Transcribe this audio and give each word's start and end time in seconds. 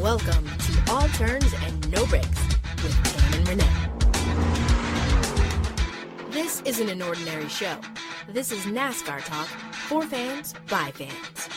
Welcome 0.00 0.46
to 0.46 0.92
All 0.92 1.08
Turns 1.08 1.52
and 1.64 1.90
No 1.90 2.06
Brakes 2.06 2.28
with 2.82 2.94
Tam 3.04 3.34
and 3.34 3.48
Renee. 3.48 3.88
This 6.30 6.62
isn't 6.62 6.88
an 6.88 7.02
ordinary 7.02 7.48
show. 7.48 7.76
This 8.28 8.52
is 8.52 8.64
NASCAR 8.66 9.24
talk 9.24 9.48
for 9.88 10.02
fans 10.02 10.54
by 10.68 10.92
fans. 10.92 11.48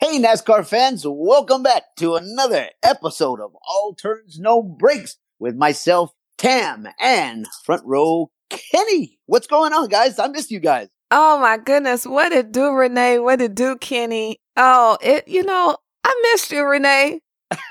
Hey, 0.00 0.18
NASCAR 0.18 0.66
fans, 0.66 1.04
welcome 1.06 1.62
back 1.62 1.94
to 1.96 2.16
another 2.16 2.68
episode 2.82 3.40
of 3.40 3.54
All 3.66 3.94
Turns 3.94 4.38
No 4.38 4.62
Brakes 4.62 5.16
with 5.38 5.54
myself, 5.54 6.12
Tam, 6.42 6.88
and 7.00 7.46
front 7.64 7.82
row 7.86 8.28
Kenny. 8.50 9.16
What's 9.26 9.46
going 9.46 9.72
on, 9.72 9.86
guys? 9.86 10.18
I 10.18 10.26
missed 10.26 10.50
you 10.50 10.58
guys. 10.58 10.88
Oh 11.12 11.38
my 11.38 11.56
goodness, 11.56 12.04
what 12.04 12.30
did 12.30 12.50
do, 12.50 12.72
Renee? 12.72 13.20
What 13.20 13.38
did 13.38 13.54
do, 13.54 13.76
Kenny? 13.76 14.38
Oh, 14.56 14.98
it. 15.00 15.28
You 15.28 15.44
know, 15.44 15.76
I 16.02 16.20
missed 16.32 16.50
you, 16.50 16.64
Renee. 16.64 17.20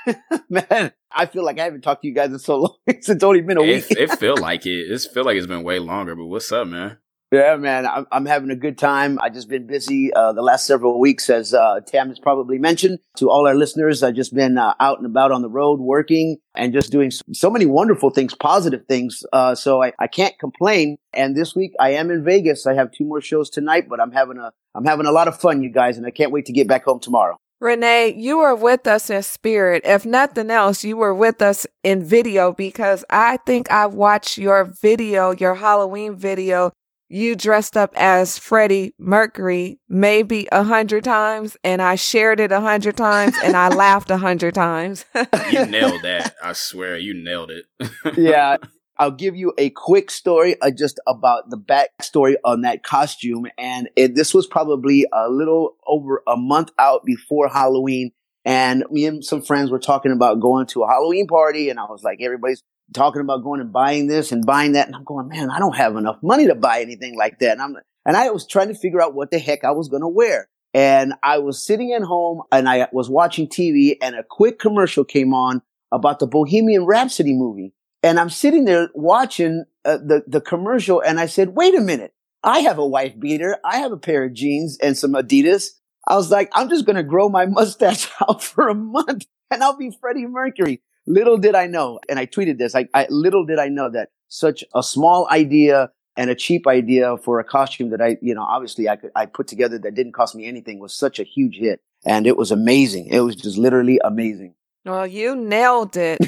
Man, 0.48 0.92
I 1.14 1.26
feel 1.26 1.44
like 1.44 1.58
I 1.60 1.64
haven't 1.64 1.82
talked 1.82 2.00
to 2.02 2.08
you 2.08 2.14
guys 2.14 2.30
in 2.32 2.38
so 2.38 2.56
long. 2.60 2.76
it's 2.86 3.10
only 3.22 3.42
been 3.42 3.58
a 3.58 3.62
It, 3.62 3.88
week. 3.90 3.98
it 3.98 4.18
feel 4.18 4.38
like 4.38 4.64
it. 4.64 4.90
It 4.90 5.06
feel 5.12 5.24
like 5.24 5.36
it's 5.36 5.46
been 5.46 5.64
way 5.64 5.78
longer. 5.78 6.16
But 6.16 6.26
what's 6.26 6.50
up, 6.50 6.66
man? 6.66 6.96
Yeah, 7.32 7.56
man, 7.56 7.86
I'm, 7.86 8.06
I'm 8.12 8.26
having 8.26 8.50
a 8.50 8.56
good 8.56 8.76
time. 8.76 9.18
I 9.20 9.30
just 9.30 9.48
been 9.48 9.66
busy 9.66 10.12
uh, 10.12 10.34
the 10.34 10.42
last 10.42 10.66
several 10.66 11.00
weeks, 11.00 11.30
as 11.30 11.54
uh, 11.54 11.80
Tam 11.86 12.08
has 12.08 12.18
probably 12.18 12.58
mentioned 12.58 12.98
to 13.16 13.30
all 13.30 13.46
our 13.46 13.54
listeners. 13.54 14.02
I've 14.02 14.14
just 14.14 14.34
been 14.34 14.58
uh, 14.58 14.74
out 14.78 14.98
and 14.98 15.06
about 15.06 15.32
on 15.32 15.40
the 15.40 15.48
road, 15.48 15.80
working 15.80 16.36
and 16.54 16.74
just 16.74 16.92
doing 16.92 17.10
so 17.10 17.48
many 17.48 17.64
wonderful 17.64 18.10
things, 18.10 18.34
positive 18.34 18.84
things. 18.86 19.22
Uh, 19.32 19.54
so 19.54 19.82
I, 19.82 19.94
I 19.98 20.08
can't 20.08 20.38
complain. 20.38 20.98
And 21.14 21.34
this 21.34 21.56
week 21.56 21.72
I 21.80 21.92
am 21.92 22.10
in 22.10 22.22
Vegas. 22.22 22.66
I 22.66 22.74
have 22.74 22.92
two 22.92 23.04
more 23.04 23.22
shows 23.22 23.48
tonight, 23.48 23.88
but 23.88 23.98
I'm 23.98 24.12
having 24.12 24.36
a 24.36 24.52
I'm 24.74 24.84
having 24.84 25.06
a 25.06 25.12
lot 25.12 25.26
of 25.26 25.38
fun, 25.40 25.62
you 25.62 25.70
guys, 25.70 25.96
and 25.96 26.06
I 26.06 26.10
can't 26.10 26.32
wait 26.32 26.44
to 26.46 26.52
get 26.52 26.68
back 26.68 26.84
home 26.84 27.00
tomorrow. 27.00 27.38
Renee, 27.60 28.14
you 28.16 28.38
were 28.38 28.56
with 28.56 28.86
us 28.86 29.08
in 29.08 29.22
spirit. 29.22 29.82
If 29.84 30.04
nothing 30.04 30.50
else, 30.50 30.82
you 30.82 30.96
were 30.96 31.14
with 31.14 31.40
us 31.40 31.64
in 31.84 32.04
video 32.04 32.52
because 32.52 33.04
I 33.08 33.36
think 33.46 33.70
I 33.70 33.86
watched 33.86 34.36
your 34.36 34.64
video, 34.64 35.30
your 35.30 35.54
Halloween 35.54 36.16
video. 36.16 36.72
You 37.14 37.36
dressed 37.36 37.76
up 37.76 37.92
as 37.94 38.38
Freddie 38.38 38.94
Mercury 38.98 39.78
maybe 39.86 40.48
a 40.50 40.62
hundred 40.62 41.04
times, 41.04 41.58
and 41.62 41.82
I 41.82 41.94
shared 41.94 42.40
it 42.40 42.50
a 42.52 42.60
hundred 42.62 42.96
times, 42.96 43.36
and 43.44 43.54
I 43.54 43.68
laughed 43.74 44.10
a 44.10 44.16
hundred 44.16 44.54
times. 44.54 45.04
You 45.52 45.66
nailed 45.66 46.00
that. 46.04 46.34
I 46.42 46.54
swear, 46.54 46.96
you 46.96 47.12
nailed 47.12 47.50
it. 47.50 47.66
yeah. 48.16 48.56
I'll 48.96 49.10
give 49.10 49.36
you 49.36 49.52
a 49.58 49.68
quick 49.68 50.10
story 50.10 50.58
uh, 50.62 50.70
just 50.70 50.98
about 51.06 51.50
the 51.50 51.58
backstory 51.58 52.36
on 52.46 52.62
that 52.62 52.82
costume. 52.82 53.46
And 53.58 53.90
it, 53.94 54.14
this 54.14 54.32
was 54.32 54.46
probably 54.46 55.04
a 55.12 55.28
little 55.28 55.76
over 55.86 56.22
a 56.26 56.38
month 56.38 56.70
out 56.78 57.04
before 57.04 57.48
Halloween. 57.48 58.12
And 58.46 58.84
me 58.90 59.04
and 59.04 59.22
some 59.22 59.42
friends 59.42 59.70
were 59.70 59.78
talking 59.78 60.12
about 60.12 60.40
going 60.40 60.66
to 60.68 60.84
a 60.84 60.88
Halloween 60.88 61.26
party. 61.26 61.68
And 61.68 61.78
I 61.78 61.84
was 61.84 62.02
like, 62.02 62.20
everybody's 62.22 62.62
talking 62.92 63.20
about 63.20 63.42
going 63.42 63.60
and 63.60 63.72
buying 63.72 64.06
this 64.06 64.32
and 64.32 64.44
buying 64.46 64.72
that. 64.72 64.86
And 64.86 64.96
I'm 64.96 65.04
going, 65.04 65.28
man, 65.28 65.50
I 65.50 65.58
don't 65.58 65.76
have 65.76 65.96
enough 65.96 66.18
money 66.22 66.46
to 66.46 66.54
buy 66.54 66.80
anything 66.80 67.16
like 67.16 67.38
that. 67.40 67.52
And 67.52 67.62
I'm, 67.62 67.76
and 68.04 68.16
I 68.16 68.30
was 68.30 68.46
trying 68.46 68.68
to 68.68 68.74
figure 68.74 69.02
out 69.02 69.14
what 69.14 69.30
the 69.30 69.38
heck 69.38 69.64
I 69.64 69.72
was 69.72 69.88
going 69.88 70.02
to 70.02 70.08
wear. 70.08 70.48
And 70.74 71.14
I 71.22 71.38
was 71.38 71.64
sitting 71.64 71.92
at 71.92 72.02
home 72.02 72.42
and 72.50 72.68
I 72.68 72.88
was 72.92 73.10
watching 73.10 73.46
TV 73.46 73.96
and 74.00 74.14
a 74.14 74.22
quick 74.22 74.58
commercial 74.58 75.04
came 75.04 75.34
on 75.34 75.62
about 75.92 76.18
the 76.18 76.26
Bohemian 76.26 76.86
Rhapsody 76.86 77.34
movie. 77.34 77.74
And 78.02 78.18
I'm 78.18 78.30
sitting 78.30 78.64
there 78.64 78.88
watching 78.94 79.64
uh, 79.84 79.98
the, 79.98 80.24
the 80.26 80.40
commercial 80.40 81.00
and 81.00 81.20
I 81.20 81.26
said, 81.26 81.50
wait 81.50 81.74
a 81.74 81.80
minute. 81.80 82.14
I 82.42 82.60
have 82.60 82.78
a 82.78 82.86
wife 82.86 83.18
beater. 83.18 83.58
I 83.64 83.78
have 83.78 83.92
a 83.92 83.96
pair 83.96 84.24
of 84.24 84.32
jeans 84.32 84.78
and 84.82 84.96
some 84.96 85.12
Adidas. 85.12 85.68
I 86.08 86.16
was 86.16 86.30
like, 86.30 86.50
I'm 86.54 86.68
just 86.68 86.86
going 86.86 86.96
to 86.96 87.04
grow 87.04 87.28
my 87.28 87.46
mustache 87.46 88.08
out 88.20 88.42
for 88.42 88.68
a 88.68 88.74
month 88.74 89.26
and 89.50 89.62
I'll 89.62 89.76
be 89.76 89.96
Freddie 90.00 90.26
Mercury. 90.26 90.80
Little 91.06 91.36
did 91.36 91.54
I 91.54 91.66
know. 91.66 91.98
And 92.08 92.18
I 92.18 92.26
tweeted 92.26 92.58
this. 92.58 92.74
I, 92.74 92.88
I 92.94 93.06
little 93.10 93.44
did 93.44 93.58
I 93.58 93.68
know 93.68 93.90
that 93.90 94.10
such 94.28 94.64
a 94.74 94.82
small 94.82 95.28
idea 95.30 95.90
and 96.16 96.30
a 96.30 96.34
cheap 96.34 96.66
idea 96.66 97.16
for 97.16 97.40
a 97.40 97.44
costume 97.44 97.90
that 97.90 98.00
I, 98.02 98.16
you 98.20 98.34
know, 98.34 98.42
obviously 98.42 98.88
I 98.88 98.96
could, 98.96 99.10
I 99.16 99.26
put 99.26 99.46
together 99.48 99.78
that 99.78 99.94
didn't 99.94 100.12
cost 100.12 100.34
me 100.34 100.46
anything 100.46 100.78
was 100.78 100.94
such 100.94 101.18
a 101.18 101.24
huge 101.24 101.56
hit. 101.56 101.80
And 102.04 102.26
it 102.26 102.36
was 102.36 102.50
amazing. 102.50 103.06
It 103.06 103.20
was 103.20 103.36
just 103.36 103.56
literally 103.56 104.00
amazing. 104.04 104.54
Well, 104.84 105.06
you 105.06 105.36
nailed 105.36 105.96
it. 105.96 106.18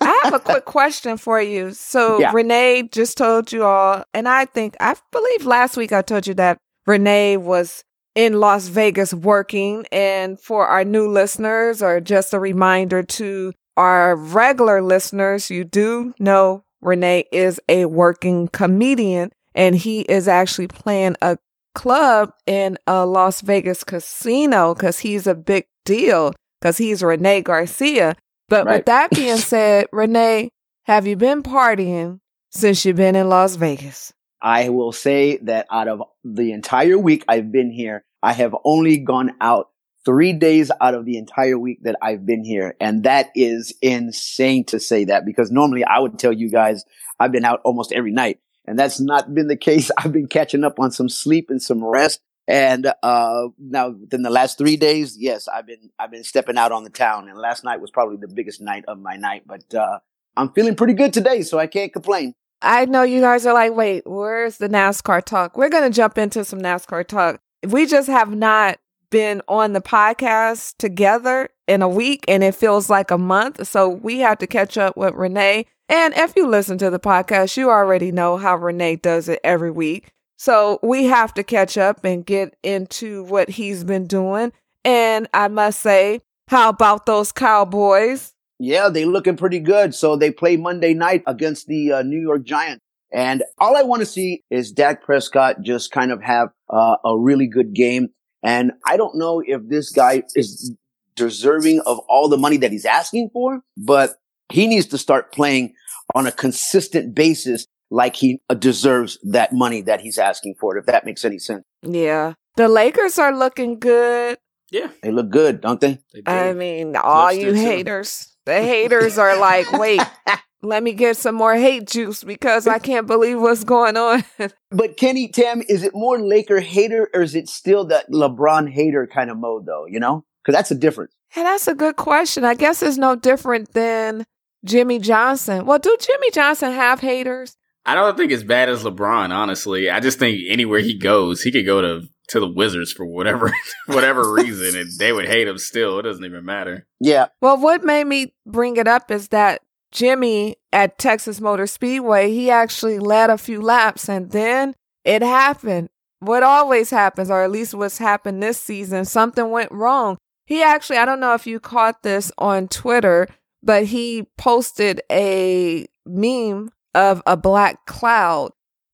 I 0.00 0.20
have 0.24 0.34
a 0.34 0.38
quick 0.38 0.64
question 0.66 1.16
for 1.16 1.40
you. 1.40 1.72
So, 1.72 2.20
Yeah. 2.20 2.32
Renee 2.34 2.88
just 2.92 3.16
told 3.16 3.50
you 3.50 3.64
all, 3.64 4.04
and 4.12 4.28
I 4.28 4.44
think, 4.44 4.76
I 4.78 4.94
believe 5.10 5.46
last 5.46 5.76
week 5.76 5.92
I 5.92 6.02
told 6.02 6.26
you 6.26 6.34
that 6.34 6.58
Renee 6.86 7.38
was 7.38 7.82
in 8.14 8.40
Las 8.40 8.68
Vegas 8.68 9.14
working. 9.14 9.86
And 9.90 10.38
for 10.38 10.66
our 10.66 10.84
new 10.84 11.08
listeners, 11.08 11.82
or 11.82 12.00
just 12.00 12.34
a 12.34 12.38
reminder 12.38 13.02
to 13.02 13.52
our 13.76 14.16
regular 14.16 14.82
listeners, 14.82 15.50
you 15.50 15.64
do 15.64 16.14
know 16.18 16.64
Renee 16.80 17.24
is 17.32 17.60
a 17.68 17.86
working 17.86 18.48
comedian, 18.48 19.32
and 19.54 19.74
he 19.74 20.02
is 20.02 20.28
actually 20.28 20.68
playing 20.68 21.16
a 21.22 21.38
club 21.74 22.32
in 22.46 22.78
a 22.86 23.04
Las 23.04 23.40
Vegas 23.40 23.82
casino 23.84 24.74
because 24.74 24.98
he's 25.00 25.26
a 25.26 25.34
big 25.34 25.66
deal 25.84 26.32
because 26.60 26.78
he's 26.78 27.02
Renee 27.02 27.42
Garcia. 27.42 28.16
But 28.48 28.66
Right. 28.66 28.76
with 28.76 28.86
that 28.86 29.10
being 29.14 29.38
said, 29.38 29.86
Renee, 29.92 30.50
have 30.84 31.06
you 31.06 31.16
been 31.16 31.42
partying 31.42 32.20
since 32.50 32.84
you've 32.84 32.96
been 32.96 33.16
in 33.16 33.28
Las 33.28 33.56
Vegas? 33.56 34.12
I 34.40 34.68
will 34.68 34.92
say 34.92 35.38
that 35.38 35.66
out 35.70 35.88
of 35.88 36.02
the 36.22 36.52
entire 36.52 36.98
week 36.98 37.24
I've 37.28 37.50
been 37.50 37.70
here, 37.70 38.04
I 38.22 38.34
have 38.34 38.54
only 38.64 38.98
gone 38.98 39.32
out 39.40 39.70
three 40.04 40.32
days 40.32 40.70
out 40.80 40.94
of 40.94 41.04
the 41.04 41.16
entire 41.16 41.58
week 41.58 41.82
that 41.82 41.96
I've 42.02 42.26
been 42.26 42.44
here. 42.44 42.76
And 42.80 43.04
that 43.04 43.30
is 43.34 43.72
insane 43.80 44.64
to 44.66 44.78
say 44.80 45.04
that 45.04 45.24
because 45.24 45.50
normally 45.50 45.84
I 45.84 45.98
would 45.98 46.18
tell 46.18 46.32
you 46.32 46.50
guys 46.50 46.84
I've 47.18 47.32
been 47.32 47.44
out 47.44 47.60
almost 47.64 47.92
every 47.92 48.12
night. 48.12 48.40
And 48.66 48.78
that's 48.78 49.00
not 49.00 49.34
been 49.34 49.48
the 49.48 49.56
case. 49.70 49.90
I've 49.96 50.12
been 50.12 50.28
catching 50.28 50.64
up 50.64 50.78
on 50.78 50.90
some 50.90 51.08
sleep 51.08 51.50
and 51.50 51.62
some 51.62 51.84
rest. 51.84 52.20
And 52.46 52.92
uh 53.02 53.48
now 53.58 53.90
within 53.90 54.22
the 54.22 54.30
last 54.30 54.58
three 54.58 54.76
days, 54.76 55.16
yes, 55.18 55.48
I've 55.48 55.66
been 55.66 55.90
I've 55.98 56.10
been 56.10 56.24
stepping 56.24 56.58
out 56.58 56.72
on 56.72 56.84
the 56.84 56.90
town. 56.90 57.28
And 57.28 57.38
last 57.38 57.64
night 57.64 57.80
was 57.80 57.90
probably 57.90 58.18
the 58.18 58.28
biggest 58.28 58.60
night 58.60 58.84
of 58.86 58.98
my 58.98 59.16
night. 59.16 59.44
But 59.46 59.74
uh 59.74 60.00
I'm 60.36 60.52
feeling 60.52 60.74
pretty 60.74 60.94
good 60.94 61.12
today, 61.12 61.42
so 61.42 61.58
I 61.58 61.66
can't 61.66 61.92
complain. 61.92 62.34
I 62.60 62.86
know 62.86 63.02
you 63.02 63.20
guys 63.20 63.46
are 63.46 63.54
like, 63.54 63.74
wait, 63.74 64.02
where's 64.06 64.56
the 64.56 64.68
NASCAR 64.68 65.22
talk? 65.22 65.56
We're 65.56 65.68
going 65.68 65.90
to 65.90 65.94
jump 65.94 66.16
into 66.16 66.44
some 66.44 66.60
NASCAR 66.60 67.06
talk. 67.06 67.40
We 67.62 67.86
just 67.86 68.08
have 68.08 68.34
not 68.34 68.78
been 69.14 69.40
on 69.46 69.74
the 69.74 69.80
podcast 69.80 70.76
together 70.76 71.48
in 71.68 71.82
a 71.82 71.88
week 71.88 72.24
and 72.26 72.42
it 72.42 72.52
feels 72.52 72.90
like 72.90 73.12
a 73.12 73.16
month. 73.16 73.64
So 73.64 73.88
we 73.88 74.18
have 74.18 74.38
to 74.38 74.48
catch 74.48 74.76
up 74.76 74.96
with 74.96 75.14
Renee. 75.14 75.66
And 75.88 76.12
if 76.14 76.34
you 76.34 76.48
listen 76.48 76.78
to 76.78 76.90
the 76.90 76.98
podcast, 76.98 77.56
you 77.56 77.70
already 77.70 78.10
know 78.10 78.38
how 78.38 78.56
Renee 78.56 78.96
does 78.96 79.28
it 79.28 79.38
every 79.44 79.70
week. 79.70 80.10
So 80.36 80.80
we 80.82 81.04
have 81.04 81.32
to 81.34 81.44
catch 81.44 81.78
up 81.78 82.04
and 82.04 82.26
get 82.26 82.56
into 82.64 83.22
what 83.22 83.50
he's 83.50 83.84
been 83.84 84.08
doing. 84.08 84.52
And 84.84 85.28
I 85.32 85.46
must 85.46 85.80
say, 85.80 86.20
how 86.48 86.70
about 86.70 87.06
those 87.06 87.30
Cowboys? 87.30 88.34
Yeah, 88.58 88.88
they 88.88 89.04
looking 89.04 89.36
pretty 89.36 89.60
good. 89.60 89.94
So 89.94 90.16
they 90.16 90.32
play 90.32 90.56
Monday 90.56 90.92
night 90.92 91.22
against 91.28 91.68
the 91.68 91.92
uh, 91.92 92.02
New 92.02 92.20
York 92.20 92.42
Giants. 92.42 92.80
And 93.12 93.44
all 93.58 93.76
I 93.76 93.84
want 93.84 94.00
to 94.00 94.06
see 94.06 94.42
is 94.50 94.72
Dak 94.72 95.04
Prescott 95.04 95.62
just 95.62 95.92
kind 95.92 96.10
of 96.10 96.20
have 96.20 96.48
uh, 96.68 96.96
a 97.04 97.16
really 97.16 97.46
good 97.46 97.74
game. 97.74 98.08
And 98.44 98.72
I 98.86 98.96
don't 98.96 99.16
know 99.16 99.42
if 99.44 99.62
this 99.68 99.90
guy 99.90 100.22
is 100.34 100.72
deserving 101.16 101.80
of 101.86 101.98
all 102.08 102.28
the 102.28 102.36
money 102.36 102.58
that 102.58 102.70
he's 102.70 102.84
asking 102.84 103.30
for, 103.32 103.60
but 103.76 104.16
he 104.52 104.66
needs 104.66 104.86
to 104.88 104.98
start 104.98 105.32
playing 105.32 105.72
on 106.14 106.26
a 106.26 106.32
consistent 106.32 107.14
basis 107.14 107.66
like 107.90 108.16
he 108.16 108.40
uh, 108.50 108.54
deserves 108.54 109.18
that 109.22 109.52
money 109.52 109.80
that 109.82 110.00
he's 110.00 110.18
asking 110.18 110.54
for, 110.60 110.76
if 110.76 110.86
that 110.86 111.04
makes 111.06 111.24
any 111.24 111.38
sense. 111.38 111.64
Yeah. 111.82 112.34
The 112.56 112.68
Lakers 112.68 113.18
are 113.18 113.34
looking 113.34 113.78
good. 113.78 114.38
yeah, 114.70 114.88
They 115.02 115.10
look 115.10 115.30
good, 115.30 115.60
don't 115.60 115.80
they? 115.80 115.98
they 116.12 116.20
do. 116.20 116.30
I 116.30 116.52
mean, 116.52 116.96
all 116.96 117.28
Clips 117.28 117.38
you 117.42 117.50
do 117.52 117.56
too. 117.56 117.60
haters, 117.64 118.36
the 118.44 118.54
haters 118.62 119.16
are 119.18 119.38
like, 119.38 119.70
wait, 119.72 120.00
let 120.64 120.82
me 120.82 120.92
get 120.92 121.16
some 121.16 121.34
more 121.34 121.54
hate 121.54 121.86
juice 121.86 122.24
because 122.24 122.66
I 122.66 122.78
can't 122.78 123.06
believe 123.06 123.40
what's 123.40 123.64
going 123.64 123.96
on. 123.96 124.24
But 124.70 124.96
Kenny, 124.96 125.28
Tam, 125.28 125.62
is 125.68 125.84
it 125.84 125.92
more 125.94 126.18
Laker 126.18 126.58
hater 126.58 127.08
or 127.14 127.22
is 127.22 127.36
it 127.36 127.48
still 127.48 127.84
that 127.86 128.10
LeBron 128.10 128.68
hater 128.68 129.06
kind 129.06 129.30
of 129.30 129.38
mode 129.38 129.66
though, 129.66 129.86
you 129.86 130.00
know? 130.00 130.24
Cause 130.44 130.52
that's 130.54 130.72
a 130.72 130.74
difference. 130.74 131.14
and 131.36 131.46
that's 131.46 131.68
a 131.68 131.74
good 131.76 131.94
question. 131.94 132.44
I 132.44 132.54
guess 132.54 132.82
it's 132.82 132.96
no 132.98 133.14
different 133.14 133.72
than 133.72 134.24
Jimmie 134.64 134.98
Johnson. 134.98 135.64
Well, 135.64 135.78
do 135.78 135.96
Jimmie 136.00 136.30
Johnson 136.32 136.72
have 136.72 136.98
haters? 137.00 137.56
I 137.86 137.94
don't 137.94 138.16
think 138.16 138.32
as 138.32 138.42
bad 138.42 138.68
as 138.68 138.82
LeBron. 138.82 139.30
Honestly, 139.30 139.90
I 139.90 140.00
just 140.00 140.18
think 140.18 140.40
anywhere 140.48 140.80
he 140.80 140.98
goes, 140.98 141.42
he 141.42 141.52
could 141.52 141.66
go 141.66 141.80
to 141.80 142.08
to 142.28 142.40
the 142.40 142.48
Wizards 142.48 142.90
for 142.92 143.04
whatever 143.06 143.52
whatever 143.86 144.32
reason, 144.32 144.80
and 144.80 144.90
they 144.98 145.12
would 145.12 145.26
hate 145.26 145.46
him 145.46 145.58
still. 145.58 145.98
It 145.98 146.02
doesn't 146.02 146.24
even 146.24 146.44
matter. 146.44 146.86
Yeah. 146.98 147.26
Well, 147.40 147.58
what 147.58 147.84
made 147.84 148.04
me 148.06 148.34
bring 148.46 148.76
it 148.76 148.88
up 148.88 149.10
is 149.10 149.28
that 149.28 149.60
Jimmie 149.94 150.56
at 150.72 150.98
Texas 150.98 151.40
Motor 151.40 151.66
Speedway, 151.66 152.32
he 152.32 152.50
actually 152.50 152.98
led 152.98 153.30
a 153.30 153.38
few 153.38 153.62
laps 153.62 154.08
and 154.08 154.30
then 154.32 154.74
it 155.04 155.22
happened. 155.22 155.88
What 156.18 156.42
always 156.42 156.90
happens, 156.90 157.30
or 157.30 157.42
at 157.42 157.50
least 157.50 157.74
what's 157.74 157.98
happened 157.98 158.42
this 158.42 158.60
season, 158.60 159.04
something 159.04 159.50
went 159.50 159.70
wrong. 159.70 160.18
He 160.46 160.62
actually, 160.62 160.96
I 160.96 161.04
don't 161.04 161.20
know 161.20 161.34
if 161.34 161.46
you 161.46 161.60
caught 161.60 162.02
this 162.02 162.32
on 162.38 162.68
Twitter, 162.68 163.28
but 163.62 163.86
he 163.86 164.26
posted 164.36 165.00
a 165.10 165.86
meme 166.04 166.70
of 166.94 167.22
a 167.26 167.36
black 167.36 167.86
cloud. 167.86 168.50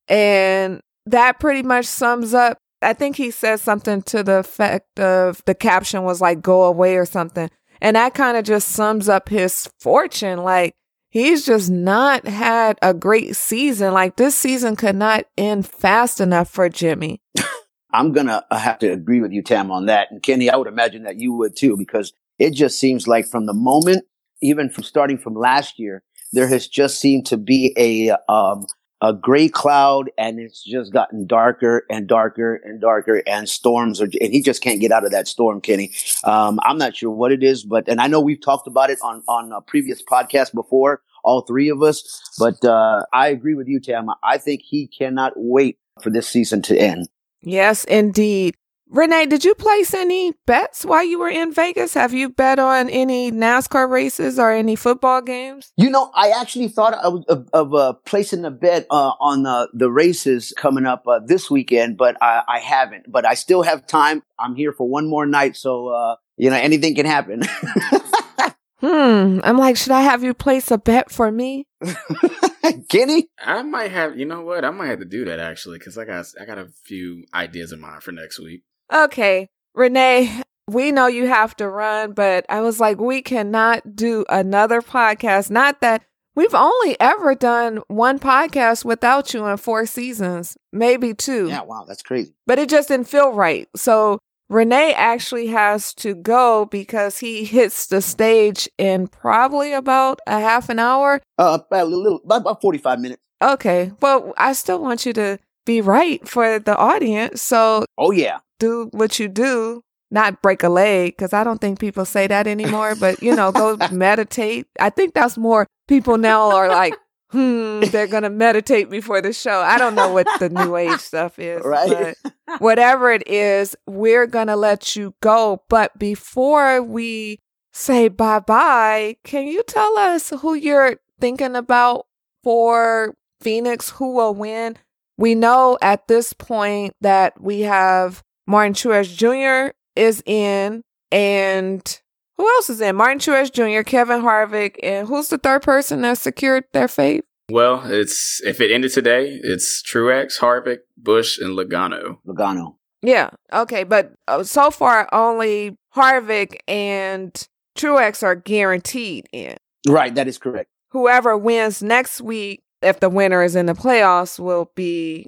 And 0.07 0.81
that 1.05 1.39
pretty 1.39 1.63
much 1.63 1.85
sums 1.85 2.33
up. 2.33 2.57
I 2.81 2.93
think 2.93 3.15
he 3.15 3.31
said 3.31 3.59
something 3.59 4.01
to 4.03 4.23
the 4.23 4.39
effect 4.39 4.99
of 4.99 5.41
the 5.45 5.55
caption 5.55 6.03
was 6.03 6.21
like, 6.21 6.41
go 6.41 6.63
away 6.63 6.95
or 6.95 7.05
something. 7.05 7.49
And 7.79 7.95
that 7.95 8.13
kind 8.13 8.37
of 8.37 8.43
just 8.43 8.69
sums 8.69 9.09
up 9.09 9.29
his 9.29 9.69
fortune. 9.79 10.43
Like, 10.43 10.73
he's 11.11 11.45
just 11.45 11.69
not 11.69 12.25
had 12.25 12.79
a 12.81 12.95
great 12.95 13.35
season. 13.35 13.93
Like, 13.93 14.15
this 14.15 14.35
season 14.35 14.75
could 14.75 14.95
not 14.95 15.25
end 15.37 15.67
fast 15.69 16.19
enough 16.19 16.49
for 16.49 16.67
Jimmie. 16.69 17.21
I'm 17.93 18.13
going 18.13 18.27
to 18.27 18.43
have 18.51 18.79
to 18.79 18.87
agree 18.87 19.21
with 19.21 19.31
you, 19.31 19.43
Tam, 19.43 19.69
on 19.69 19.85
that. 19.85 20.07
And 20.09 20.23
Kenny, 20.23 20.49
I 20.49 20.55
would 20.55 20.67
imagine 20.67 21.03
that 21.03 21.19
you 21.19 21.33
would 21.33 21.55
too, 21.55 21.77
because 21.77 22.13
it 22.39 22.53
just 22.53 22.79
seems 22.79 23.07
like 23.07 23.27
from 23.27 23.45
the 23.45 23.53
moment, 23.53 24.05
even 24.41 24.69
from 24.69 24.83
starting 24.83 25.17
from 25.17 25.35
last 25.35 25.77
year, 25.77 26.03
there 26.33 26.47
has 26.47 26.67
just 26.67 26.99
seemed 26.99 27.27
to 27.27 27.37
be 27.37 27.75
a, 27.77 28.11
um, 28.31 28.65
a 29.01 29.13
gray 29.13 29.49
cloud 29.49 30.11
and 30.17 30.39
it's 30.39 30.63
just 30.63 30.93
gotten 30.93 31.25
darker 31.25 31.85
and 31.89 32.07
darker 32.07 32.55
and 32.63 32.79
darker 32.79 33.23
and 33.25 33.49
storms 33.49 33.99
are, 33.99 34.05
and 34.21 34.31
he 34.31 34.41
just 34.41 34.61
can't 34.61 34.79
get 34.79 34.91
out 34.91 35.03
of 35.03 35.11
that 35.11 35.27
storm, 35.27 35.59
Kenny. 35.59 35.91
Um, 36.23 36.59
I'm 36.63 36.77
not 36.77 36.95
sure 36.95 37.09
what 37.09 37.31
it 37.31 37.43
is, 37.43 37.63
but, 37.63 37.87
and 37.87 37.99
I 37.99 38.07
know 38.07 38.21
we've 38.21 38.41
talked 38.41 38.67
about 38.67 38.89
it 38.89 38.99
on, 39.01 39.23
on 39.27 39.51
a 39.51 39.61
previous 39.61 40.01
podcast 40.03 40.53
before, 40.53 41.01
all 41.23 41.41
three 41.41 41.69
of 41.69 41.81
us, 41.81 42.21
but, 42.37 42.63
uh, 42.63 43.03
I 43.13 43.29
agree 43.29 43.55
with 43.55 43.67
you, 43.67 43.79
Tam. 43.79 44.07
I 44.23 44.37
think 44.37 44.61
he 44.63 44.87
cannot 44.87 45.33
wait 45.35 45.77
for 46.01 46.09
this 46.09 46.27
season 46.27 46.61
to 46.63 46.77
end. 46.77 47.07
Yes, 47.41 47.85
indeed. 47.85 48.55
Renee, 48.91 49.25
did 49.25 49.45
you 49.45 49.55
place 49.55 49.93
any 49.93 50.33
bets 50.45 50.83
while 50.83 51.03
you 51.03 51.17
were 51.17 51.29
in 51.29 51.53
Vegas? 51.53 51.93
Have 51.93 52.13
you 52.13 52.27
bet 52.27 52.59
on 52.59 52.89
any 52.89 53.31
NASCAR 53.31 53.89
races 53.89 54.37
or 54.37 54.51
any 54.51 54.75
football 54.75 55.21
games? 55.21 55.71
You 55.77 55.89
know, 55.89 56.11
I 56.13 56.31
actually 56.31 56.67
thought 56.67 56.95
of, 56.95 57.23
of, 57.29 57.47
of 57.53 57.73
uh, 57.73 57.93
placing 58.05 58.43
a 58.43 58.51
bet 58.51 58.87
uh, 58.91 59.13
on 59.21 59.43
the, 59.43 59.69
the 59.73 59.89
races 59.89 60.53
coming 60.57 60.85
up 60.85 61.07
uh, 61.07 61.21
this 61.25 61.49
weekend, 61.49 61.97
but 61.97 62.17
I, 62.21 62.43
I, 62.49 62.59
haven't. 62.59 63.09
But 63.09 63.25
I 63.25 63.35
still 63.35 63.61
have 63.61 63.87
time. 63.87 64.23
I'm 64.37 64.55
here 64.55 64.73
for 64.73 64.89
one 64.89 65.07
more 65.07 65.25
night, 65.25 65.55
so 65.55 65.87
uh, 65.87 66.17
you 66.35 66.49
know 66.49 66.57
anything 66.57 66.93
can 66.93 67.05
happen. 67.05 67.43
hmm. 68.79 69.39
I'm 69.41 69.57
like, 69.57 69.77
should 69.77 69.93
I 69.93 70.01
have 70.01 70.21
you 70.21 70.33
place 70.33 70.69
a 70.69 70.77
bet 70.77 71.09
for 71.09 71.31
me? 71.31 71.65
Kenny? 72.89 73.29
I 73.39 73.63
might 73.63 73.91
have. 73.91 74.17
You 74.19 74.25
know 74.25 74.41
what? 74.41 74.65
I 74.65 74.71
might 74.71 74.87
have 74.87 74.99
to 74.99 75.05
do 75.05 75.23
that 75.25 75.39
actually 75.39 75.79
because 75.79 75.97
I 75.97 76.03
got 76.03 76.25
I 76.39 76.43
got 76.43 76.57
a 76.57 76.67
few 76.83 77.23
ideas 77.33 77.71
in 77.71 77.79
mind 77.79 78.03
for 78.03 78.11
next 78.11 78.37
week. 78.37 78.63
Okay, 78.93 79.47
Renee, 79.73 80.41
we 80.67 80.91
know 80.91 81.07
you 81.07 81.27
have 81.27 81.55
to 81.57 81.69
run, 81.69 82.11
but 82.11 82.45
I 82.49 82.59
was 82.59 82.79
like, 82.79 82.99
we 82.99 83.21
cannot 83.21 83.95
do 83.95 84.25
another 84.29 84.81
podcast. 84.81 85.49
Not 85.49 85.79
that 85.79 86.03
we've 86.35 86.53
only 86.53 86.99
ever 86.99 87.33
done 87.33 87.79
one 87.87 88.19
podcast 88.19 88.83
without 88.83 89.33
you 89.33 89.45
in 89.45 89.55
four 89.55 89.85
seasons, 89.85 90.57
maybe 90.73 91.13
two. 91.13 91.47
Yeah, 91.47 91.61
wow, 91.61 91.85
that's 91.87 92.01
crazy. 92.03 92.33
But 92.47 92.59
it 92.59 92.67
just 92.67 92.89
didn't 92.89 93.07
feel 93.07 93.31
right. 93.31 93.69
So 93.77 94.19
Renee 94.49 94.93
actually 94.93 95.47
has 95.47 95.93
to 95.95 96.13
go 96.13 96.65
because 96.65 97.19
he 97.19 97.45
hits 97.45 97.87
the 97.87 98.01
stage 98.01 98.67
in 98.77 99.07
probably 99.07 99.71
about 99.71 100.19
a 100.27 100.37
half 100.41 100.67
an 100.67 100.79
hour. 100.79 101.21
Uh, 101.37 101.59
about 101.65 101.87
a 101.87 101.95
little, 101.95 102.19
about 102.25 102.61
45 102.61 102.99
minutes. 102.99 103.21
Okay. 103.41 103.93
Well, 104.01 104.33
I 104.37 104.51
still 104.51 104.81
want 104.81 105.05
you 105.05 105.13
to 105.13 105.39
be 105.65 105.79
right 105.79 106.27
for 106.27 106.59
the 106.59 106.75
audience. 106.75 107.41
So, 107.41 107.85
oh, 107.97 108.11
yeah 108.11 108.39
do 108.61 108.89
what 108.91 109.19
you 109.19 109.27
do, 109.27 109.83
not 110.11 110.41
break 110.41 110.63
a 110.63 110.69
leg, 110.69 111.13
because 111.17 111.33
I 111.33 111.43
don't 111.43 111.59
think 111.59 111.79
people 111.79 112.05
say 112.05 112.27
that 112.27 112.47
anymore, 112.47 112.95
but 112.95 113.21
you 113.21 113.35
know, 113.35 113.51
go 113.51 113.77
meditate. 113.91 114.67
I 114.79 114.89
think 114.91 115.13
that's 115.13 115.37
more 115.37 115.67
people 115.87 116.17
now 116.17 116.51
are 116.51 116.69
like, 116.69 116.95
hmm, 117.31 117.81
they're 117.91 118.07
going 118.07 118.23
to 118.23 118.29
meditate 118.29 118.89
before 118.89 119.21
the 119.21 119.33
show. 119.33 119.61
I 119.61 119.77
don't 119.77 119.95
know 119.95 120.13
what 120.13 120.27
the 120.39 120.49
new 120.49 120.75
age 120.75 120.99
stuff 120.99 121.39
is. 121.39 121.63
Right. 121.65 122.15
But 122.23 122.33
whatever 122.59 123.11
it 123.11 123.27
is, 123.27 123.75
we're 123.87 124.27
going 124.27 124.47
to 124.47 124.55
let 124.55 124.95
you 124.95 125.15
go. 125.21 125.63
But 125.69 125.97
before 125.97 126.81
we 126.81 127.39
say 127.73 128.09
bye 128.09 128.39
bye, 128.39 129.17
can 129.23 129.47
you 129.47 129.63
tell 129.63 129.97
us 129.97 130.29
who 130.41 130.53
you're 130.53 130.97
thinking 131.19 131.55
about 131.55 132.05
for 132.43 133.15
Phoenix? 133.39 133.89
Who 133.91 134.13
will 134.13 134.35
win? 134.35 134.77
We 135.17 135.35
know 135.35 135.77
at 135.81 136.07
this 136.07 136.33
point 136.33 136.95
that 137.01 137.39
we 137.41 137.61
have 137.61 138.23
Martin 138.51 138.73
Truex 138.73 139.15
Jr. 139.15 139.73
is 139.95 140.21
in, 140.25 140.83
and 141.09 142.01
who 142.35 142.47
else 142.55 142.69
is 142.69 142.81
in? 142.81 142.97
Martin 142.97 143.17
Truex 143.17 143.49
Jr., 143.49 143.81
Kevin 143.81 144.21
Harvick, 144.21 144.75
and 144.83 145.07
who's 145.07 145.29
the 145.29 145.37
third 145.37 145.61
person 145.61 146.01
that 146.01 146.17
secured 146.17 146.65
their 146.73 146.89
fate? 146.89 147.23
Well, 147.49 147.81
it's 147.85 148.41
if 148.43 148.59
it 148.59 148.69
ended 148.69 148.91
today, 148.91 149.39
it's 149.41 149.81
Truex, 149.81 150.37
Harvick, 150.39 150.79
Busch, 150.97 151.39
and 151.39 151.57
Logano. 151.57 152.17
Logano. 152.27 152.75
Yeah. 153.01 153.29
Okay, 153.53 153.85
but 153.85 154.11
uh, 154.27 154.43
so 154.43 154.69
far 154.69 155.07
only 155.13 155.77
Harvick 155.95 156.57
and 156.67 157.33
Truex 157.77 158.21
are 158.21 158.35
guaranteed 158.35 159.27
in. 159.31 159.55
Right, 159.87 160.13
that 160.15 160.27
is 160.27 160.37
correct. 160.37 160.69
Whoever 160.89 161.37
wins 161.37 161.81
next 161.81 162.19
week, 162.19 162.63
if 162.81 162.99
the 162.99 163.09
winner 163.09 163.43
is 163.43 163.55
in 163.55 163.67
the 163.67 163.73
playoffs, 163.73 164.39
will 164.39 164.71
be 164.75 165.27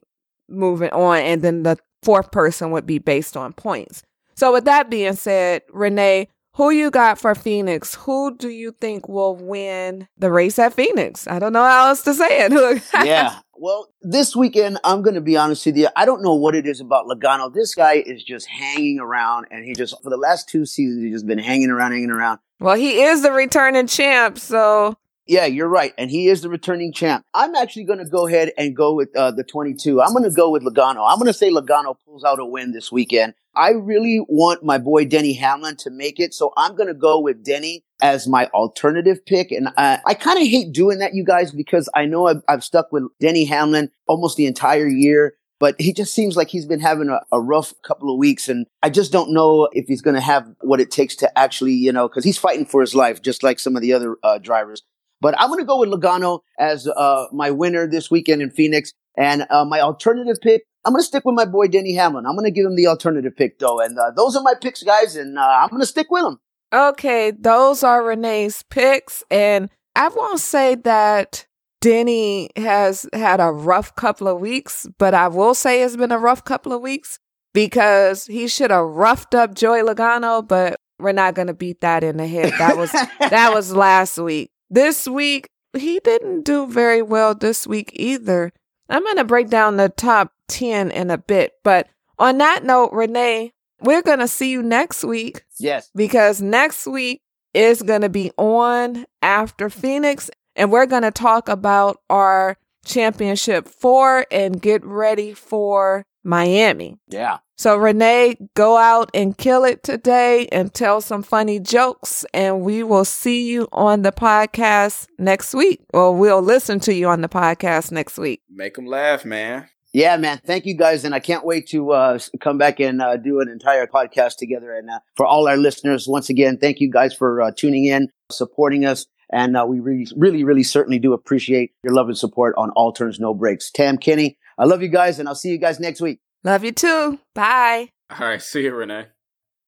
moving 0.49 0.89
on, 0.91 1.19
and 1.19 1.41
then 1.41 1.63
the 1.63 1.77
fourth 2.03 2.31
person 2.31 2.71
would 2.71 2.85
be 2.85 2.99
based 2.99 3.35
on 3.37 3.53
points. 3.53 4.03
So, 4.35 4.51
with 4.51 4.65
that 4.65 4.89
being 4.89 5.13
said, 5.13 5.61
Renee, 5.71 6.27
who 6.55 6.69
you 6.69 6.91
got 6.91 7.19
for 7.19 7.33
Phoenix? 7.33 7.95
Who 7.95 8.35
do 8.35 8.49
you 8.49 8.75
think 8.79 9.09
will 9.09 9.35
win 9.35 10.07
the 10.17 10.31
race 10.31 10.59
at 10.59 10.73
Phoenix? 10.73 11.27
I 11.27 11.39
don't 11.39 11.53
know 11.53 11.63
how 11.63 11.87
else 11.87 12.03
to 12.03 12.13
say 12.13 12.45
it. 12.45 12.83
yeah. 13.03 13.39
Well, 13.55 13.87
this 14.01 14.35
weekend, 14.35 14.77
I'm 14.83 15.01
going 15.01 15.15
to 15.15 15.21
be 15.21 15.37
honest 15.37 15.65
with 15.65 15.77
you. 15.77 15.87
I 15.95 16.05
don't 16.05 16.21
know 16.21 16.33
what 16.35 16.53
it 16.53 16.67
is 16.67 16.79
about 16.79 17.07
Logano. 17.07 17.51
This 17.51 17.73
guy 17.73 18.03
is 18.05 18.23
just 18.23 18.47
hanging 18.47 18.99
around, 18.99 19.47
and 19.51 19.63
he 19.63 19.73
just, 19.73 19.95
for 20.03 20.09
the 20.09 20.17
last 20.17 20.49
two 20.49 20.65
seasons, 20.65 21.01
he's 21.01 21.13
just 21.13 21.27
been 21.27 21.39
hanging 21.39 21.69
around, 21.69 21.93
hanging 21.93 22.11
around. 22.11 22.39
Well, 22.59 22.75
he 22.75 23.01
is 23.01 23.23
the 23.23 23.31
returning 23.31 23.87
champ, 23.87 24.37
so 24.37 24.97
yeah, 25.25 25.45
you're 25.45 25.69
right. 25.69 25.93
And 25.97 26.11
he 26.11 26.27
is 26.27 26.41
the 26.41 26.49
returning 26.49 26.91
champ. 26.91 27.25
I'm 27.33 27.55
actually 27.55 27.85
going 27.85 27.99
to 27.99 28.05
go 28.05 28.27
ahead 28.27 28.51
and 28.57 28.75
go 28.75 28.93
with 28.93 29.15
uh, 29.15 29.31
the 29.31 29.43
22. 29.43 30.01
I'm 30.01 30.11
going 30.11 30.25
to 30.25 30.35
go 30.35 30.49
with 30.49 30.63
Logano. 30.63 31.09
I'm 31.09 31.17
going 31.17 31.27
to 31.27 31.33
say 31.33 31.49
Logano 31.49 31.95
pulls 32.05 32.23
out 32.23 32.39
a 32.39 32.45
win 32.45 32.73
this 32.73 32.91
weekend. 32.91 33.33
I 33.55 33.69
really 33.69 34.19
want 34.27 34.63
my 34.63 34.77
boy 34.77 35.05
Denny 35.05 35.33
Hamlin 35.33 35.77
to 35.77 35.91
make 35.91 36.19
it. 36.19 36.33
So 36.33 36.51
I'm 36.57 36.75
going 36.75 36.87
to 36.87 36.93
go 36.93 37.19
with 37.19 37.43
Denny 37.43 37.85
as 38.01 38.27
my 38.27 38.47
alternative 38.47 39.25
pick. 39.25 39.51
And 39.51 39.69
uh, 39.77 39.99
I 40.05 40.13
kind 40.13 40.41
of 40.41 40.47
hate 40.47 40.73
doing 40.73 40.99
that, 40.99 41.13
you 41.13 41.23
guys, 41.23 41.51
because 41.51 41.87
I 41.95 42.05
know 42.05 42.27
I've, 42.27 42.41
I've, 42.49 42.63
stuck 42.63 42.91
with 42.91 43.03
Denny 43.19 43.45
Hamlin 43.45 43.91
almost 44.07 44.37
the 44.37 44.45
entire 44.45 44.87
year. 44.87 45.35
But 45.59 45.79
he 45.79 45.93
just 45.93 46.13
seems 46.13 46.35
like 46.35 46.49
he's 46.49 46.65
been 46.65 46.81
having 46.81 47.07
a, 47.07 47.21
a 47.31 47.39
rough 47.39 47.73
couple 47.83 48.11
of 48.11 48.17
weeks. 48.17 48.49
And 48.49 48.65
I 48.81 48.89
just 48.89 49.13
don't 49.13 49.31
know 49.31 49.69
if 49.71 49.87
he's 49.87 50.01
going 50.01 50.15
to 50.15 50.21
have 50.21 50.49
what 50.59 50.81
it 50.81 50.91
takes 50.91 51.15
to 51.17 51.39
actually, 51.39 51.73
you 51.73 51.93
know, 51.93 52.09
because 52.09 52.25
he's 52.25 52.37
fighting 52.37 52.65
for 52.65 52.81
his 52.81 52.93
life, 52.93 53.21
just 53.21 53.43
like 53.43 53.59
some 53.59 53.77
of 53.77 53.81
the 53.81 53.93
other 53.93 54.17
uh, 54.23 54.39
drivers. 54.39 54.81
But 55.23 55.39
I'm 55.39 55.47
going 55.47 55.61
to 55.61 55.65
go 55.65 55.79
with 55.79 55.89
Logano 55.89 56.41
as 56.59 56.85
uh, 56.85 57.27
my 57.31 57.49
winner 57.49 57.87
this 57.87 58.11
weekend 58.11 58.41
in 58.41 58.51
Phoenix. 58.51 58.91
And 59.17 59.47
uh, 59.49 59.63
my 59.63 59.79
alternative 59.79 60.35
pick, 60.41 60.63
I'm 60.83 60.91
going 60.91 61.01
to 61.01 61.07
stick 61.07 61.23
with 61.23 61.33
my 61.33 61.45
boy 61.45 61.67
Denny 61.69 61.93
Hamlin. 61.93 62.25
I'm 62.25 62.35
going 62.35 62.43
to 62.43 62.51
give 62.51 62.65
him 62.65 62.75
the 62.75 62.87
alternative 62.87 63.33
pick, 63.35 63.57
though. 63.57 63.79
And 63.79 63.97
uh, 63.97 64.11
those 64.11 64.35
are 64.35 64.43
my 64.43 64.53
picks, 64.53 64.83
guys. 64.83 65.15
And 65.15 65.39
uh, 65.39 65.59
I'm 65.61 65.69
going 65.69 65.81
to 65.81 65.87
stick 65.87 66.07
with 66.09 66.23
them. 66.23 66.41
Okay. 66.73 67.31
Those 67.31 67.83
are 67.83 68.03
Renee's 68.03 68.63
picks. 68.69 69.23
And 69.31 69.69
I 69.95 70.09
won't 70.09 70.41
say 70.41 70.75
that 70.75 71.47
Denny 71.79 72.49
has 72.57 73.07
had 73.13 73.39
a 73.39 73.49
rough 73.51 73.95
couple 73.95 74.27
of 74.27 74.41
weeks, 74.41 74.87
but 74.97 75.13
I 75.13 75.29
will 75.29 75.53
say 75.53 75.83
it's 75.83 75.95
been 75.95 76.11
a 76.11 76.19
rough 76.19 76.43
couple 76.43 76.73
of 76.73 76.81
weeks 76.81 77.17
because 77.53 78.25
he 78.25 78.49
should 78.49 78.71
have 78.71 78.85
roughed 78.85 79.35
up 79.35 79.53
Joey 79.53 79.83
Logano, 79.83 80.45
but 80.45 80.75
we're 80.99 81.13
not 81.13 81.35
going 81.35 81.47
to 81.47 81.53
beat 81.53 81.79
that 81.79 82.03
in 82.03 82.17
the 82.17 82.27
head. 82.27 82.53
That 82.57 82.77
was 82.77 82.91
that 83.19 83.53
was 83.53 83.73
last 83.73 84.17
week. 84.17 84.51
This 84.69 85.07
week, 85.07 85.49
he 85.75 85.99
didn't 85.99 86.43
do 86.43 86.67
very 86.67 87.01
well 87.01 87.35
this 87.35 87.65
week 87.67 87.91
either. 87.93 88.51
I'm 88.89 89.03
going 89.03 89.17
to 89.17 89.23
break 89.23 89.49
down 89.49 89.77
the 89.77 89.89
top 89.89 90.33
10 90.49 90.91
in 90.91 91.09
a 91.09 91.17
bit. 91.17 91.53
But 91.63 91.87
on 92.19 92.37
that 92.39 92.63
note, 92.63 92.91
Renee, 92.91 93.53
we're 93.81 94.01
going 94.01 94.19
to 94.19 94.27
see 94.27 94.51
you 94.51 94.61
next 94.61 95.03
week. 95.03 95.43
Yes. 95.59 95.89
Because 95.95 96.41
next 96.41 96.87
week 96.87 97.21
is 97.53 97.81
going 97.81 98.01
to 98.01 98.09
be 98.09 98.31
on 98.37 99.05
after 99.21 99.69
Phoenix, 99.69 100.29
and 100.55 100.71
we're 100.71 100.85
going 100.85 101.03
to 101.03 101.11
talk 101.11 101.49
about 101.49 101.97
our 102.09 102.57
championship 102.85 103.67
four 103.67 104.25
and 104.31 104.61
get 104.61 104.83
ready 104.85 105.33
for 105.33 106.05
Miami. 106.23 106.97
Yeah. 107.07 107.39
So, 107.55 107.77
Renee, 107.77 108.35
go 108.55 108.77
out 108.77 109.09
and 109.13 109.37
kill 109.37 109.63
it 109.63 109.83
today 109.83 110.47
and 110.51 110.73
tell 110.73 111.01
some 111.01 111.23
funny 111.23 111.59
jokes. 111.59 112.25
And 112.33 112.61
we 112.61 112.83
will 112.83 113.05
see 113.05 113.49
you 113.49 113.67
on 113.71 114.01
the 114.01 114.11
podcast 114.11 115.07
next 115.17 115.53
week, 115.53 115.81
or 115.93 116.15
we'll 116.15 116.41
listen 116.41 116.79
to 116.81 116.93
you 116.93 117.07
on 117.07 117.21
the 117.21 117.29
podcast 117.29 117.91
next 117.91 118.17
week. 118.17 118.41
Make 118.49 118.75
them 118.75 118.85
laugh, 118.85 119.23
man. 119.23 119.67
Yeah, 119.93 120.17
man. 120.17 120.41
Thank 120.43 120.65
you 120.65 120.75
guys. 120.75 121.05
And 121.05 121.13
I 121.13 121.19
can't 121.19 121.45
wait 121.45 121.67
to 121.67 121.91
uh, 121.91 122.19
come 122.41 122.57
back 122.57 122.79
and 122.79 122.99
uh, 122.99 123.15
do 123.17 123.39
an 123.39 123.47
entire 123.47 123.85
podcast 123.85 124.37
together. 124.37 124.73
And 124.73 124.89
uh, 124.89 124.99
for 125.15 125.25
all 125.25 125.47
our 125.47 125.57
listeners, 125.57 126.07
once 126.07 126.29
again, 126.29 126.57
thank 126.57 126.79
you 126.79 126.89
guys 126.89 127.13
for 127.13 127.41
uh, 127.43 127.51
tuning 127.55 127.85
in, 127.85 128.09
supporting 128.31 128.85
us. 128.85 129.05
And 129.31 129.55
uh, 129.55 129.65
we 129.67 129.79
really, 129.79 130.07
really, 130.17 130.43
really 130.43 130.63
certainly 130.63 130.99
do 130.99 131.13
appreciate 131.13 131.71
your 131.83 131.93
love 131.93 132.07
and 132.07 132.17
support 132.17 132.55
on 132.57 132.71
All 132.71 132.91
Turns 132.91 133.19
No 133.19 133.33
Brakes. 133.33 133.71
Tam 133.71 133.97
Kenny, 133.97 134.37
I 134.57 134.65
love 134.65 134.81
you 134.81 134.89
guys, 134.89 135.19
and 135.19 135.27
I'll 135.27 135.35
see 135.35 135.49
you 135.49 135.57
guys 135.57 135.79
next 135.79 136.01
week. 136.01 136.19
Love 136.43 136.63
you 136.63 136.71
too. 136.71 137.19
Bye. 137.33 137.89
All 138.09 138.27
right. 138.27 138.41
See 138.41 138.63
you, 138.63 138.73
Renee. 138.75 139.07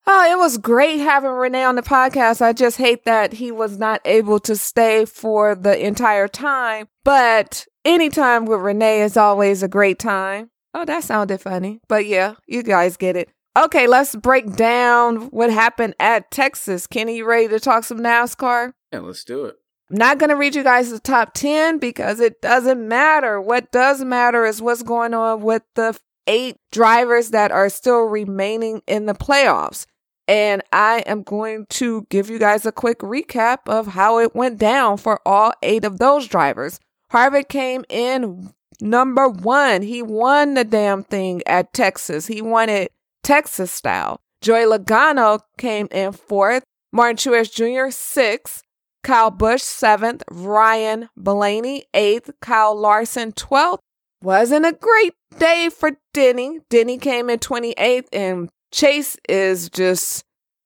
Oh, 0.08 0.32
it 0.32 0.38
was 0.38 0.60
great 0.60 1.00
having 1.00 1.32
Renee 1.32 1.63
on 1.63 1.75
the 1.75 1.82
podcast. 1.82 2.42
I 2.42 2.54
just 2.54 2.77
hate 2.77 3.06
that 3.06 3.34
he 3.34 3.51
was 3.51 3.80
not 3.80 4.01
able 4.06 4.39
to 4.42 4.56
stay 4.56 5.06
for 5.06 5.56
the 5.56 5.84
entire 5.84 6.27
time. 6.27 6.88
But 7.04 7.65
any 7.84 8.10
time 8.10 8.46
with 8.46 8.60
Renee 8.60 9.01
is 9.01 9.18
always 9.18 9.63
a 9.63 9.68
great 9.68 9.98
time. 9.98 10.51
Oh, 10.75 10.86
that 10.86 11.04
sounded 11.04 11.42
funny. 11.42 11.80
But 11.88 12.06
yeah, 12.06 12.36
you 12.46 12.62
guys 12.62 12.98
get 12.98 13.15
it. 13.15 13.30
Okay, 13.58 13.88
let's 13.88 14.15
break 14.15 14.56
down 14.56 15.27
what 15.27 15.50
happened 15.50 15.96
at 16.00 16.30
Texas. 16.30 16.86
Kenny, 16.86 17.18
you 17.18 17.25
ready 17.25 17.48
to 17.48 17.60
talk 17.60 17.86
some 17.86 18.00
NASCAR? 18.00 18.74
Yeah, 18.92 19.00
let's 19.00 19.24
do 19.24 19.46
it. 19.46 19.56
I'm 19.89 19.98
not 19.98 20.18
going 20.18 20.30
to 20.30 20.36
read 20.36 20.56
you 20.56 20.63
guys 20.63 20.89
the 20.89 21.00
top 21.00 21.34
10 21.34 21.77
because 21.77 22.20
it 22.20 22.42
doesn't 22.42 22.88
matter. 22.88 23.39
What 23.39 23.72
does 23.72 24.04
matter 24.04 24.46
is 24.46 24.62
what's 24.62 24.82
going 24.82 25.13
on 25.13 25.42
with 25.42 25.62
the 25.75 25.98
eight 26.27 26.58
drivers 26.72 27.30
that 27.30 27.51
are 27.51 27.70
still 27.70 28.01
remaining 28.01 28.82
in 28.88 29.06
the 29.06 29.13
playoffs. 29.13 29.86
And 30.27 30.63
I 30.72 31.04
am 31.06 31.22
going 31.22 31.68
to 31.72 32.08
give 32.10 32.32
you 32.32 32.39
guys 32.39 32.65
a 32.65 32.72
quick 32.72 33.00
recap 33.00 33.60
of 33.68 33.88
how 33.88 34.18
it 34.18 34.36
went 34.36 34.58
down 34.58 34.98
for 34.98 35.20
all 35.24 35.54
eight 35.62 35.86
of 35.86 36.00
those 36.00 36.27
drivers. 36.27 36.80
Harvick 37.12 37.48
came 37.48 37.86
in 37.89 38.51
number 38.82 39.30
one. 39.30 39.84
He 39.84 40.01
won 40.01 40.56
the 40.56 40.63
damn 40.63 41.04
thing 41.04 41.44
at 41.46 41.74
Texas. 41.74 42.25
He 42.25 42.42
won 42.42 42.70
it 42.70 42.92
Texas 43.24 43.72
style. 43.72 44.20
Joey 44.42 44.65
Logano 44.65 45.42
came 45.60 45.88
in 45.92 46.12
fourth. 46.12 46.63
Martin 46.92 47.18
Truex 47.18 47.51
Jr. 47.54 47.92
sixth. 47.92 48.63
Kyle 49.06 49.30
Busch 49.30 49.62
seventh. 49.62 50.24
Ryan 50.32 51.10
Blaney 51.16 51.86
eighth. 51.94 52.32
Kyle 52.42 52.76
Larson 52.76 53.32
twelfth. 53.34 53.82
Wasn't 54.24 54.66
a 54.66 54.74
great 54.74 55.14
day 55.38 55.70
for 55.70 55.92
Denny. 56.12 56.60
Denny 56.72 56.98
came 56.98 57.30
in 57.30 57.38
28th, 57.38 58.08
and 58.12 58.50
Chase 58.72 59.18
is 59.30 59.70
just, 59.70 60.24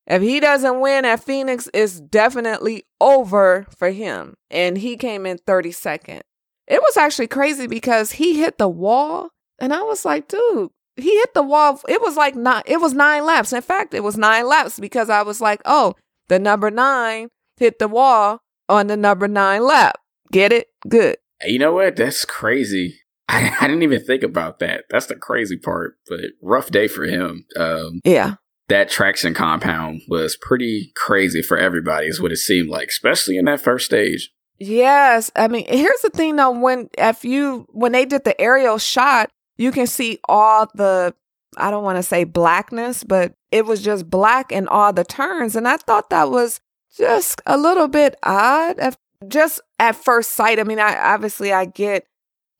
if 0.08 0.22
he 0.22 0.40
doesn't 0.40 0.80
win 0.80 1.04
at 1.04 1.22
Phoenix, 1.22 1.68
it's 1.74 2.00
definitely 2.00 2.86
over 3.02 3.68
for 3.78 3.90
him. 3.90 4.36
And 4.50 4.78
he 4.78 4.96
came 4.96 5.26
in 5.26 5.40
32nd. 5.40 6.22
It 6.68 6.82
was 6.82 6.96
actually 6.96 7.28
crazy 7.28 7.68
because 7.68 8.14
he 8.14 8.40
hit 8.40 8.58
the 8.58 8.70
wall, 8.70 9.32
and 9.60 9.74
I 9.74 9.82
was 9.82 10.06
like, 10.06 10.30
dude, 10.30 10.70
he 10.96 11.18
hit 11.18 11.34
the 11.34 11.44
wall. 11.44 11.82
It 11.90 12.02
was 12.02 12.16
like 12.16 12.36
nine, 12.36 12.64
it 12.66 12.80
was 12.80 12.94
nine 12.94 13.26
laps. 13.26 13.52
In 13.52 13.62
fact, 13.62 13.94
it 13.94 14.04
was 14.04 14.18
nine 14.18 14.48
laps 14.48 14.80
because 14.80 15.10
I 15.10 15.24
was 15.24 15.42
like, 15.42 15.62
oh, 15.66 15.96
the 16.30 16.40
number 16.40 16.72
nine 16.72 17.28
hit 17.60 17.80
the 17.80 17.88
wall 17.88 18.42
on 18.68 18.88
the 18.88 18.98
number 18.98 19.28
nine 19.28 19.64
lap. 19.64 20.00
Get 20.32 20.52
it? 20.52 20.68
Good. 20.88 21.18
You 21.46 21.60
know 21.60 21.74
what? 21.74 21.96
That's 21.96 22.26
crazy. 22.26 23.00
I, 23.28 23.56
I 23.62 23.68
didn't 23.68 23.84
even 23.84 24.04
think 24.04 24.24
about 24.24 24.60
that. 24.60 24.86
That's 24.90 25.08
the 25.08 25.16
crazy 25.16 25.58
part. 25.58 25.96
But 26.08 26.20
rough 26.42 26.70
day 26.72 26.88
for 26.88 27.04
him. 27.06 27.46
Um, 27.56 28.02
Yeah. 28.04 28.36
that 28.70 28.90
traction 28.90 29.34
compound 29.34 30.02
was 30.08 30.38
pretty 30.38 30.92
crazy 30.96 31.42
for 31.42 31.58
everybody, 31.58 32.08
is 32.08 32.22
what 32.22 32.32
it 32.32 32.38
seemed 32.38 32.70
like, 32.70 32.90
especially 32.90 33.38
in 33.38 33.46
that 33.46 33.62
first 33.62 33.86
stage. 33.86 34.32
Yes. 34.60 35.32
I 35.36 35.48
mean, 35.48 35.66
here's 35.68 36.02
the 36.02 36.10
thing 36.10 36.36
though, 36.36 36.52
when 36.52 36.90
if 36.98 37.24
you 37.24 37.66
when 37.70 37.92
they 37.94 38.06
did 38.06 38.24
the 38.26 38.40
aerial 38.40 38.78
shot, 38.78 39.30
you 39.58 39.72
can 39.72 39.88
see 39.88 40.20
all 40.28 40.68
the 40.76 41.16
I 41.58 41.72
don't 41.72 41.84
want 41.84 41.98
to 41.98 42.04
say 42.04 42.26
blackness, 42.26 43.04
but 43.04 43.34
it 43.52 43.66
was 43.66 43.82
just 43.82 44.10
black 44.10 44.52
in 44.52 44.68
all 44.68 44.94
the 44.94 45.04
turns. 45.04 45.56
And 45.56 45.68
I 45.68 45.78
thought 45.78 46.10
that 46.12 46.30
was 46.30 46.60
just 46.98 47.42
a 47.46 47.58
little 47.58 47.88
bit 47.88 48.16
odd. 48.24 48.76
If, 48.80 48.98
just 49.28 49.62
at 49.80 49.96
first 49.96 50.32
sight. 50.32 50.60
I 50.60 50.64
mean, 50.64 50.80
I 50.80 50.98
obviously 50.98 51.52
I 51.52 51.66
get 51.66 52.06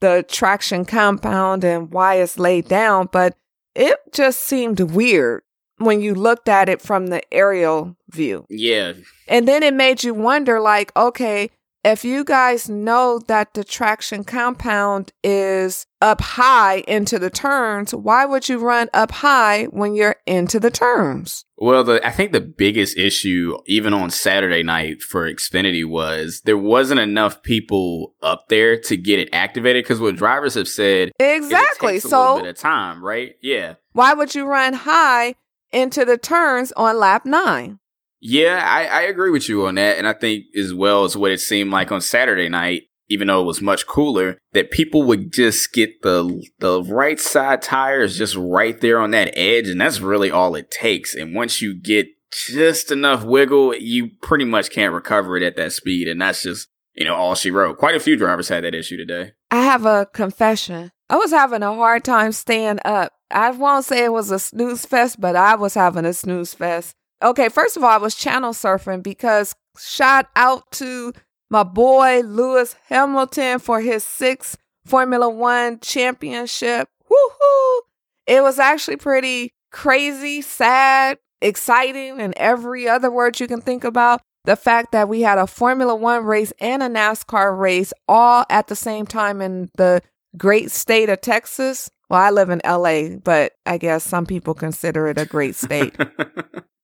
the 0.00 0.24
traction 0.28 0.84
compound 0.84 1.64
and 1.64 1.90
why 1.90 2.16
it's 2.16 2.38
laid 2.38 2.68
down, 2.68 3.08
but 3.12 3.36
it 3.74 3.98
just 4.12 4.40
seemed 4.40 4.80
weird 4.80 5.42
when 5.78 6.00
you 6.00 6.14
looked 6.14 6.48
at 6.48 6.68
it 6.68 6.82
from 6.82 7.06
the 7.06 7.22
aerial 7.32 7.96
view. 8.10 8.46
Yeah, 8.50 8.94
And 9.28 9.48
then 9.48 9.62
it 9.62 9.74
made 9.74 10.04
you 10.04 10.12
wonder 10.12 10.60
like, 10.60 10.94
okay, 10.96 11.50
if 11.84 12.04
you 12.04 12.24
guys 12.24 12.68
know 12.68 13.20
that 13.26 13.54
the 13.54 13.64
traction 13.64 14.24
compound 14.24 15.12
is 15.24 15.86
up 16.02 16.20
high 16.20 16.82
into 16.86 17.18
the 17.18 17.30
turns, 17.30 17.94
why 17.94 18.24
would 18.26 18.48
you 18.48 18.58
run 18.58 18.88
up 18.92 19.10
high 19.10 19.64
when 19.66 19.94
you're 19.94 20.16
into 20.26 20.60
the 20.60 20.70
turns? 20.70 21.44
Well, 21.56 21.84
the 21.84 22.06
I 22.06 22.10
think 22.10 22.32
the 22.32 22.40
biggest 22.40 22.98
issue, 22.98 23.56
even 23.66 23.94
on 23.94 24.10
Saturday 24.10 24.62
night 24.62 25.02
for 25.02 25.30
Xfinity, 25.30 25.86
was 25.86 26.42
there 26.44 26.58
wasn't 26.58 27.00
enough 27.00 27.42
people 27.42 28.14
up 28.22 28.48
there 28.48 28.78
to 28.82 28.96
get 28.96 29.18
it 29.18 29.28
activated. 29.32 29.84
Because 29.84 30.00
what 30.00 30.16
drivers 30.16 30.54
have 30.54 30.68
said, 30.68 31.12
is 31.18 31.44
Exactly. 31.44 31.92
It 31.92 32.02
takes 32.02 32.04
a 32.04 32.08
little 32.08 32.36
So 32.36 32.42
bit 32.42 32.50
of 32.50 32.56
time, 32.58 33.04
right? 33.04 33.34
Yeah, 33.42 33.74
why 33.92 34.14
would 34.14 34.34
you 34.34 34.46
run 34.46 34.74
high 34.74 35.34
into 35.72 36.04
the 36.04 36.18
turns 36.18 36.72
on 36.72 36.98
lap 36.98 37.24
nine? 37.24 37.78
Yeah, 38.20 38.62
I, 38.66 38.84
I 38.86 39.02
agree 39.02 39.30
with 39.30 39.48
you 39.48 39.66
on 39.66 39.76
that, 39.76 39.98
and 39.98 40.06
I 40.06 40.12
think 40.12 40.44
as 40.56 40.74
well 40.74 41.04
as 41.04 41.16
what 41.16 41.30
it 41.30 41.40
seemed 41.40 41.70
like 41.70 41.90
on 41.90 42.00
Saturday 42.00 42.48
night, 42.48 42.82
even 43.08 43.26
though 43.26 43.40
it 43.40 43.46
was 43.46 43.62
much 43.62 43.86
cooler, 43.86 44.38
that 44.52 44.70
people 44.70 45.02
would 45.04 45.32
just 45.32 45.72
get 45.72 46.02
the 46.02 46.46
the 46.58 46.82
right 46.84 47.18
side 47.18 47.62
tires 47.62 48.16
just 48.16 48.36
right 48.36 48.80
there 48.80 49.00
on 49.00 49.10
that 49.12 49.36
edge, 49.36 49.68
and 49.68 49.80
that's 49.80 50.00
really 50.00 50.30
all 50.30 50.54
it 50.54 50.70
takes. 50.70 51.14
And 51.14 51.34
once 51.34 51.62
you 51.62 51.74
get 51.74 52.08
just 52.30 52.92
enough 52.92 53.24
wiggle, 53.24 53.74
you 53.74 54.10
pretty 54.22 54.44
much 54.44 54.70
can't 54.70 54.94
recover 54.94 55.36
it 55.36 55.42
at 55.42 55.56
that 55.56 55.72
speed, 55.72 56.06
and 56.06 56.20
that's 56.20 56.42
just 56.42 56.68
you 56.94 57.04
know 57.06 57.14
all 57.14 57.34
she 57.34 57.50
wrote. 57.50 57.78
Quite 57.78 57.96
a 57.96 58.00
few 58.00 58.16
drivers 58.16 58.48
had 58.48 58.64
that 58.64 58.74
issue 58.74 58.98
today. 58.98 59.32
I 59.50 59.62
have 59.62 59.86
a 59.86 60.06
confession. 60.12 60.92
I 61.08 61.16
was 61.16 61.32
having 61.32 61.62
a 61.62 61.74
hard 61.74 62.04
time 62.04 62.32
staying 62.32 62.78
up. 62.84 63.12
I 63.32 63.50
won't 63.50 63.84
say 63.84 64.04
it 64.04 64.12
was 64.12 64.30
a 64.30 64.38
snooze 64.38 64.84
fest, 64.84 65.20
but 65.20 65.34
I 65.36 65.56
was 65.56 65.74
having 65.74 66.04
a 66.04 66.12
snooze 66.12 66.54
fest. 66.54 66.94
Okay, 67.22 67.48
first 67.48 67.76
of 67.76 67.84
all, 67.84 67.90
I 67.90 67.98
was 67.98 68.14
channel 68.14 68.52
surfing 68.52 69.02
because 69.02 69.54
shout 69.78 70.26
out 70.36 70.70
to 70.72 71.12
my 71.50 71.62
boy 71.64 72.20
Lewis 72.20 72.76
Hamilton 72.88 73.58
for 73.58 73.80
his 73.80 74.04
sixth 74.04 74.56
Formula 74.86 75.28
One 75.28 75.80
championship. 75.80 76.88
Woohoo! 77.10 77.80
It 78.26 78.42
was 78.42 78.58
actually 78.58 78.96
pretty 78.96 79.52
crazy, 79.70 80.40
sad, 80.40 81.18
exciting, 81.42 82.20
and 82.20 82.32
every 82.36 82.88
other 82.88 83.10
word 83.10 83.38
you 83.38 83.46
can 83.46 83.60
think 83.60 83.84
about. 83.84 84.22
The 84.44 84.56
fact 84.56 84.92
that 84.92 85.08
we 85.08 85.20
had 85.20 85.36
a 85.36 85.46
Formula 85.46 85.94
One 85.94 86.24
race 86.24 86.52
and 86.58 86.82
a 86.82 86.88
NASCAR 86.88 87.58
race 87.58 87.92
all 88.08 88.46
at 88.48 88.68
the 88.68 88.76
same 88.76 89.04
time 89.04 89.42
in 89.42 89.68
the 89.76 90.00
great 90.38 90.70
state 90.70 91.10
of 91.10 91.20
Texas. 91.20 91.90
Well, 92.08 92.20
I 92.20 92.30
live 92.30 92.48
in 92.48 92.62
LA, 92.64 93.16
but 93.22 93.52
I 93.66 93.76
guess 93.76 94.04
some 94.04 94.24
people 94.24 94.54
consider 94.54 95.08
it 95.08 95.18
a 95.18 95.26
great 95.26 95.54
state. 95.54 95.94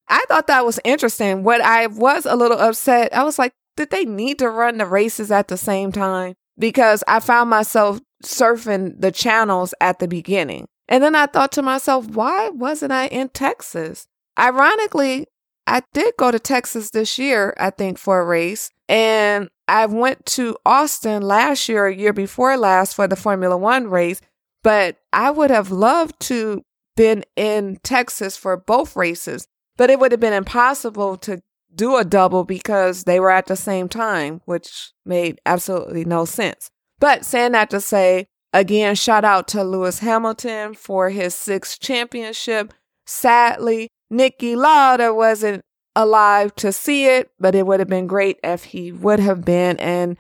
I 0.09 0.25
thought 0.29 0.47
that 0.47 0.65
was 0.65 0.81
interesting. 0.85 1.43
What 1.43 1.61
I 1.61 1.87
was 1.87 2.27
a 2.27 2.37
little 2.37 2.59
upset, 2.59 3.15
I 3.15 3.25
was 3.25 3.39
like, 3.39 3.53
did 3.77 3.91
they 3.91 4.05
need 4.05 4.39
to 4.39 4.49
run 4.49 4.79
the 4.79 4.87
races 4.87 5.31
at 5.31 5.49
the 5.49 5.57
same 5.57 5.93
time? 5.93 6.35
Because 6.59 7.05
I 7.07 7.21
found 7.21 7.51
myself 7.51 8.01
surfing 8.25 9.01
the 9.01 9.13
channels 9.13 9.75
at 9.81 9.99
the 9.99 10.09
beginning. 10.09 10.67
And 10.89 11.03
then 11.03 11.15
I 11.15 11.27
thought 11.27 11.53
to 11.53 11.63
myself, 11.63 12.07
why 12.09 12.49
wasn't 12.49 12.93
I 12.93 13.09
in 13.09 13.29
Texas? 13.31 14.07
Ironically, 14.39 15.27
I 15.67 15.83
did 15.93 16.15
go 16.17 16.31
to 16.31 16.39
Texas 16.39 16.91
this 16.91 17.19
year, 17.19 17.55
I 17.59 17.71
think, 17.71 17.99
for 17.99 18.21
a 18.21 18.25
race. 18.25 18.71
And 18.89 19.49
I 19.67 19.87
went 19.87 20.25
to 20.27 20.57
Austin 20.65 21.23
last 21.23 21.69
year, 21.69 21.87
a 21.87 21.95
year 21.95 22.13
before 22.13 22.57
last, 22.57 22.95
for 22.95 23.09
the 23.09 23.17
Formula 23.17 23.57
One 23.57 23.89
race. 23.89 24.21
But 24.63 24.97
I 25.13 25.31
would 25.31 25.51
have 25.51 25.71
loved 25.71 26.21
to 26.21 26.63
been 26.97 27.25
in 27.37 27.79
Texas 27.83 28.37
for 28.37 28.57
both 28.57 28.97
races. 28.97 29.47
But 29.77 29.91
it 29.91 29.99
would 30.01 30.13
have 30.13 30.21
been 30.21 30.33
impossible 30.33 31.17
to 31.19 31.43
do 31.75 31.97
a 31.97 32.05
double 32.05 32.45
because 32.45 33.05
they 33.05 33.21
were 33.21 33.31
at 33.31 33.47
the 33.47 33.57
same 33.57 33.89
time, 33.89 34.41
which 34.45 34.93
made 35.05 35.41
absolutely 35.45 36.05
no 36.05 36.25
sense. 36.25 36.71
But 36.99 37.25
saying 37.25 37.53
that 37.53 37.71
to 37.71 37.81
say, 37.81 38.29
again, 38.53 38.95
shout 38.95 39.25
out 39.25 39.49
to 39.49 39.63
Lewis 39.63 39.99
Hamilton 39.99 40.75
for 40.75 41.11
his 41.11 41.35
sixth 41.35 41.81
championship. 41.81 42.73
Sadly, 43.05 43.91
Niki 44.13 44.57
Lauda 44.57 45.13
wasn't 45.13 45.63
alive 45.95 46.55
to 46.57 46.73
see 46.73 47.07
it, 47.07 47.31
but 47.39 47.55
it 47.55 47.67
would 47.67 47.81
have 47.81 47.89
been 47.89 48.07
great 48.07 48.39
if 48.43 48.65
he 48.65 48.93
would 48.93 49.19
have 49.19 49.45
been. 49.45 49.77
And 49.79 50.17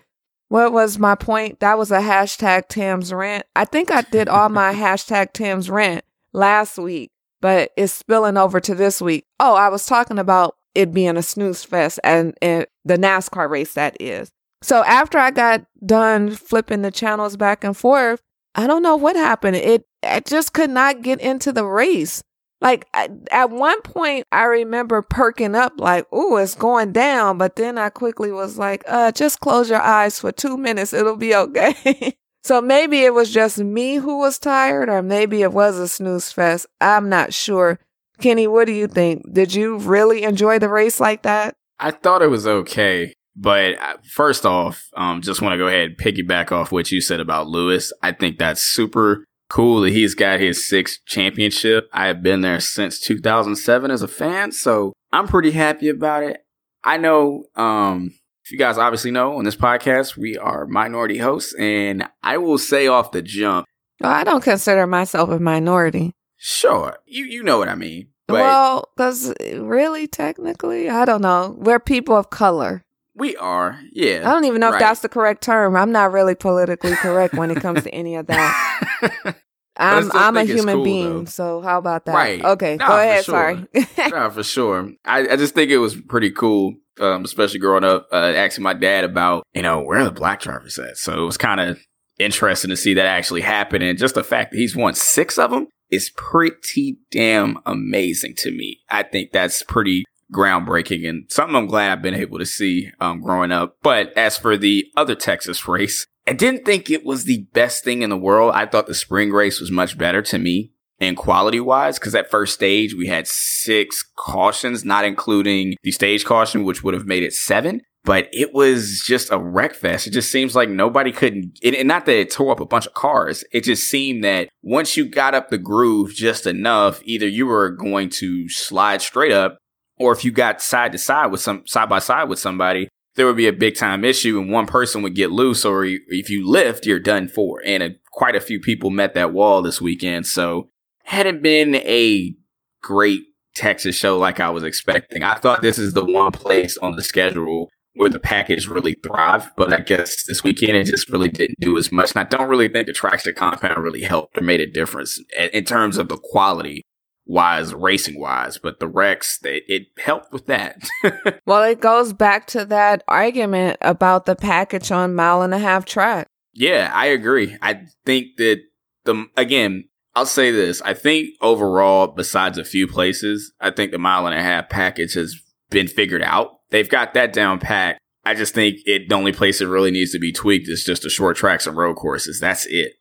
what 0.48 0.72
was 0.72 0.98
my 0.98 1.14
point? 1.14 1.60
That 1.60 1.78
was 1.78 1.90
a 1.90 2.00
hashtag 2.00 2.68
Tam's 2.68 3.12
rant. 3.12 3.46
I 3.54 3.64
think 3.64 3.90
I 3.90 4.02
did 4.02 4.28
all 4.28 4.48
my 4.48 4.72
hashtag 4.74 5.32
Tam's 5.32 5.70
rant 5.70 6.04
last 6.32 6.78
week, 6.78 7.10
but 7.40 7.70
it's 7.76 7.92
spilling 7.92 8.36
over 8.36 8.60
to 8.60 8.74
this 8.74 9.00
week. 9.00 9.24
Oh, 9.40 9.54
I 9.54 9.68
was 9.68 9.86
talking 9.86 10.18
about 10.18 10.56
it 10.74 10.92
being 10.92 11.16
a 11.16 11.22
snooze 11.22 11.64
fest 11.64 11.98
and, 12.04 12.36
and 12.42 12.66
the 12.84 12.96
NASCAR 12.96 13.48
race 13.48 13.74
that 13.74 13.96
is. 14.00 14.30
So 14.62 14.82
after 14.84 15.18
I 15.18 15.30
got 15.30 15.64
done 15.84 16.30
flipping 16.30 16.82
the 16.82 16.90
channels 16.90 17.36
back 17.36 17.64
and 17.64 17.76
forth, 17.76 18.20
I 18.54 18.66
don't 18.66 18.82
know 18.82 18.96
what 18.96 19.16
happened. 19.16 19.56
It 19.56 19.84
I 20.02 20.20
just 20.20 20.52
could 20.52 20.70
not 20.70 21.02
get 21.02 21.20
into 21.20 21.52
the 21.52 21.64
race. 21.64 22.22
Like 22.62 22.86
at 22.94 23.50
one 23.50 23.82
point, 23.82 24.26
I 24.32 24.44
remember 24.44 25.02
perking 25.02 25.54
up, 25.54 25.74
like, 25.76 26.10
"Ooh, 26.12 26.38
it's 26.38 26.54
going 26.54 26.92
down," 26.92 27.36
but 27.36 27.56
then 27.56 27.76
I 27.76 27.90
quickly 27.90 28.32
was 28.32 28.56
like, 28.56 28.82
"Uh, 28.88 29.12
just 29.12 29.40
close 29.40 29.68
your 29.68 29.82
eyes 29.82 30.18
for 30.18 30.32
two 30.32 30.56
minutes; 30.56 30.94
it'll 30.94 31.16
be 31.16 31.34
okay." 31.34 32.16
so 32.46 32.62
maybe 32.62 33.00
it 33.00 33.12
was 33.12 33.32
just 33.32 33.58
me 33.58 33.96
who 33.96 34.18
was 34.18 34.38
tired, 34.38 34.88
or 34.88 35.02
maybe 35.02 35.42
it 35.42 35.52
was 35.52 35.80
a 35.80 35.88
snooze 35.88 36.30
fest. 36.30 36.66
I'm 36.80 37.08
not 37.08 37.34
sure. 37.34 37.80
Kenny, 38.20 38.46
what 38.46 38.66
do 38.66 38.72
you 38.72 38.86
think? 38.86 39.24
Did 39.32 39.52
you 39.52 39.78
really 39.78 40.22
enjoy 40.22 40.60
the 40.60 40.68
race 40.68 41.00
like 41.00 41.22
that? 41.22 41.56
I 41.80 41.90
thought 41.90 42.22
it 42.22 42.30
was 42.30 42.46
okay. 42.46 43.14
But 43.34 43.80
uh, 43.80 43.96
first 44.12 44.46
off, 44.46 44.88
um, 44.96 45.22
just 45.22 45.42
want 45.42 45.54
to 45.54 45.58
go 45.58 45.66
ahead 45.66 45.88
and 45.88 45.98
piggyback 45.98 46.52
off 46.52 46.70
what 46.70 46.92
you 46.92 47.00
said 47.00 47.18
about 47.18 47.48
Lewis. 47.48 47.92
I 48.00 48.12
think 48.12 48.38
that's 48.38 48.62
super 48.62 49.24
cool 49.50 49.80
that 49.80 49.92
he's 49.92 50.14
got 50.14 50.38
his 50.38 50.68
sixth 50.68 51.00
championship. 51.04 51.88
I 51.92 52.06
have 52.06 52.22
been 52.22 52.42
there 52.42 52.60
since 52.60 53.00
2007 53.00 53.90
as 53.90 54.02
a 54.02 54.08
fan, 54.08 54.52
so 54.52 54.92
I'm 55.12 55.26
pretty 55.26 55.50
happy 55.50 55.88
about 55.88 56.22
it. 56.22 56.44
I 56.84 56.96
know, 56.96 57.46
um, 57.56 58.12
if 58.46 58.52
you 58.52 58.58
guys 58.58 58.78
obviously 58.78 59.10
know 59.10 59.38
on 59.38 59.44
this 59.44 59.56
podcast, 59.56 60.16
we 60.16 60.38
are 60.38 60.68
minority 60.68 61.18
hosts, 61.18 61.52
and 61.58 62.08
I 62.22 62.38
will 62.38 62.58
say 62.58 62.86
off 62.86 63.10
the 63.10 63.20
jump. 63.20 63.66
Well, 64.00 64.12
I 64.12 64.22
don't 64.22 64.40
consider 64.40 64.86
myself 64.86 65.30
a 65.30 65.40
minority. 65.40 66.12
Sure, 66.36 66.96
you 67.06 67.24
you 67.24 67.42
know 67.42 67.58
what 67.58 67.68
I 67.68 67.74
mean. 67.74 68.10
But 68.28 68.34
well, 68.34 68.88
because 68.96 69.34
really, 69.40 70.06
technically, 70.06 70.88
I 70.88 71.04
don't 71.04 71.22
know. 71.22 71.56
We're 71.58 71.80
people 71.80 72.16
of 72.16 72.30
color. 72.30 72.84
We 73.16 73.36
are, 73.36 73.80
yeah. 73.90 74.20
I 74.24 74.32
don't 74.32 74.44
even 74.44 74.60
know 74.60 74.70
right. 74.70 74.76
if 74.76 74.80
that's 74.80 75.00
the 75.00 75.08
correct 75.08 75.42
term. 75.42 75.74
I'm 75.74 75.90
not 75.90 76.12
really 76.12 76.36
politically 76.36 76.94
correct 76.94 77.34
when 77.34 77.50
it 77.50 77.60
comes 77.60 77.82
to 77.82 77.90
any 77.92 78.14
of 78.14 78.28
that. 78.28 79.34
I'm 79.76 80.12
I'm 80.12 80.36
a 80.36 80.44
human 80.44 80.76
cool, 80.76 80.84
being, 80.84 81.18
though. 81.20 81.30
so 81.30 81.60
how 81.62 81.78
about 81.78 82.04
that? 82.04 82.14
Right. 82.14 82.44
Okay, 82.44 82.76
go 82.76 82.96
ahead. 82.96 83.24
Sure. 83.24 83.66
Sorry. 83.74 83.86
nah, 84.10 84.30
for 84.30 84.44
sure. 84.44 84.92
I, 85.04 85.30
I 85.30 85.36
just 85.36 85.54
think 85.56 85.72
it 85.72 85.78
was 85.78 85.96
pretty 85.96 86.30
cool, 86.30 86.74
um, 87.00 87.24
especially 87.24 87.58
growing 87.58 87.84
up, 87.84 88.08
uh, 88.12 88.32
asking 88.36 88.64
my 88.64 88.74
dad 88.74 89.04
about, 89.04 89.44
you 89.54 89.62
know, 89.62 89.80
where 89.80 90.04
the 90.04 90.10
black 90.10 90.40
drivers 90.40 90.78
at? 90.78 90.96
So 90.96 91.20
it 91.22 91.26
was 91.26 91.36
kind 91.36 91.60
of 91.60 91.78
interesting 92.18 92.70
to 92.70 92.76
see 92.76 92.94
that 92.94 93.06
actually 93.06 93.42
happen, 93.42 93.82
and 93.82 93.98
just 93.98 94.14
the 94.14 94.24
fact 94.24 94.52
that 94.52 94.58
he's 94.58 94.76
won 94.76 94.94
six 94.94 95.38
of 95.38 95.50
them 95.50 95.68
is 95.90 96.10
pretty 96.16 96.98
damn 97.10 97.58
amazing 97.66 98.34
to 98.38 98.50
me. 98.50 98.80
I 98.88 99.02
think 99.02 99.32
that's 99.32 99.62
pretty 99.62 100.04
groundbreaking 100.32 101.08
and 101.08 101.30
something 101.30 101.54
I'm 101.54 101.66
glad 101.66 101.92
I've 101.92 102.02
been 102.02 102.14
able 102.14 102.38
to 102.38 102.46
see 102.46 102.90
um, 103.00 103.20
growing 103.20 103.52
up. 103.52 103.76
But 103.82 104.12
as 104.16 104.36
for 104.36 104.56
the 104.56 104.86
other 104.96 105.14
Texas 105.14 105.68
race, 105.68 106.06
I 106.26 106.32
didn't 106.32 106.64
think 106.64 106.90
it 106.90 107.04
was 107.04 107.24
the 107.24 107.46
best 107.52 107.84
thing 107.84 108.02
in 108.02 108.10
the 108.10 108.16
world. 108.16 108.52
I 108.54 108.66
thought 108.66 108.88
the 108.88 108.94
spring 108.94 109.30
race 109.30 109.60
was 109.60 109.70
much 109.70 109.96
better 109.96 110.22
to 110.22 110.38
me 110.38 110.72
and 110.98 111.16
quality 111.16 111.60
wise 111.60 111.98
because 111.98 112.14
at 112.14 112.30
first 112.30 112.54
stage 112.54 112.94
we 112.94 113.06
had 113.06 113.26
six 113.26 114.02
cautions, 114.16 114.84
not 114.84 115.04
including 115.04 115.76
the 115.82 115.92
stage 115.92 116.24
caution, 116.24 116.64
which 116.64 116.82
would 116.82 116.94
have 116.94 117.06
made 117.06 117.22
it 117.22 117.32
seven. 117.32 117.82
But 118.04 118.28
it 118.30 118.54
was 118.54 119.02
just 119.04 119.32
a 119.32 119.38
wreck 119.38 119.74
fest. 119.74 120.06
It 120.06 120.12
just 120.12 120.30
seems 120.30 120.54
like 120.54 120.68
nobody 120.68 121.10
couldn't, 121.10 121.58
and 121.64 121.88
not 121.88 122.06
that 122.06 122.16
it 122.16 122.30
tore 122.30 122.52
up 122.52 122.60
a 122.60 122.66
bunch 122.66 122.86
of 122.86 122.94
cars. 122.94 123.42
It 123.52 123.64
just 123.64 123.90
seemed 123.90 124.22
that 124.22 124.48
once 124.62 124.96
you 124.96 125.06
got 125.06 125.34
up 125.34 125.50
the 125.50 125.58
groove 125.58 126.14
just 126.14 126.46
enough, 126.46 127.00
either 127.04 127.26
you 127.26 127.46
were 127.46 127.70
going 127.70 128.10
to 128.10 128.48
slide 128.48 129.02
straight 129.02 129.32
up 129.32 129.58
or 129.98 130.12
if 130.12 130.24
you 130.24 130.30
got 130.30 130.62
side 130.62 130.92
to 130.92 130.98
side 130.98 131.32
with 131.32 131.40
some 131.40 131.66
side 131.66 131.88
by 131.88 131.98
side 131.98 132.28
with 132.28 132.38
somebody, 132.38 132.88
there 133.16 133.26
would 133.26 133.36
be 133.36 133.48
a 133.48 133.52
big 133.52 133.74
time 133.74 134.04
issue 134.04 134.38
and 134.38 134.52
one 134.52 134.66
person 134.66 135.02
would 135.02 135.14
get 135.14 135.32
loose 135.32 135.64
or 135.64 135.84
if 135.84 136.30
you 136.30 136.48
lift, 136.48 136.86
you're 136.86 137.00
done 137.00 137.26
for. 137.26 137.60
And 137.64 137.82
a, 137.82 137.90
quite 138.12 138.36
a 138.36 138.40
few 138.40 138.60
people 138.60 138.90
met 138.90 139.14
that 139.14 139.32
wall 139.32 139.62
this 139.62 139.80
weekend. 139.80 140.26
So 140.26 140.68
hadn't 141.06 141.40
been 141.40 141.76
a 141.76 142.34
great 142.82 143.22
Texas 143.54 143.96
show 143.96 144.18
like 144.18 144.40
I 144.40 144.50
was 144.50 144.64
expecting. 144.64 145.22
I 145.22 145.34
thought 145.34 145.62
this 145.62 145.78
is 145.78 145.94
the 145.94 146.04
one 146.04 146.32
place 146.32 146.76
on 146.78 146.96
the 146.96 147.02
schedule 147.02 147.70
where 147.94 148.10
the 148.10 148.20
package 148.20 148.68
really 148.68 148.94
thrived, 149.02 149.48
but 149.56 149.72
I 149.72 149.80
guess 149.80 150.24
this 150.24 150.44
weekend 150.44 150.76
it 150.76 150.84
just 150.84 151.08
really 151.08 151.30
didn't 151.30 151.60
do 151.60 151.78
as 151.78 151.90
much. 151.90 152.12
And 152.14 152.20
I 152.20 152.28
don't 152.28 152.48
really 152.48 152.68
think 152.68 152.86
the 152.86 152.92
traction 152.92 153.34
compound 153.34 153.82
really 153.82 154.02
helped 154.02 154.36
or 154.36 154.42
made 154.42 154.60
a 154.60 154.66
difference 154.66 155.18
in 155.52 155.64
terms 155.64 155.96
of 155.96 156.08
the 156.08 156.18
quality 156.18 156.82
wise, 157.24 157.72
racing 157.72 158.20
wise, 158.20 158.58
but 158.58 158.80
the 158.80 158.88
wrecks, 158.88 159.38
they, 159.38 159.62
it 159.68 159.86
helped 159.98 160.32
with 160.32 160.46
that. 160.46 160.86
well, 161.46 161.62
it 161.62 161.80
goes 161.80 162.12
back 162.12 162.46
to 162.48 162.64
that 162.66 163.02
argument 163.08 163.78
about 163.80 164.26
the 164.26 164.36
package 164.36 164.90
on 164.90 165.14
mile 165.14 165.42
and 165.42 165.54
a 165.54 165.58
half 165.58 165.84
track. 165.84 166.26
Yeah, 166.52 166.90
I 166.92 167.06
agree. 167.06 167.56
I 167.62 167.82
think 168.04 168.36
that 168.36 168.60
the, 169.04 169.26
again, 169.36 169.84
I'll 170.16 170.26
say 170.26 170.50
this. 170.50 170.82
I 170.82 170.94
think 170.94 171.34
overall, 171.40 172.08
besides 172.08 172.58
a 172.58 172.64
few 172.64 172.88
places, 172.88 173.52
I 173.60 173.70
think 173.70 173.92
the 173.92 173.98
mile 173.98 174.26
and 174.26 174.36
a 174.36 174.42
half 174.42 174.68
package 174.68 175.14
has 175.14 175.40
been 175.70 175.86
figured 175.86 176.22
out. 176.22 176.58
They've 176.70 176.88
got 176.88 177.14
that 177.14 177.32
down 177.32 177.60
pat. 177.60 177.98
I 178.24 178.34
just 178.34 178.54
think 178.54 178.78
it 178.86 179.08
the 179.08 179.14
only 179.14 179.32
place 179.32 179.60
it 179.60 179.66
really 179.66 179.92
needs 179.92 180.10
to 180.12 180.18
be 180.18 180.32
tweaked 180.32 180.68
is 180.68 180.82
just 180.82 181.02
the 181.02 181.10
short 181.10 181.36
tracks 181.36 181.68
and 181.68 181.76
road 181.76 181.94
courses. 181.94 182.40
That's 182.40 182.66
it 182.66 182.94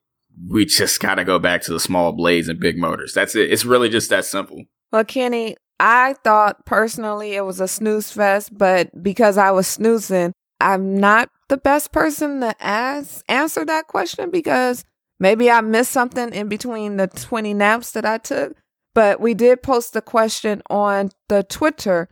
we 0.48 0.66
just 0.66 1.00
got 1.00 1.16
to 1.16 1.24
go 1.24 1.40
back 1.40 1.62
to 1.64 1.74
the 1.74 1.80
small 1.80 2.12
blades 2.12 2.48
and 2.48 2.60
big 2.60 2.78
motors. 2.78 3.14
That's 3.14 3.36
it. 3.36 3.52
It's 3.52 3.66
really 3.66 3.90
just 3.90 4.10
that 4.10 4.26
simple. 4.26 4.64
Well, 4.92 5.06
Kenny, 5.06 5.56
I 5.80 6.16
thought 6.24 6.66
personally 6.66 7.34
it 7.34 7.46
was 7.46 7.60
a 7.60 7.68
snooze 7.68 8.12
fest, 8.12 8.58
but 8.58 9.04
because 9.04 9.38
I 9.38 9.52
was 9.52 9.68
snoozing, 9.68 10.34
I'm 10.60 10.98
not 10.98 11.30
the 11.48 11.58
best 11.58 11.92
person 11.92 12.42
to 12.42 12.56
ask 12.64 13.24
answer 13.28 13.66
that 13.66 13.88
question 13.88 14.30
because 14.32 14.84
maybe 15.20 15.50
I 15.50 15.62
missed 15.62 15.92
something 15.92 16.34
in 16.34 16.50
between 16.50 16.98
the 16.98 17.08
20 17.08 17.54
naps 17.54 17.92
that 17.92 18.06
I 18.06 18.18
took. 18.18 18.56
But 18.94 19.20
we 19.20 19.34
did 19.34 19.62
post 19.62 19.94
the 19.94 20.02
question 20.02 20.62
on 20.70 21.12
the 21.28 21.44
Twitter. 21.44 22.10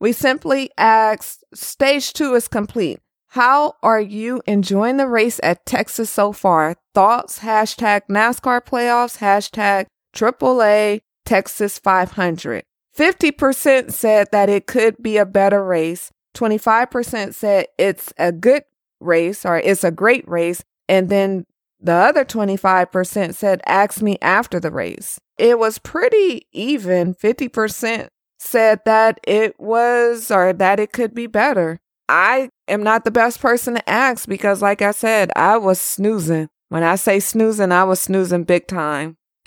We 0.00 0.12
simply 0.12 0.70
asked, 0.76 1.44
stage 1.54 2.12
two 2.12 2.34
is 2.34 2.48
complete. 2.48 3.00
How 3.28 3.74
are 3.82 4.00
you 4.00 4.42
enjoying 4.46 4.96
the 4.96 5.08
race 5.08 5.40
at 5.42 5.66
Texas 5.66 6.10
so 6.10 6.32
far? 6.32 6.76
Thoughts? 6.94 7.40
Hashtag 7.40 8.02
NASCAR 8.08 8.64
playoffs. 8.64 9.18
Hashtag 9.18 9.86
AAA 10.14 11.00
Texas 11.24 11.78
500. 11.78 12.62
50% 12.96 13.92
said 13.92 14.28
that 14.30 14.48
it 14.48 14.66
could 14.66 15.02
be 15.02 15.16
a 15.16 15.26
better 15.26 15.64
race. 15.64 16.12
25% 16.36 17.34
said 17.34 17.66
it's 17.78 18.12
a 18.18 18.32
good 18.32 18.64
race 19.00 19.44
or 19.44 19.58
it's 19.58 19.84
a 19.84 19.90
great 19.90 20.28
race. 20.28 20.62
And 20.88 21.08
then 21.08 21.46
the 21.84 21.92
other 21.92 22.24
25% 22.24 23.34
said, 23.34 23.60
ask 23.66 24.00
me 24.00 24.16
after 24.22 24.58
the 24.58 24.70
race. 24.70 25.20
It 25.36 25.58
was 25.58 25.78
pretty 25.78 26.46
even. 26.52 27.14
50% 27.14 28.08
said 28.38 28.80
that 28.86 29.20
it 29.26 29.54
was 29.60 30.30
or 30.30 30.54
that 30.54 30.80
it 30.80 30.92
could 30.92 31.14
be 31.14 31.26
better. 31.26 31.78
I 32.08 32.48
am 32.68 32.82
not 32.82 33.04
the 33.04 33.10
best 33.10 33.40
person 33.40 33.74
to 33.74 33.88
ask 33.88 34.26
because, 34.26 34.62
like 34.62 34.82
I 34.82 34.92
said, 34.92 35.30
I 35.36 35.58
was 35.58 35.80
snoozing. 35.80 36.48
When 36.70 36.82
I 36.82 36.96
say 36.96 37.20
snoozing, 37.20 37.70
I 37.70 37.84
was 37.84 38.00
snoozing 38.00 38.44
big 38.44 38.66
time. 38.66 39.16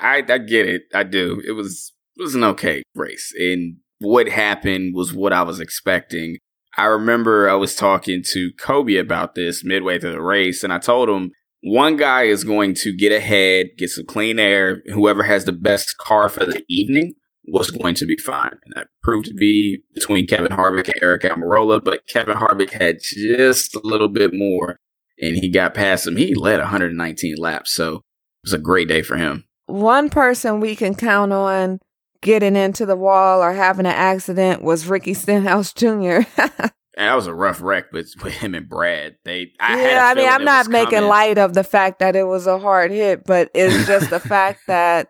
I 0.00 0.22
I 0.28 0.38
get 0.38 0.68
it. 0.68 0.82
I 0.94 1.02
do. 1.02 1.42
It 1.46 1.52
was 1.52 1.92
it 2.16 2.22
was 2.22 2.34
an 2.34 2.44
okay 2.44 2.82
race, 2.94 3.32
and 3.38 3.76
what 3.98 4.28
happened 4.28 4.94
was 4.94 5.12
what 5.12 5.32
I 5.32 5.42
was 5.42 5.60
expecting. 5.60 6.38
I 6.78 6.84
remember 6.84 7.50
I 7.50 7.54
was 7.54 7.74
talking 7.74 8.22
to 8.28 8.52
Kobe 8.58 8.96
about 8.96 9.34
this 9.34 9.64
midway 9.64 9.98
through 9.98 10.12
the 10.12 10.22
race, 10.22 10.62
and 10.62 10.72
I 10.72 10.78
told 10.78 11.08
him 11.08 11.32
one 11.60 11.96
guy 11.96 12.22
is 12.22 12.44
going 12.44 12.74
to 12.74 12.96
get 12.96 13.10
ahead, 13.10 13.70
get 13.76 13.90
some 13.90 14.06
clean 14.06 14.38
air. 14.38 14.80
Whoever 14.86 15.24
has 15.24 15.44
the 15.44 15.52
best 15.52 15.96
car 15.98 16.28
for 16.28 16.46
the 16.46 16.62
evening 16.68 17.14
was 17.48 17.72
going 17.72 17.96
to 17.96 18.06
be 18.06 18.16
fine. 18.16 18.52
And 18.52 18.74
that 18.76 18.86
proved 19.02 19.26
to 19.26 19.34
be 19.34 19.80
between 19.92 20.28
Kevin 20.28 20.52
Harvick 20.52 20.88
and 20.88 21.02
Aric 21.02 21.22
Almirola, 21.22 21.82
but 21.82 22.06
Kevin 22.06 22.36
Harvick 22.36 22.70
had 22.70 22.98
just 23.00 23.74
a 23.74 23.80
little 23.82 24.08
bit 24.08 24.32
more 24.32 24.78
and 25.20 25.36
he 25.36 25.48
got 25.48 25.74
past 25.74 26.06
him. 26.06 26.16
He 26.16 26.34
led 26.34 26.60
119 26.60 27.36
laps, 27.38 27.74
so 27.74 27.96
it 27.96 28.02
was 28.44 28.52
a 28.52 28.58
great 28.58 28.86
day 28.86 29.02
for 29.02 29.16
him. 29.16 29.44
One 29.66 30.10
person 30.10 30.60
we 30.60 30.76
can 30.76 30.94
count 30.94 31.32
on 31.32 31.80
getting 32.22 32.56
into 32.56 32.86
the 32.86 32.96
wall 32.96 33.42
or 33.42 33.52
having 33.52 33.86
an 33.86 33.92
accident 33.92 34.62
was 34.62 34.86
Ricky 34.86 35.14
Stenhouse 35.14 35.72
Jr. 35.72 36.20
And 36.98 37.06
that 37.06 37.14
was 37.14 37.28
a 37.28 37.32
rough 37.32 37.62
wreck, 37.62 37.92
but 37.92 38.06
with 38.24 38.32
him 38.32 38.56
and 38.56 38.68
Brad, 38.68 39.18
they. 39.24 39.52
I 39.60 39.80
yeah, 39.80 40.10
I 40.10 40.14
mean, 40.14 40.28
I'm 40.28 40.42
not 40.42 40.66
making 40.66 40.96
coming. 40.96 41.08
light 41.08 41.38
of 41.38 41.54
the 41.54 41.62
fact 41.62 42.00
that 42.00 42.16
it 42.16 42.24
was 42.24 42.48
a 42.48 42.58
hard 42.58 42.90
hit, 42.90 43.22
but 43.22 43.52
it's 43.54 43.86
just 43.86 44.10
the 44.10 44.18
fact 44.34 44.62
that 44.66 45.06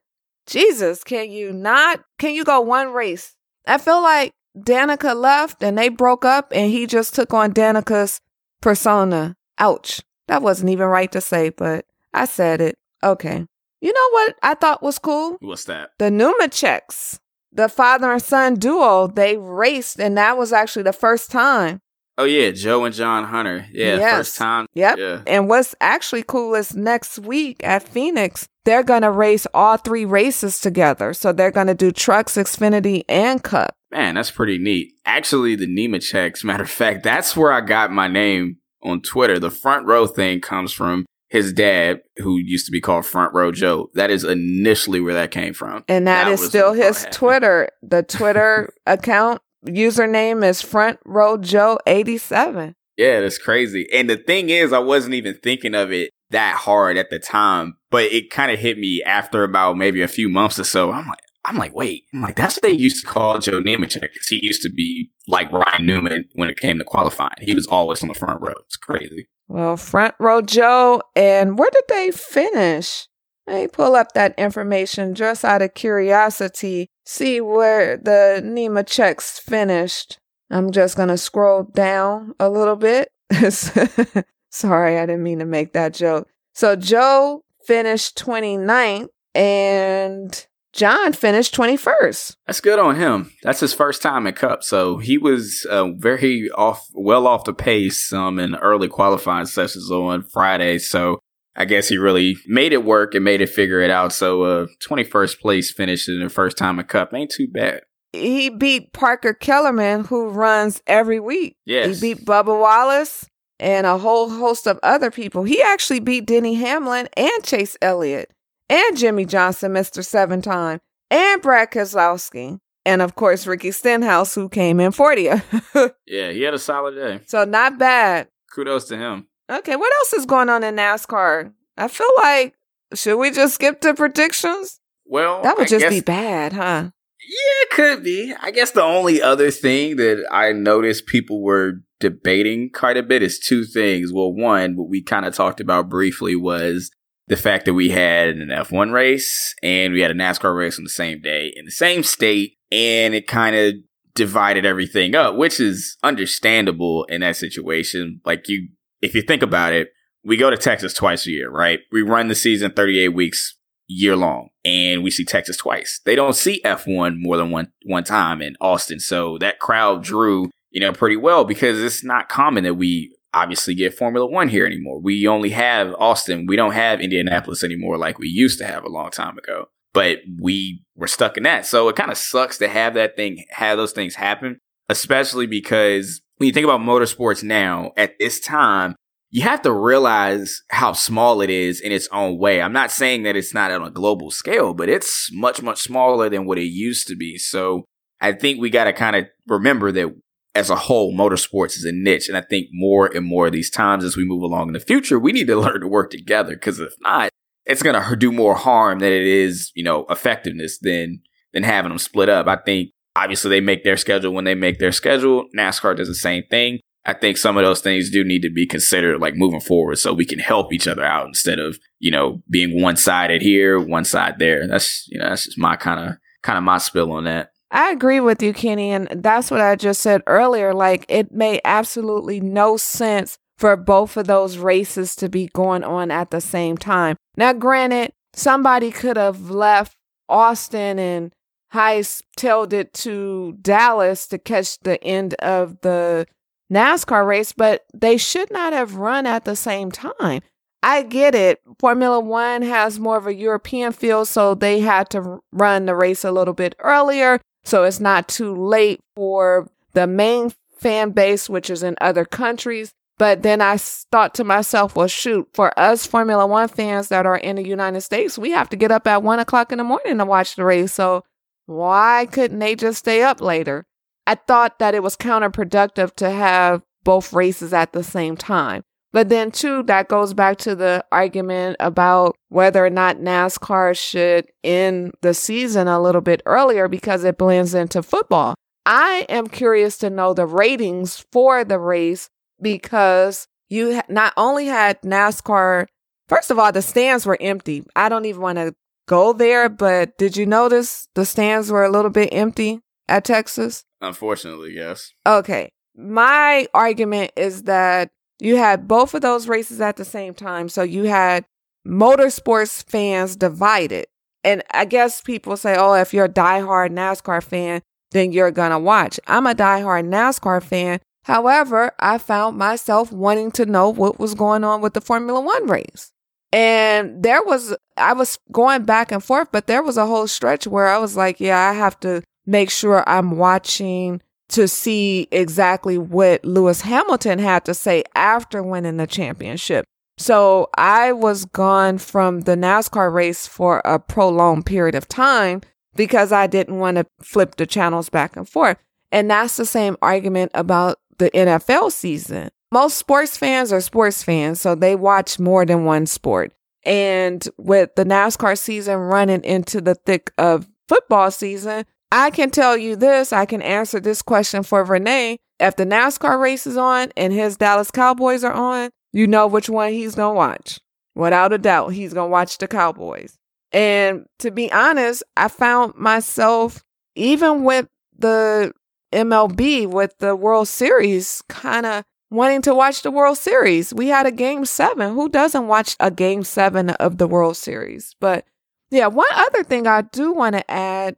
Jesus, 0.47 1.03
can 1.03 1.31
you 1.31 1.51
not? 1.51 2.05
Can 2.19 2.35
you 2.35 2.45
go 2.45 2.61
one 2.61 2.93
race? 2.93 3.35
I 3.67 3.79
feel 3.79 4.03
like 4.03 4.33
Danica 4.55 5.17
left 5.17 5.63
and 5.63 5.79
they 5.79 5.89
broke 5.89 6.27
up 6.27 6.53
and 6.55 6.71
he 6.71 6.87
just 6.87 7.15
took 7.15 7.33
on 7.33 7.55
Danica's 7.55 8.21
persona. 8.61 9.35
Ouch. 9.59 10.03
That 10.27 10.43
wasn't 10.43 10.69
even 10.69 10.89
right 10.89 11.11
to 11.13 11.23
say, 11.23 11.49
but 11.49 11.87
I 12.13 12.27
said 12.27 12.61
it. 12.61 12.77
Okay. 13.03 13.47
You 13.81 13.93
know 13.93 14.09
what 14.13 14.35
I 14.43 14.55
thought 14.55 14.83
was 14.83 14.99
cool? 14.99 15.37
What's 15.41 15.65
that? 15.65 15.91
The 15.99 16.11
Nemecheks, 16.11 17.19
the 17.53 17.69
father 17.69 18.13
and 18.13 18.23
son 18.23 18.55
duo, 18.55 19.07
they 19.07 19.37
raced, 19.37 20.01
and 20.01 20.17
that 20.19 20.37
was 20.37 20.53
actually 20.53 20.83
the 20.83 20.93
first 20.93 21.31
time. 21.31 21.81
Oh 22.17 22.25
yeah, 22.25 22.51
Joe 22.51 22.85
and 22.85 22.95
John 22.95 23.25
Hunter. 23.25 23.67
Yeah, 23.71 23.97
Yes. 23.97 24.17
first 24.17 24.39
time. 24.39 24.67
Yep. 24.75 24.99
Yeah. 24.99 25.21
And 25.27 25.49
what's 25.49 25.75
actually 25.81 26.25
cool 26.25 26.57
is 26.57 26.75
next 26.75 27.21
week 27.21 27.63
at 27.63 27.85
Phoenix, 27.89 28.49
they're 28.65 28.83
going 28.83 29.03
to 29.03 29.11
race 29.13 29.47
all 29.55 29.77
three 29.77 30.05
races 30.05 30.59
together. 30.59 31.15
So 31.15 31.33
they're 31.33 31.53
going 31.53 31.69
to 31.69 31.75
do 31.75 31.93
trucks, 31.93 32.35
Xfinity, 32.35 33.05
and 33.09 33.41
Cup. 33.45 33.73
Man, 33.93 34.17
that's 34.17 34.33
pretty 34.33 34.59
neat. 34.59 34.95
Actually, 35.07 35.55
the 35.55 35.69
Nemecheks, 35.69 36.43
matter 36.45 36.65
of 36.65 36.71
fact, 36.71 37.05
that's 37.05 37.37
where 37.37 37.53
I 37.53 37.61
got 37.61 37.93
my 37.93 38.09
name 38.09 38.57
on 38.83 39.01
Twitter. 39.01 39.39
The 39.39 39.51
front 39.53 39.87
row 39.87 40.09
thing 40.09 40.41
comes 40.41 40.73
from 40.73 41.07
his 41.29 41.53
dad, 41.53 42.01
who 42.19 42.39
used 42.39 42.67
to 42.67 42.73
be 42.73 42.81
called 42.81 43.05
Front 43.07 43.35
Row 43.35 43.53
Joe. 43.53 43.91
That 43.95 44.11
is 44.11 44.25
initially 44.25 45.01
where 45.01 45.15
that 45.15 45.31
came 45.31 45.53
from. 45.55 45.85
And 45.89 46.07
that 46.07 46.29
is 46.29 46.45
still 46.45 46.73
his. 46.73 47.07
Twitter. 47.11 47.69
The 47.83 48.03
Twitter 48.09 48.73
account 48.87 49.43
username 49.67 50.45
is 50.45 50.63
Front 50.63 50.99
Row 51.05 51.37
Joe 51.37 51.79
87. 51.87 52.75
Yeah, 52.97 53.21
that's 53.21 53.39
crazy. 53.39 53.87
And 53.93 54.11
the 54.11 54.17
thing 54.17 54.51
is, 54.51 54.73
I 54.73 54.79
wasn't 54.81 55.15
even 55.15 55.39
thinking 55.43 55.75
of 55.75 55.93
it 55.93 56.11
that 56.31 56.57
hard 56.57 56.97
at 56.97 57.11
the 57.11 57.19
time, 57.19 57.77
but 57.91 58.05
it 58.05 58.31
kind 58.31 58.51
of 58.51 58.59
hit 58.59 58.77
me 58.79 59.03
after 59.05 59.45
about 59.45 59.77
maybe 59.77 60.03
a 60.03 60.09
few 60.09 60.29
months 60.29 60.59
or 60.59 60.65
so. 60.65 60.91
I'm 60.93 61.07
like, 61.07 61.21
I'm 61.45 61.57
like, 61.57 61.75
wait, 61.75 62.05
I'm 62.13 62.21
like, 62.21 62.37
that's 62.37 62.57
what 62.57 62.63
they 62.63 62.73
used 62.73 63.01
to 63.03 63.07
call 63.11 63.39
Joe 63.39 63.63
Nemechek. 63.63 64.01
'cause 64.01 64.27
He 64.29 64.41
used 64.43 64.63
to 64.63 64.71
be 64.71 65.11
like 65.29 65.51
Ryan 65.53 65.87
Newman 65.87 66.25
when 66.35 66.51
it 66.51 66.59
came 66.59 66.79
to 66.79 66.85
qualifying. 66.85 67.31
He 67.41 67.55
was 67.55 67.67
always 67.69 68.03
on 68.03 68.09
the 68.09 68.15
front 68.15 68.41
row. 68.43 68.55
It's 68.67 68.77
crazy. 68.77 69.29
Well, 69.49 69.77
Front 69.79 70.15
Row 70.21 70.43
Joe, 70.43 71.03
and 71.17 71.59
where 71.59 71.71
did 71.71 71.85
they 71.89 72.11
finish? 72.11 73.09
Let 73.47 73.63
me 73.63 73.67
pull 73.67 73.97
up 73.97 74.13
that 74.13 74.39
information 74.39 75.15
just 75.15 75.43
out 75.43 75.63
of 75.63 75.73
curiosity, 75.73 76.91
see 77.07 77.41
where 77.41 77.97
the 77.97 78.43
Nemecheks 78.45 79.41
finished. 79.41 80.19
I'm 80.51 80.71
just 80.71 80.97
going 80.97 81.09
to 81.09 81.17
scroll 81.17 81.63
down 81.63 82.35
a 82.39 82.51
little 82.51 82.77
bit. 82.77 83.09
Sorry, 84.51 84.99
I 84.99 85.07
didn't 85.07 85.23
mean 85.23 85.39
to 85.39 85.47
make 85.47 85.73
that 85.73 85.95
joke. 85.95 86.29
So 86.55 86.77
Joe 86.77 87.43
finished 87.67 88.19
29th 88.19 89.09
and 89.35 90.47
John 90.79 91.13
finished 91.13 91.53
21st. 91.57 92.37
That's 92.47 92.61
good 92.61 92.79
on 92.79 92.95
him. 92.95 93.33
That's 93.43 93.59
his 93.59 93.75
first 93.75 94.01
time 94.01 94.29
at 94.29 94.37
Cup, 94.37 94.63
so 94.63 94.99
he 94.99 95.19
was 95.19 95.67
uh, 95.69 95.91
very 95.97 96.49
off, 96.51 96.87
well 96.95 97.27
off 97.27 97.43
the 97.43 97.53
pace 97.53 98.13
um, 98.13 98.39
in 98.39 98.55
early 98.55 98.87
qualifying 98.87 99.47
sessions 99.47 99.91
on 99.91 100.23
Friday. 100.23 100.79
So 100.79 101.19
I 101.57 101.65
guess 101.65 101.89
he 101.89 101.99
really 101.99 102.37
made 102.47 102.73
it 102.73 102.85
work 102.85 103.17
and 103.17 103.25
made 103.25 103.41
it 103.41 103.49
figure 103.49 103.81
it 103.81 103.91
out. 103.91 104.13
So 104.13 104.43
uh, 104.43 104.67
21st 104.89 105.41
place 105.41 105.73
finish 105.73 106.09
in 106.09 106.23
the 106.23 106.29
first 106.29 106.57
time 106.57 106.79
at 106.79 106.87
Cup 106.87 107.13
ain't 107.13 107.33
too 107.33 107.49
bad. 107.49 107.83
He 108.13 108.49
beat 108.49 108.93
Parker 108.93 109.35
Kligerman, 109.35 110.07
who 110.07 110.29
runs 110.29 110.81
every 110.87 111.19
week. 111.19 111.57
Yes. 111.67 112.01
He 112.01 112.15
beat 112.15 112.25
Bubba 112.25 112.59
Wallace 112.59 113.29
and 113.59 113.85
a 113.85 113.99
whole 113.99 114.31
host 114.31 114.69
of 114.69 114.79
other 114.85 115.11
people. 115.11 115.43
He 115.43 115.61
actually 115.61 115.99
beat 115.99 116.25
Denny 116.27 116.55
Hamlin 116.55 117.09
and 117.17 117.45
Chase 117.45 117.77
Elliott 117.83 118.31
and 118.69 118.97
Jimmie 118.97 119.25
Johnson, 119.27 119.73
Mr. 119.73 120.05
Seven 120.05 120.43
Time, 120.43 120.81
and 121.11 121.41
Brad 121.43 121.71
Keselowski. 121.71 122.59
And 122.85 123.03
of 123.03 123.15
course, 123.17 123.47
Ricky 123.47 123.71
Stenhouse, 123.71 124.35
who 124.35 124.49
came 124.49 124.81
in 124.81 124.93
40th. 124.93 125.93
Yeah, 126.07 126.31
he 126.31 126.43
had 126.43 126.55
a 126.55 126.59
solid 126.59 126.95
day. 126.95 127.21
so 127.27 127.45
not 127.45 127.79
bad. 127.79 128.29
Kudos 128.55 128.87
to 128.89 128.97
him. 128.97 129.29
Okay, 129.51 129.77
what 129.77 129.93
else 130.01 130.15
is 130.15 130.27
going 130.27 130.49
on 130.49 130.65
in 130.65 130.77
NASCAR? 130.77 131.53
I 131.77 131.89
feel 131.89 132.09
like, 132.23 132.55
should 132.95 133.19
we 133.19 133.31
just 133.31 133.55
skip 133.55 133.81
to 133.83 133.93
predictions? 133.95 134.81
Well, 135.05 135.43
That 135.43 135.57
would 135.59 135.67
I 135.67 135.69
just 135.69 135.83
guess- 135.85 135.93
be 135.93 136.01
bad, 136.01 136.53
huh? 136.55 136.91
Yeah, 137.21 137.63
it 137.65 137.71
could 137.71 138.03
be. 138.05 138.35
I 138.41 138.51
guess 138.51 138.71
the 138.71 138.83
only 138.83 139.21
other 139.21 139.51
thing 139.51 139.97
that 139.97 140.27
I 140.31 140.53
noticed 140.53 141.07
people 141.07 141.43
were 141.43 141.75
debating 142.01 142.71
quite 142.73 142.97
a 142.97 143.03
bit 143.03 143.23
is 143.23 143.39
two 143.39 143.65
things. 143.65 144.13
Well, 144.13 144.33
one, 144.33 144.77
what 144.77 144.89
we 144.89 145.03
kind 145.03 145.27
of 145.27 145.35
talked 145.35 145.61
about 145.61 145.91
briefly 145.91 146.37
was 146.37 146.91
the 147.29 147.37
fact 147.37 147.67
that 147.67 147.75
we 147.75 147.91
had 147.91 148.31
an 148.31 148.49
F1 148.49 148.93
race 148.93 149.55
and 149.63 149.93
we 149.93 150.01
had 150.01 150.11
a 150.11 150.15
NASCAR 150.15 150.57
race 150.57 150.79
on 150.79 150.85
the 150.85 150.91
same 150.91 151.21
day 151.21 151.53
in 151.55 151.67
the 151.67 151.71
same 151.71 152.03
state, 152.03 152.57
and 152.73 153.15
it 153.15 153.27
kind 153.27 153.55
of 153.55 153.75
divided 154.15 154.67
everything 154.67 155.15
up, 155.15 155.37
which 155.37 155.61
is 155.61 155.97
understandable 156.03 157.05
in 157.05 157.21
that 157.21 157.37
situation. 157.37 158.21
Like 158.25 158.49
you, 158.49 158.69
if 159.03 159.15
you 159.15 159.23
think 159.23 159.43
about 159.43 159.73
it, 159.73 159.91
we 160.25 160.37
go 160.37 160.51
to 160.51 160.57
Texas 160.57 160.93
twice 160.95 161.27
a 161.27 161.31
year, 161.31 161.51
right? 161.51 161.81
We 161.93 162.03
run 162.03 162.29
the 162.29 162.35
season 162.35 162.73
38 162.73 163.09
weeks 163.09 163.57
year 163.87 164.17
long 164.17 164.49
and 164.65 165.03
we 165.03 165.11
see 165.11 165.25
Texas 165.25 165.57
twice. 165.57 166.01
They 166.05 166.15
don't 166.15 166.35
see 166.35 166.61
F1 166.65 167.17
more 167.19 167.37
than 167.37 167.51
one 167.51 167.73
one 167.85 168.05
time 168.05 168.43
in 168.43 168.57
Austin. 168.61 169.01
So 169.01 169.39
that 169.39 169.61
crowd 169.61 170.03
drew, 170.03 170.51
you 170.71 170.81
know, 170.81 170.93
pretty 170.93 171.17
well 171.17 171.45
because 171.45 171.81
it's 171.81 172.05
not 172.05 172.29
common 172.29 172.65
that 172.65 172.75
we 172.75 173.15
obviously 173.35 173.75
get 173.75 173.95
Formula 173.95 174.27
1 174.27 174.49
here 174.49 174.67
anymore. 174.67 175.01
We 175.01 175.27
only 175.27 175.51
have 175.51 175.95
Austin. 175.99 176.47
We 176.47 176.57
don't 176.57 176.73
have 176.73 177.01
Indianapolis 177.01 177.63
anymore 177.63 177.99
like 177.99 178.19
we 178.19 178.29
used 178.29 178.59
to 178.59 178.67
have 178.67 178.85
a 178.85 178.89
long 178.89 179.11
time 179.11 179.39
ago. 179.39 179.67
But 179.93 180.19
we 180.41 180.85
were 180.95 181.07
stuck 181.07 181.37
in 181.37 181.43
that. 181.45 181.67
So 181.67 181.89
it 181.89 181.97
kind 181.97 182.11
of 182.11 182.19
sucks 182.19 182.59
to 182.59 182.69
have 182.69 182.95
that 182.95 183.17
thing 183.17 183.45
have 183.51 183.79
those 183.79 183.93
things 183.93 184.15
happen, 184.15 184.59
especially 184.89 185.47
because 185.47 186.21
when 186.37 186.47
you 186.47 186.53
think 186.53 186.65
about 186.65 186.81
motorsports 186.81 187.43
now 187.43 187.93
at 187.97 188.19
this 188.19 188.39
time 188.41 188.95
you 189.31 189.43
have 189.43 189.63
to 189.63 189.73
realize 189.73 190.63
how 190.71 190.93
small 190.93 191.43
it 191.43 191.51
is 191.51 191.81
in 191.81 191.93
its 191.93 192.09
own 192.13 192.39
way. 192.39 192.63
I'm 192.63 192.73
not 192.73 192.91
saying 192.91 193.25
that 193.25 193.37
it's 193.37 193.53
not 193.53 193.71
on 193.71 193.83
a 193.83 193.91
global 193.91 194.31
scale, 194.31 194.73
but 194.73 194.89
it's 194.89 195.31
much, 195.33 195.61
much 195.61 195.83
smaller 195.83 196.31
than 196.31 196.47
what 196.47 196.59
it 196.59 196.65
used 196.65 197.07
to 197.09 197.17
be. 197.17 197.37
So 197.37 197.85
I 198.21 198.33
think 198.33 198.61
we 198.61 198.71
got 198.71 198.85
to 198.85 198.93
kind 198.93 199.17
of 199.17 199.27
remember 199.47 199.93
that 199.93 200.15
as 200.55 200.71
a 200.71 200.77
whole, 200.77 201.15
motorsports 201.15 201.77
is 201.77 201.85
a 201.85 201.93
niche. 201.93 202.29
And 202.29 202.37
I 202.37 202.41
think 202.41 202.69
more 202.73 203.07
and 203.07 203.25
more 203.25 203.47
of 203.47 203.53
these 203.53 203.71
times 203.71 204.05
as 204.05 204.17
we 204.17 204.25
move 204.25 204.43
along 204.43 204.69
in 204.69 204.73
the 204.73 204.81
future, 204.81 205.19
we 205.19 205.33
need 205.33 205.47
to 205.47 205.57
learn 205.61 205.81
to 205.81 205.89
work 205.89 206.11
together. 206.11 206.57
Cause 206.57 206.81
if 206.81 206.95
not, 207.01 207.31
it's 207.67 207.83
going 207.83 208.03
to 208.03 208.17
do 208.17 208.33
more 208.33 208.55
harm 208.55 209.01
than 209.01 209.13
it 209.13 209.23
is, 209.23 209.71
you 209.75 209.85
know, 209.85 210.07
effectiveness 210.09 210.79
than, 210.79 211.21
than 211.53 211.63
having 211.63 211.91
them 211.91 211.99
split 211.99 212.29
up. 212.29 212.47
I 212.47 212.57
think 212.57 212.91
obviously 213.15 213.51
they 213.51 213.61
make 213.61 213.85
their 213.85 213.97
schedule 213.97 214.33
when 214.33 214.45
they 214.45 214.55
make 214.55 214.79
their 214.79 214.93
schedule. 214.93 215.47
NASCAR 215.57 215.97
does 215.97 216.09
the 216.09 216.15
same 216.15 216.45
thing. 216.51 216.81
I 217.05 217.15
think 217.15 217.39
some 217.39 217.57
of 217.57 217.65
those 217.65 217.81
things 217.81 218.11
do 218.11 218.23
need 218.25 218.43
to 218.43 218.51
be 218.51 218.67
considered 218.67 219.21
like 219.21 219.35
moving 219.35 219.61
forward 219.61 219.97
so 219.97 220.13
we 220.13 220.27
can 220.27 220.39
help 220.39 220.73
each 220.73 220.87
other 220.87 221.05
out 221.05 221.27
instead 221.27 221.59
of, 221.59 221.79
you 221.99 222.11
know, 222.11 222.43
being 222.51 222.83
one 222.83 222.97
sided 222.97 223.41
here, 223.41 223.79
one 223.79 224.05
side 224.05 224.39
there. 224.39 224.67
That's, 224.67 225.07
you 225.09 225.19
know, 225.19 225.29
that's 225.29 225.45
just 225.47 225.59
my 225.59 225.77
kind 225.77 226.01
of, 226.01 226.17
kind 226.43 226.59
of 226.59 226.65
my 226.65 226.79
spill 226.79 227.13
on 227.13 227.25
that. 227.25 227.53
I 227.71 227.91
agree 227.91 228.21
with 228.21 228.43
you, 228.43 228.53
Kenny. 228.53 228.91
And 228.91 229.09
that's 229.23 229.51
what 229.51 229.61
I 229.61 229.77
just 229.77 230.01
said 230.01 230.23
earlier. 230.27 230.73
Like, 230.73 231.05
it 231.09 231.33
made 231.33 231.61
absolutely 231.65 232.41
no 232.41 232.77
sense 232.77 233.39
for 233.59 233.77
both 233.77 234.17
of 234.17 234.27
those 234.27 234.57
races 234.59 235.17
to 235.17 235.29
be 235.29 235.49
going 235.53 235.85
on 235.85 236.11
at 236.11 236.31
the 236.31 236.41
same 236.41 236.77
time. 236.77 237.17
Now, 237.37 237.53
granted, 237.53 238.13
somebody 238.33 238.91
could 238.91 239.17
have 239.17 239.51
left 239.51 239.97
Austin 240.29 240.99
and 240.99 241.33
hightailed 241.75 242.73
it 242.73 242.95
to 242.95 243.59
Dallas 243.61 244.27
to 244.29 244.39
catch 244.39 244.79
the 244.81 245.03
end 245.05 245.35
of 245.35 245.81
the 245.83 246.27
NASCAR 246.73 247.27
race, 247.27 247.53
but 247.53 247.85
they 247.93 248.17
should 248.17 248.51
not 248.51 248.73
have 248.73 248.97
run 248.97 249.27
at 249.27 249.45
the 249.45 249.57
same 249.57 249.91
time. 249.91 250.43
I 250.83 251.03
get 251.03 251.35
it. 251.35 251.61
Formula 251.81 252.21
One 252.21 252.63
has 252.63 253.01
more 253.01 253.17
of 253.17 253.27
a 253.27 253.35
European 253.35 253.93
feel, 253.93 254.25
so 254.25 254.55
they 254.55 254.81
had 254.81 255.11
to 255.11 255.41
run 255.53 255.87
the 255.87 255.97
race 255.97 256.25
a 256.25 256.31
little 256.31 256.55
bit 256.55 256.77
earlier. 256.79 257.41
So 257.65 257.85
it's 257.85 258.01
not 258.01 258.29
too 258.29 258.55
late 258.55 259.01
for 259.15 259.69
the 259.93 260.07
main 260.07 260.53
fan 260.79 261.11
base, 261.11 261.49
which 261.49 261.71
is 261.71 261.83
in 261.83 261.97
other 262.01 262.25
countries. 262.25 262.93
But 263.19 263.43
then 263.43 263.61
I 263.61 263.77
thought 263.79 264.35
to 264.35 264.45
myself, 264.45 264.95
well, 264.95 265.09
shoot, 265.09 265.49
for 265.53 265.77
us 265.79 266.07
Formula 266.07 266.47
One 266.47 266.69
fans 266.69 267.09
that 267.09 267.27
are 267.27 267.37
in 267.37 267.57
the 267.57 267.67
United 267.67 268.03
States, 268.03 268.39
we 268.39 268.53
have 268.53 268.69
to 268.71 268.77
get 268.77 268.93
up 268.93 269.09
at 269.09 269.25
one 269.25 269.41
o'clock 269.41 269.73
in 269.73 269.79
the 269.79 269.85
morning 269.85 270.19
to 270.19 270.25
watch 270.25 270.55
the 270.55 270.65
race. 270.65 270.93
So 270.93 271.25
why 271.67 272.29
couldn't 272.31 272.61
they 272.61 272.77
just 272.77 273.01
stay 273.01 273.23
up 273.23 273.41
later? 273.41 273.85
I 274.27 274.37
thought 274.37 274.79
that 274.79 274.95
it 274.95 275.03
was 275.03 275.17
counterproductive 275.17 276.15
to 276.17 276.31
have 276.31 276.83
both 277.03 277.33
races 277.33 277.73
at 277.73 277.93
the 277.93 278.05
same 278.05 278.37
time. 278.37 278.85
But 279.13 279.31
then, 279.31 279.51
too, 279.51 279.83
that 279.85 280.09
goes 280.09 280.35
back 280.35 280.59
to 280.59 280.75
the 280.75 281.05
argument 281.11 281.77
about 281.81 282.37
whether 282.49 282.85
or 282.85 282.91
not 282.91 283.17
NASCAR 283.17 283.99
should 283.99 284.47
end 284.63 285.13
the 285.23 285.33
season 285.33 285.89
a 285.89 286.01
little 286.01 286.21
bit 286.21 286.43
earlier 286.45 286.89
because 286.89 287.25
it 287.25 287.39
blends 287.39 287.75
into 287.75 288.03
football. 288.03 288.55
I 288.85 289.27
am 289.29 289.49
curious 289.49 289.99
to 289.99 290.11
know 290.11 290.35
the 290.35 290.47
ratings 290.47 291.25
for 291.33 291.65
the 291.65 291.79
race 291.79 292.29
because 292.61 293.47
you 293.69 294.01
not 294.09 294.33
only 294.37 294.67
had 294.67 295.01
NASCAR, 295.03 295.87
first 296.29 296.51
of 296.51 296.59
all, 296.59 296.73
the 296.73 296.83
stands 296.83 297.27
were 297.27 297.39
empty. 297.41 297.85
I 297.97 298.09
don't 298.09 298.27
even 298.27 298.43
want 298.43 298.59
to 298.59 298.75
go 299.07 299.33
there, 299.33 299.69
but 299.69 300.17
did 300.19 300.37
you 300.37 300.47
notice 300.47 301.09
the 301.15 301.25
stands 301.25 301.71
were 301.71 301.85
a 301.85 301.91
little 301.91 302.11
bit 302.11 302.29
empty 302.33 302.81
at 303.09 303.25
Texas? 303.25 303.85
Unfortunately, 304.01 304.75
yes. 304.75 305.13
Okay. 305.27 305.71
My 305.97 306.67
argument 306.75 307.33
is 307.37 307.65
that 307.65 308.11
you 308.41 308.57
had 308.57 308.89
both 308.89 309.15
of 309.15 309.23
those 309.23 309.49
races 309.49 309.81
at 309.81 309.97
the 309.97 310.05
same 310.05 310.35
time. 310.35 310.69
So 310.69 310.83
you 310.83 311.05
had 311.05 311.45
motorsports 311.87 312.85
fans 312.89 313.37
divided. 313.37 314.07
And 314.45 314.63
I 314.71 314.85
guess 314.85 315.21
people 315.21 315.57
say, 315.57 315.77
oh, 315.77 315.95
if 315.95 316.15
you're 316.15 316.27
a 316.27 316.29
diehard 316.29 316.91
NASCAR 316.91 317.43
fan, 317.43 317.83
then 318.13 318.33
you're 318.33 318.51
going 318.51 318.71
to 318.71 318.79
watch. 318.79 319.19
I'm 319.27 319.47
a 319.47 319.55
diehard 319.55 320.09
NASCAR 320.09 320.63
fan. 320.63 321.01
However, 321.25 321.93
I 321.99 322.19
found 322.19 322.57
myself 322.57 323.13
wanting 323.13 323.51
to 323.53 323.67
know 323.67 323.91
what 323.91 324.19
was 324.19 324.35
going 324.35 324.65
on 324.65 324.81
with 324.81 324.95
the 324.95 325.01
Formula 325.01 325.41
One 325.41 325.67
race. 325.67 326.13
And 326.51 327.23
there 327.23 327.43
was, 327.43 327.77
I 327.99 328.15
was 328.15 328.39
going 328.51 328.85
back 328.85 329.13
and 329.13 329.23
forth, 329.23 329.49
but 329.53 329.67
there 329.67 329.83
was 329.83 329.99
a 329.99 330.07
whole 330.07 330.27
stretch 330.27 330.67
where 330.67 330.87
I 330.87 330.97
was 330.97 331.17
like, 331.17 331.41
yeah, 331.41 331.69
I 331.69 331.75
have 331.75 332.01
to 332.01 332.23
make 332.47 332.71
sure 332.71 333.07
I'm 333.07 333.37
watching 333.37 334.23
to 334.51 334.67
see 334.67 335.29
exactly 335.31 335.99
what 335.99 336.45
Lewis 336.45 336.81
Hamilton 336.83 337.39
had 337.39 337.65
to 337.67 337.75
say 337.75 338.03
after 338.15 338.63
winning 338.63 338.97
the 338.97 339.07
championship. 339.07 339.85
So 340.17 340.69
I 340.77 341.13
was 341.13 341.45
gone 341.45 341.99
from 341.99 342.41
the 342.41 342.57
NASCAR 342.57 343.13
race 343.13 343.47
for 343.47 343.81
a 343.85 343.99
prolonged 343.99 344.67
period 344.67 344.95
of 344.95 345.07
time 345.07 345.61
because 345.95 346.33
I 346.33 346.47
didn't 346.47 346.79
want 346.79 346.97
to 346.97 347.07
flip 347.21 347.57
the 347.57 347.67
channels 347.67 348.09
back 348.09 348.37
and 348.37 348.49
forth. 348.49 348.79
And 349.13 349.31
that's 349.31 349.57
the 349.57 349.65
same 349.67 349.97
argument 350.03 350.51
about 350.55 350.99
the 351.19 351.31
NFL 351.31 351.93
season. 351.93 352.51
Most 352.71 352.99
sports 352.99 353.37
fans 353.37 353.73
are 353.73 353.81
sports 353.81 354.23
fans, 354.23 354.61
so 354.61 354.75
they 354.75 354.95
watch 354.95 355.39
more 355.39 355.65
than 355.65 355.85
one 355.85 356.07
sport. 356.07 356.53
And 356.85 357.47
with 357.57 357.95
the 357.97 358.05
NASCAR 358.05 358.59
season 358.59 358.97
running 358.97 359.45
into 359.45 359.81
the 359.81 359.95
thick 359.95 360.33
of 360.37 360.69
football 360.87 361.31
season, 361.31 361.85
I 362.11 362.31
can 362.31 362.51
tell 362.51 362.77
you 362.77 362.97
this, 362.97 363.33
I 363.33 363.45
can 363.45 363.63
answer 363.63 364.01
this 364.01 364.23
question 364.23 364.63
for 364.63 364.83
Renee. 364.85 365.39
If 365.61 365.77
the 365.77 365.85
NASCAR 365.85 366.41
race 366.41 366.67
is 366.67 366.77
on 366.77 367.11
and 367.17 367.33
his 367.33 367.57
Dallas 367.57 367.91
Cowboys 367.91 368.45
are 368.45 368.53
on, 368.53 368.91
you 369.13 369.27
know 369.27 369.47
which 369.47 369.69
one 369.69 369.93
he's 369.93 370.15
going 370.15 370.35
to 370.35 370.37
watch. 370.37 370.81
Without 371.15 371.53
a 371.53 371.59
doubt, 371.59 371.93
he's 371.93 372.15
going 372.15 372.29
to 372.29 372.33
watch 372.33 372.59
the 372.59 372.69
Cowboys. 372.69 373.37
And 373.73 374.27
to 374.39 374.51
be 374.51 374.71
honest, 374.73 375.23
I 375.37 375.49
found 375.49 375.95
myself, 375.97 376.83
even 377.17 377.65
with 377.65 377.89
the 378.17 378.73
MLB, 379.13 379.87
with 379.87 380.17
the 380.19 380.37
World 380.37 380.69
Series, 380.69 381.43
kind 381.49 381.85
of 381.85 382.05
wanting 382.31 382.63
to 382.63 382.75
watch 382.75 383.03
the 383.03 383.11
World 383.11 383.37
Series. 383.37 383.93
We 383.93 384.09
had 384.09 384.27
a 384.27 384.33
game 384.33 384.65
seven. 384.65 385.15
Who 385.15 385.29
doesn't 385.29 385.67
watch 385.67 385.97
a 386.01 386.11
game 386.11 386.45
seven 386.45 386.91
of 386.91 387.19
the 387.19 387.27
World 387.27 387.57
Series? 387.57 388.15
But 388.21 388.47
yeah, 388.91 389.09
one 389.09 389.27
other 389.35 389.65
thing 389.65 389.87
I 389.87 390.03
do 390.03 390.33
want 390.33 390.55
to 390.55 390.71
add 390.71 391.17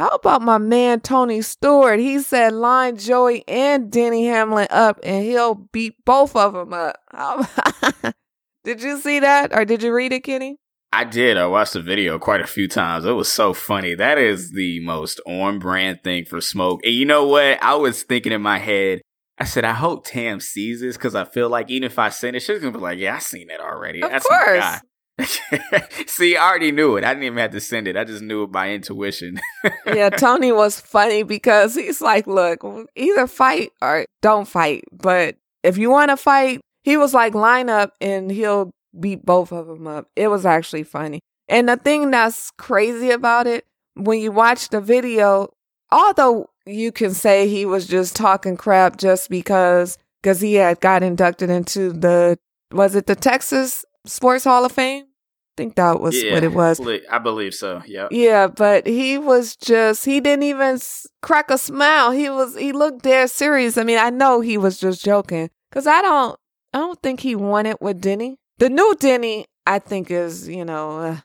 how 0.00 0.08
about 0.08 0.40
my 0.40 0.56
man 0.56 1.00
Tony 1.00 1.42
Stewart? 1.42 2.00
He 2.00 2.20
said 2.20 2.54
line 2.54 2.96
Joey 2.96 3.44
and 3.46 3.92
Denny 3.92 4.24
Hamlin 4.24 4.66
up 4.70 4.98
and 5.02 5.26
he'll 5.26 5.54
beat 5.54 6.02
both 6.06 6.34
of 6.34 6.54
them 6.54 6.72
up. 6.72 7.46
did 8.64 8.82
you 8.82 8.98
see 8.98 9.20
that 9.20 9.54
or 9.54 9.66
did 9.66 9.82
you 9.82 9.92
read 9.92 10.14
it, 10.14 10.24
Kenny? 10.24 10.56
I 10.90 11.04
did. 11.04 11.36
I 11.36 11.46
watched 11.46 11.74
the 11.74 11.82
video 11.82 12.18
quite 12.18 12.40
a 12.40 12.46
few 12.46 12.66
times. 12.66 13.04
It 13.04 13.12
was 13.12 13.30
so 13.30 13.52
funny. 13.52 13.94
That 13.94 14.16
is 14.16 14.52
the 14.52 14.80
most 14.80 15.20
on 15.26 15.58
brand 15.58 16.02
thing 16.02 16.24
for 16.24 16.40
smoke. 16.40 16.80
And 16.82 16.94
you 16.94 17.04
know 17.04 17.26
what? 17.26 17.62
I 17.62 17.74
was 17.74 18.02
thinking 18.02 18.32
in 18.32 18.40
my 18.40 18.56
head, 18.58 19.02
I 19.38 19.44
said, 19.44 19.66
I 19.66 19.74
hope 19.74 20.06
Tam 20.06 20.40
sees 20.40 20.80
this 20.80 20.96
because 20.96 21.14
I 21.14 21.26
feel 21.26 21.50
like 21.50 21.70
even 21.70 21.84
if 21.84 21.98
I 21.98 22.08
send 22.08 22.36
it, 22.36 22.40
she's 22.40 22.58
gonna 22.58 22.72
be 22.72 22.78
like, 22.78 22.98
"Yeah, 22.98 23.16
I 23.16 23.18
seen 23.20 23.48
that 23.48 23.60
already." 23.60 24.02
Of 24.02 24.10
That's 24.10 24.26
course. 24.26 24.80
See, 26.06 26.36
I 26.36 26.48
already 26.48 26.72
knew 26.72 26.96
it. 26.96 27.04
I 27.04 27.14
didn't 27.14 27.24
even 27.24 27.38
have 27.38 27.52
to 27.52 27.60
send 27.60 27.88
it. 27.88 27.96
I 27.96 28.04
just 28.04 28.22
knew 28.22 28.44
it 28.44 28.52
by 28.52 28.70
intuition. 28.70 29.40
yeah, 29.86 30.10
Tony 30.10 30.52
was 30.52 30.80
funny 30.80 31.22
because 31.22 31.74
he's 31.74 32.00
like, 32.00 32.26
look, 32.26 32.64
either 32.96 33.26
fight 33.26 33.72
or 33.82 34.06
don't 34.22 34.48
fight. 34.48 34.84
But 34.92 35.36
if 35.62 35.78
you 35.78 35.90
want 35.90 36.10
to 36.10 36.16
fight, 36.16 36.60
he 36.82 36.96
was 36.96 37.14
like, 37.14 37.34
line 37.34 37.68
up 37.68 37.94
and 38.00 38.30
he'll 38.30 38.70
beat 38.98 39.24
both 39.24 39.52
of 39.52 39.66
them 39.66 39.86
up. 39.86 40.08
It 40.16 40.28
was 40.28 40.46
actually 40.46 40.84
funny. 40.84 41.20
And 41.48 41.68
the 41.68 41.76
thing 41.76 42.10
that's 42.10 42.50
crazy 42.52 43.10
about 43.10 43.46
it, 43.46 43.64
when 43.94 44.20
you 44.20 44.32
watch 44.32 44.68
the 44.68 44.80
video, 44.80 45.52
although 45.90 46.48
you 46.66 46.92
can 46.92 47.12
say 47.12 47.48
he 47.48 47.66
was 47.66 47.86
just 47.86 48.14
talking 48.16 48.56
crap 48.56 48.96
just 48.96 49.28
because 49.28 49.98
because 50.22 50.40
he 50.40 50.54
had 50.54 50.80
got 50.80 51.02
inducted 51.02 51.50
into 51.50 51.92
the 51.92 52.38
was 52.72 52.94
it 52.94 53.06
the 53.06 53.16
Texas 53.16 53.84
Sports 54.06 54.44
Hall 54.44 54.64
of 54.64 54.72
Fame? 54.72 55.06
Think 55.60 55.74
that 55.74 56.00
was 56.00 56.22
yeah, 56.22 56.32
what 56.32 56.42
it 56.42 56.52
was. 56.52 56.80
I 57.10 57.18
believe 57.18 57.54
so. 57.54 57.82
Yeah. 57.86 58.08
Yeah, 58.10 58.46
but 58.46 58.86
he 58.86 59.18
was 59.18 59.56
just 59.56 60.06
he 60.06 60.18
didn't 60.18 60.44
even 60.44 60.78
crack 61.20 61.50
a 61.50 61.58
smile. 61.58 62.12
He 62.12 62.30
was 62.30 62.56
he 62.56 62.72
looked 62.72 63.02
dead 63.02 63.30
serious. 63.30 63.76
I 63.76 63.84
mean, 63.84 63.98
I 63.98 64.08
know 64.08 64.40
he 64.40 64.56
was 64.56 64.78
just 64.78 65.04
joking 65.04 65.50
cuz 65.70 65.86
I 65.86 66.00
don't 66.00 66.38
I 66.72 66.78
don't 66.78 67.00
think 67.02 67.20
he 67.20 67.36
wanted 67.36 67.76
with 67.80 68.00
Denny. 68.00 68.38
The 68.56 68.70
new 68.70 68.96
Denny 68.98 69.44
I 69.66 69.80
think 69.80 70.10
is, 70.10 70.48
you 70.48 70.64
know, 70.64 70.98
uh, 70.98 71.16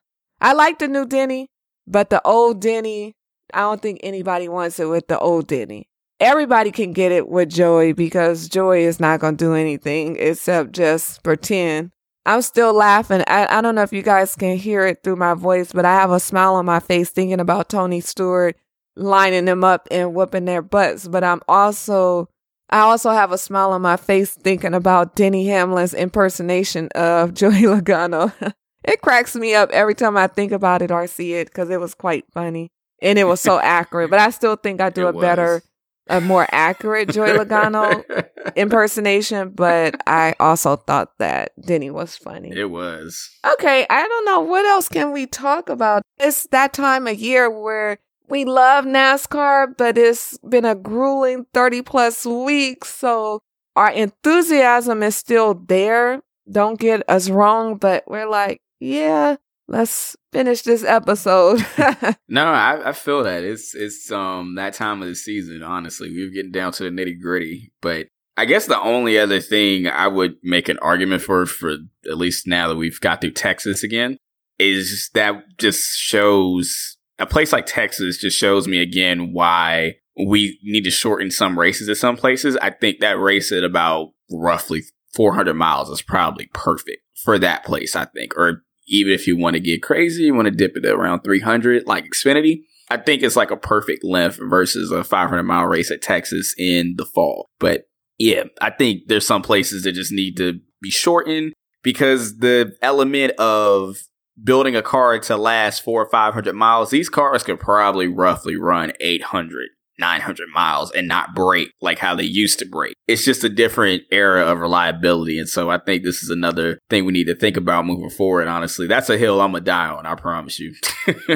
I 0.41 0.51
like 0.51 0.79
the 0.79 0.89
new 0.89 1.05
Denny, 1.05 1.47
but 1.87 2.09
the 2.09 2.21
old 2.27 2.59
Denny, 2.59 3.15
I 3.53 3.61
don't 3.61 3.81
think 3.81 4.01
anybody 4.03 4.49
wants 4.49 4.79
it 4.81 4.89
with 4.89 5.07
the 5.07 5.17
old 5.17 5.47
Denny. 5.47 5.87
Everybody 6.19 6.71
can 6.71 6.91
get 6.91 7.13
it 7.13 7.29
with 7.29 7.49
Joey 7.49 7.93
because 7.93 8.49
Joey 8.49 8.83
is 8.83 8.99
not 8.99 9.21
going 9.21 9.37
to 9.37 9.45
do 9.45 9.53
anything 9.53 10.17
except 10.17 10.73
just 10.73 11.23
pretend 11.23 11.91
I'm 12.25 12.41
still 12.41 12.73
laughing. 12.73 13.23
I, 13.27 13.57
I 13.57 13.61
don't 13.61 13.75
know 13.75 13.83
if 13.83 13.93
you 13.93 14.01
guys 14.01 14.35
can 14.35 14.57
hear 14.57 14.85
it 14.87 15.03
through 15.03 15.17
my 15.17 15.35
voice, 15.35 15.71
but 15.71 15.85
I 15.85 15.93
have 15.93 16.11
a 16.11 16.19
smile 16.19 16.55
on 16.55 16.65
my 16.65 16.79
face 16.79 17.09
thinking 17.09 17.39
about 17.39 17.69
Tony 17.69 18.01
Stewart 18.01 18.57
lining 18.95 19.45
them 19.45 19.63
up 19.63 19.87
and 19.91 20.13
whooping 20.13 20.45
their 20.45 20.61
butts. 20.61 21.07
But 21.07 21.23
I'm 21.23 21.41
also, 21.47 22.29
I 22.69 22.79
also 22.79 23.11
have 23.11 23.31
a 23.31 23.37
smile 23.37 23.71
on 23.71 23.81
my 23.81 23.97
face 23.97 24.31
thinking 24.31 24.73
about 24.73 25.15
Denny 25.15 25.45
Hamlin's 25.47 25.93
impersonation 25.93 26.89
of 26.95 27.33
Joey 27.35 27.63
Logano. 27.63 28.33
it 28.83 29.01
cracks 29.01 29.35
me 29.35 29.53
up 29.53 29.69
every 29.71 29.95
time 29.95 30.17
I 30.17 30.27
think 30.27 30.51
about 30.51 30.81
it 30.81 30.91
or 30.91 31.05
see 31.07 31.33
it 31.33 31.47
because 31.47 31.69
it 31.69 31.79
was 31.79 31.93
quite 31.93 32.25
funny 32.31 32.71
and 33.01 33.19
it 33.19 33.25
was 33.25 33.39
so 33.39 33.59
accurate. 33.63 34.09
But 34.09 34.19
I 34.19 34.31
still 34.31 34.55
think 34.55 34.81
I 34.81 34.89
do 34.89 35.07
it 35.07 35.15
a 35.15 35.19
better 35.19 35.61
a 36.07 36.21
more 36.21 36.47
accurate 36.51 37.09
Joy 37.09 37.29
Logano 37.29 38.03
impersonation, 38.55 39.49
but 39.49 39.95
I 40.07 40.35
also 40.39 40.75
thought 40.75 41.17
that 41.17 41.51
Denny 41.59 41.89
was 41.89 42.15
funny. 42.15 42.51
It 42.55 42.69
was. 42.69 43.29
Okay, 43.53 43.85
I 43.89 44.07
don't 44.07 44.25
know. 44.25 44.41
What 44.41 44.65
else 44.65 44.87
can 44.87 45.11
we 45.11 45.25
talk 45.25 45.69
about? 45.69 46.03
It's 46.19 46.47
that 46.47 46.73
time 46.73 47.07
of 47.07 47.19
year 47.19 47.49
where 47.49 47.97
we 48.27 48.45
love 48.45 48.85
NASCAR, 48.85 49.77
but 49.77 49.97
it's 49.97 50.37
been 50.39 50.65
a 50.65 50.75
grueling 50.75 51.45
30 51.53 51.81
plus 51.81 52.25
weeks. 52.25 52.93
So 52.93 53.41
our 53.75 53.91
enthusiasm 53.91 55.03
is 55.03 55.15
still 55.15 55.53
there. 55.53 56.21
Don't 56.49 56.79
get 56.79 57.03
us 57.09 57.29
wrong, 57.29 57.77
but 57.77 58.03
we're 58.07 58.29
like, 58.29 58.61
yeah, 58.79 59.37
let's 59.67 60.15
finish 60.31 60.61
this 60.61 60.83
episode. 60.83 61.65
no, 62.27 62.45
I, 62.45 62.89
I, 62.89 62.91
feel 62.93 63.23
that 63.23 63.43
it's 63.43 63.73
it's 63.75 64.11
um 64.11 64.55
that 64.55 64.73
time 64.73 65.01
of 65.01 65.07
the 65.07 65.15
season. 65.15 65.63
Honestly, 65.63 66.09
we're 66.09 66.31
getting 66.31 66.51
down 66.51 66.71
to 66.73 66.83
the 66.83 66.89
nitty 66.89 67.19
gritty. 67.21 67.71
But 67.81 68.07
I 68.37 68.45
guess 68.45 68.67
the 68.67 68.81
only 68.81 69.17
other 69.17 69.39
thing 69.39 69.87
I 69.87 70.07
would 70.07 70.35
make 70.43 70.69
an 70.69 70.79
argument 70.79 71.21
for, 71.21 71.45
for 71.45 71.77
at 72.05 72.17
least 72.17 72.47
now 72.47 72.67
that 72.67 72.75
we've 72.75 72.99
got 72.99 73.21
through 73.21 73.31
Texas 73.31 73.83
again, 73.83 74.17
is 74.59 75.09
that 75.13 75.57
just 75.57 75.97
shows 75.97 76.97
a 77.17 77.25
place 77.25 77.53
like 77.53 77.65
Texas 77.65 78.17
just 78.17 78.37
shows 78.37 78.67
me 78.67 78.81
again 78.81 79.31
why 79.31 79.95
we 80.17 80.59
need 80.63 80.83
to 80.83 80.91
shorten 80.91 81.31
some 81.31 81.57
races 81.57 81.89
at 81.89 81.97
some 81.97 82.17
places. 82.17 82.57
I 82.57 82.69
think 82.71 82.99
that 82.99 83.19
race 83.19 83.51
at 83.51 83.63
about 83.63 84.09
roughly 84.31 84.83
400 85.15 85.53
miles 85.53 85.89
is 85.89 86.01
probably 86.01 86.49
perfect 86.53 87.01
for 87.23 87.39
that 87.39 87.63
place, 87.63 87.95
I 87.95 88.05
think, 88.05 88.37
or 88.37 88.63
even 88.87 89.13
if 89.13 89.27
you 89.27 89.37
want 89.37 89.55
to 89.55 89.59
get 89.59 89.83
crazy, 89.83 90.23
you 90.23 90.33
want 90.33 90.45
to 90.47 90.51
dip 90.51 90.75
it 90.75 90.85
around 90.85 91.21
300 91.21 91.87
like 91.87 92.05
Xfinity. 92.05 92.61
I 92.89 92.97
think 92.97 93.23
it's 93.23 93.35
like 93.35 93.51
a 93.51 93.57
perfect 93.57 94.03
length 94.03 94.39
versus 94.39 94.91
a 94.91 95.03
500 95.03 95.43
mile 95.43 95.65
race 95.65 95.89
at 95.89 96.01
Texas 96.01 96.53
in 96.57 96.95
the 96.97 97.05
fall. 97.05 97.49
But 97.59 97.87
yeah, 98.19 98.43
I 98.61 98.69
think 98.69 99.07
there's 99.07 99.25
some 99.25 99.41
places 99.41 99.83
that 99.83 99.93
just 99.93 100.11
need 100.11 100.37
to 100.37 100.59
be 100.81 100.91
shortened 100.91 101.53
because 101.81 102.37
the 102.37 102.75
element 102.81 103.33
of 103.33 103.97
building 104.41 104.75
a 104.75 104.81
car 104.81 105.17
to 105.17 105.37
last 105.37 105.83
four 105.83 106.03
or 106.03 106.09
500 106.09 106.53
miles, 106.53 106.89
these 106.89 107.09
cars 107.09 107.43
could 107.43 107.59
probably 107.59 108.07
roughly 108.07 108.55
run 108.55 108.91
800 108.99 109.69
900 109.97 110.47
miles 110.53 110.91
and 110.91 111.07
not 111.07 111.35
break 111.35 111.71
like 111.81 111.99
how 111.99 112.15
they 112.15 112.23
used 112.23 112.59
to 112.59 112.65
break. 112.65 112.95
It's 113.07 113.25
just 113.25 113.43
a 113.43 113.49
different 113.49 114.03
era 114.11 114.45
of 114.45 114.59
reliability. 114.59 115.39
And 115.39 115.49
so 115.49 115.69
I 115.69 115.77
think 115.77 116.03
this 116.03 116.23
is 116.23 116.29
another 116.29 116.79
thing 116.89 117.05
we 117.05 117.13
need 117.13 117.27
to 117.27 117.35
think 117.35 117.57
about 117.57 117.85
moving 117.85 118.09
forward. 118.09 118.47
Honestly, 118.47 118.87
that's 118.87 119.09
a 119.09 119.17
hill 119.17 119.41
I'm 119.41 119.51
going 119.51 119.63
to 119.63 119.65
die 119.65 119.89
on. 119.89 120.05
I 120.05 120.15
promise 120.15 120.59
you. 120.59 120.73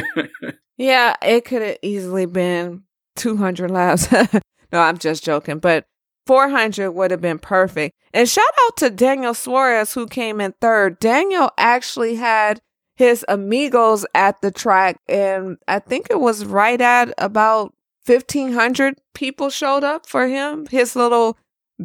yeah, 0.77 1.15
it 1.21 1.45
could 1.45 1.61
have 1.61 1.77
easily 1.81 2.25
been 2.25 2.83
200 3.15 3.71
laps. 3.71 4.11
no, 4.71 4.79
I'm 4.79 4.97
just 4.97 5.23
joking, 5.23 5.59
but 5.59 5.85
400 6.27 6.91
would 6.91 7.11
have 7.11 7.21
been 7.21 7.39
perfect. 7.39 7.95
And 8.13 8.27
shout 8.27 8.45
out 8.65 8.77
to 8.77 8.89
Daniel 8.89 9.33
Suarez, 9.33 9.93
who 9.93 10.07
came 10.07 10.41
in 10.41 10.53
third. 10.61 10.99
Daniel 10.99 11.51
actually 11.57 12.15
had 12.15 12.61
his 12.95 13.23
amigos 13.27 14.05
at 14.13 14.41
the 14.41 14.51
track, 14.51 14.99
and 15.07 15.57
I 15.67 15.79
think 15.79 16.07
it 16.09 16.19
was 16.19 16.45
right 16.45 16.79
at 16.79 17.13
about 17.17 17.73
1,500 18.09 18.95
people 19.13 19.49
showed 19.49 19.83
up 19.83 20.07
for 20.07 20.27
him, 20.27 20.65
his 20.67 20.95
little 20.95 21.37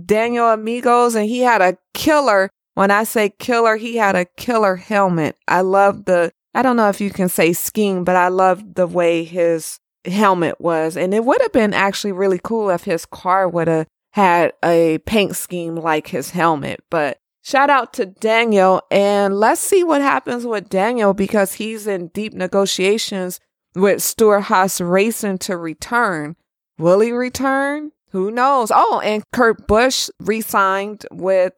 Daniel 0.06 0.48
Amigos, 0.48 1.14
and 1.14 1.28
he 1.28 1.40
had 1.40 1.60
a 1.60 1.76
killer 1.92 2.50
when 2.74 2.90
I 2.90 3.04
say 3.04 3.30
killer, 3.30 3.76
he 3.76 3.96
had 3.96 4.16
a 4.16 4.24
killer 4.24 4.76
helmet. 4.76 5.36
I 5.46 5.60
love 5.60 6.04
the, 6.04 6.32
I 6.54 6.62
don't 6.62 6.76
know 6.76 6.88
if 6.88 7.00
you 7.00 7.10
can 7.10 7.28
say 7.28 7.52
scheme, 7.52 8.04
but 8.04 8.16
I 8.16 8.28
love 8.28 8.74
the 8.74 8.86
way 8.86 9.24
his 9.24 9.78
helmet 10.04 10.60
was. 10.60 10.96
And 10.96 11.14
it 11.14 11.24
would 11.24 11.40
have 11.40 11.52
been 11.52 11.72
actually 11.72 12.12
really 12.12 12.40
cool 12.42 12.70
if 12.70 12.84
his 12.84 13.06
car 13.06 13.48
would 13.48 13.68
have 13.68 13.86
had 14.12 14.52
a 14.64 14.98
paint 14.98 15.36
scheme 15.36 15.76
like 15.76 16.08
his 16.08 16.30
helmet. 16.30 16.82
But 16.90 17.18
shout 17.42 17.70
out 17.70 17.92
to 17.94 18.06
Daniel. 18.06 18.82
And 18.90 19.38
let's 19.38 19.60
see 19.60 19.84
what 19.84 20.02
happens 20.02 20.44
with 20.44 20.68
Daniel 20.68 21.14
because 21.14 21.54
he's 21.54 21.86
in 21.86 22.08
deep 22.08 22.34
negotiations 22.34 23.40
with 23.74 24.02
Stewart-Haas 24.02 24.80
Racing 24.80 25.38
to 25.38 25.56
return. 25.56 26.36
Will 26.78 27.00
he 27.00 27.12
return? 27.12 27.92
Who 28.10 28.30
knows? 28.30 28.70
Oh, 28.74 29.00
and 29.04 29.24
Kurt 29.32 29.66
Busch 29.66 30.08
re 30.20 30.40
signed 30.40 31.04
with 31.10 31.52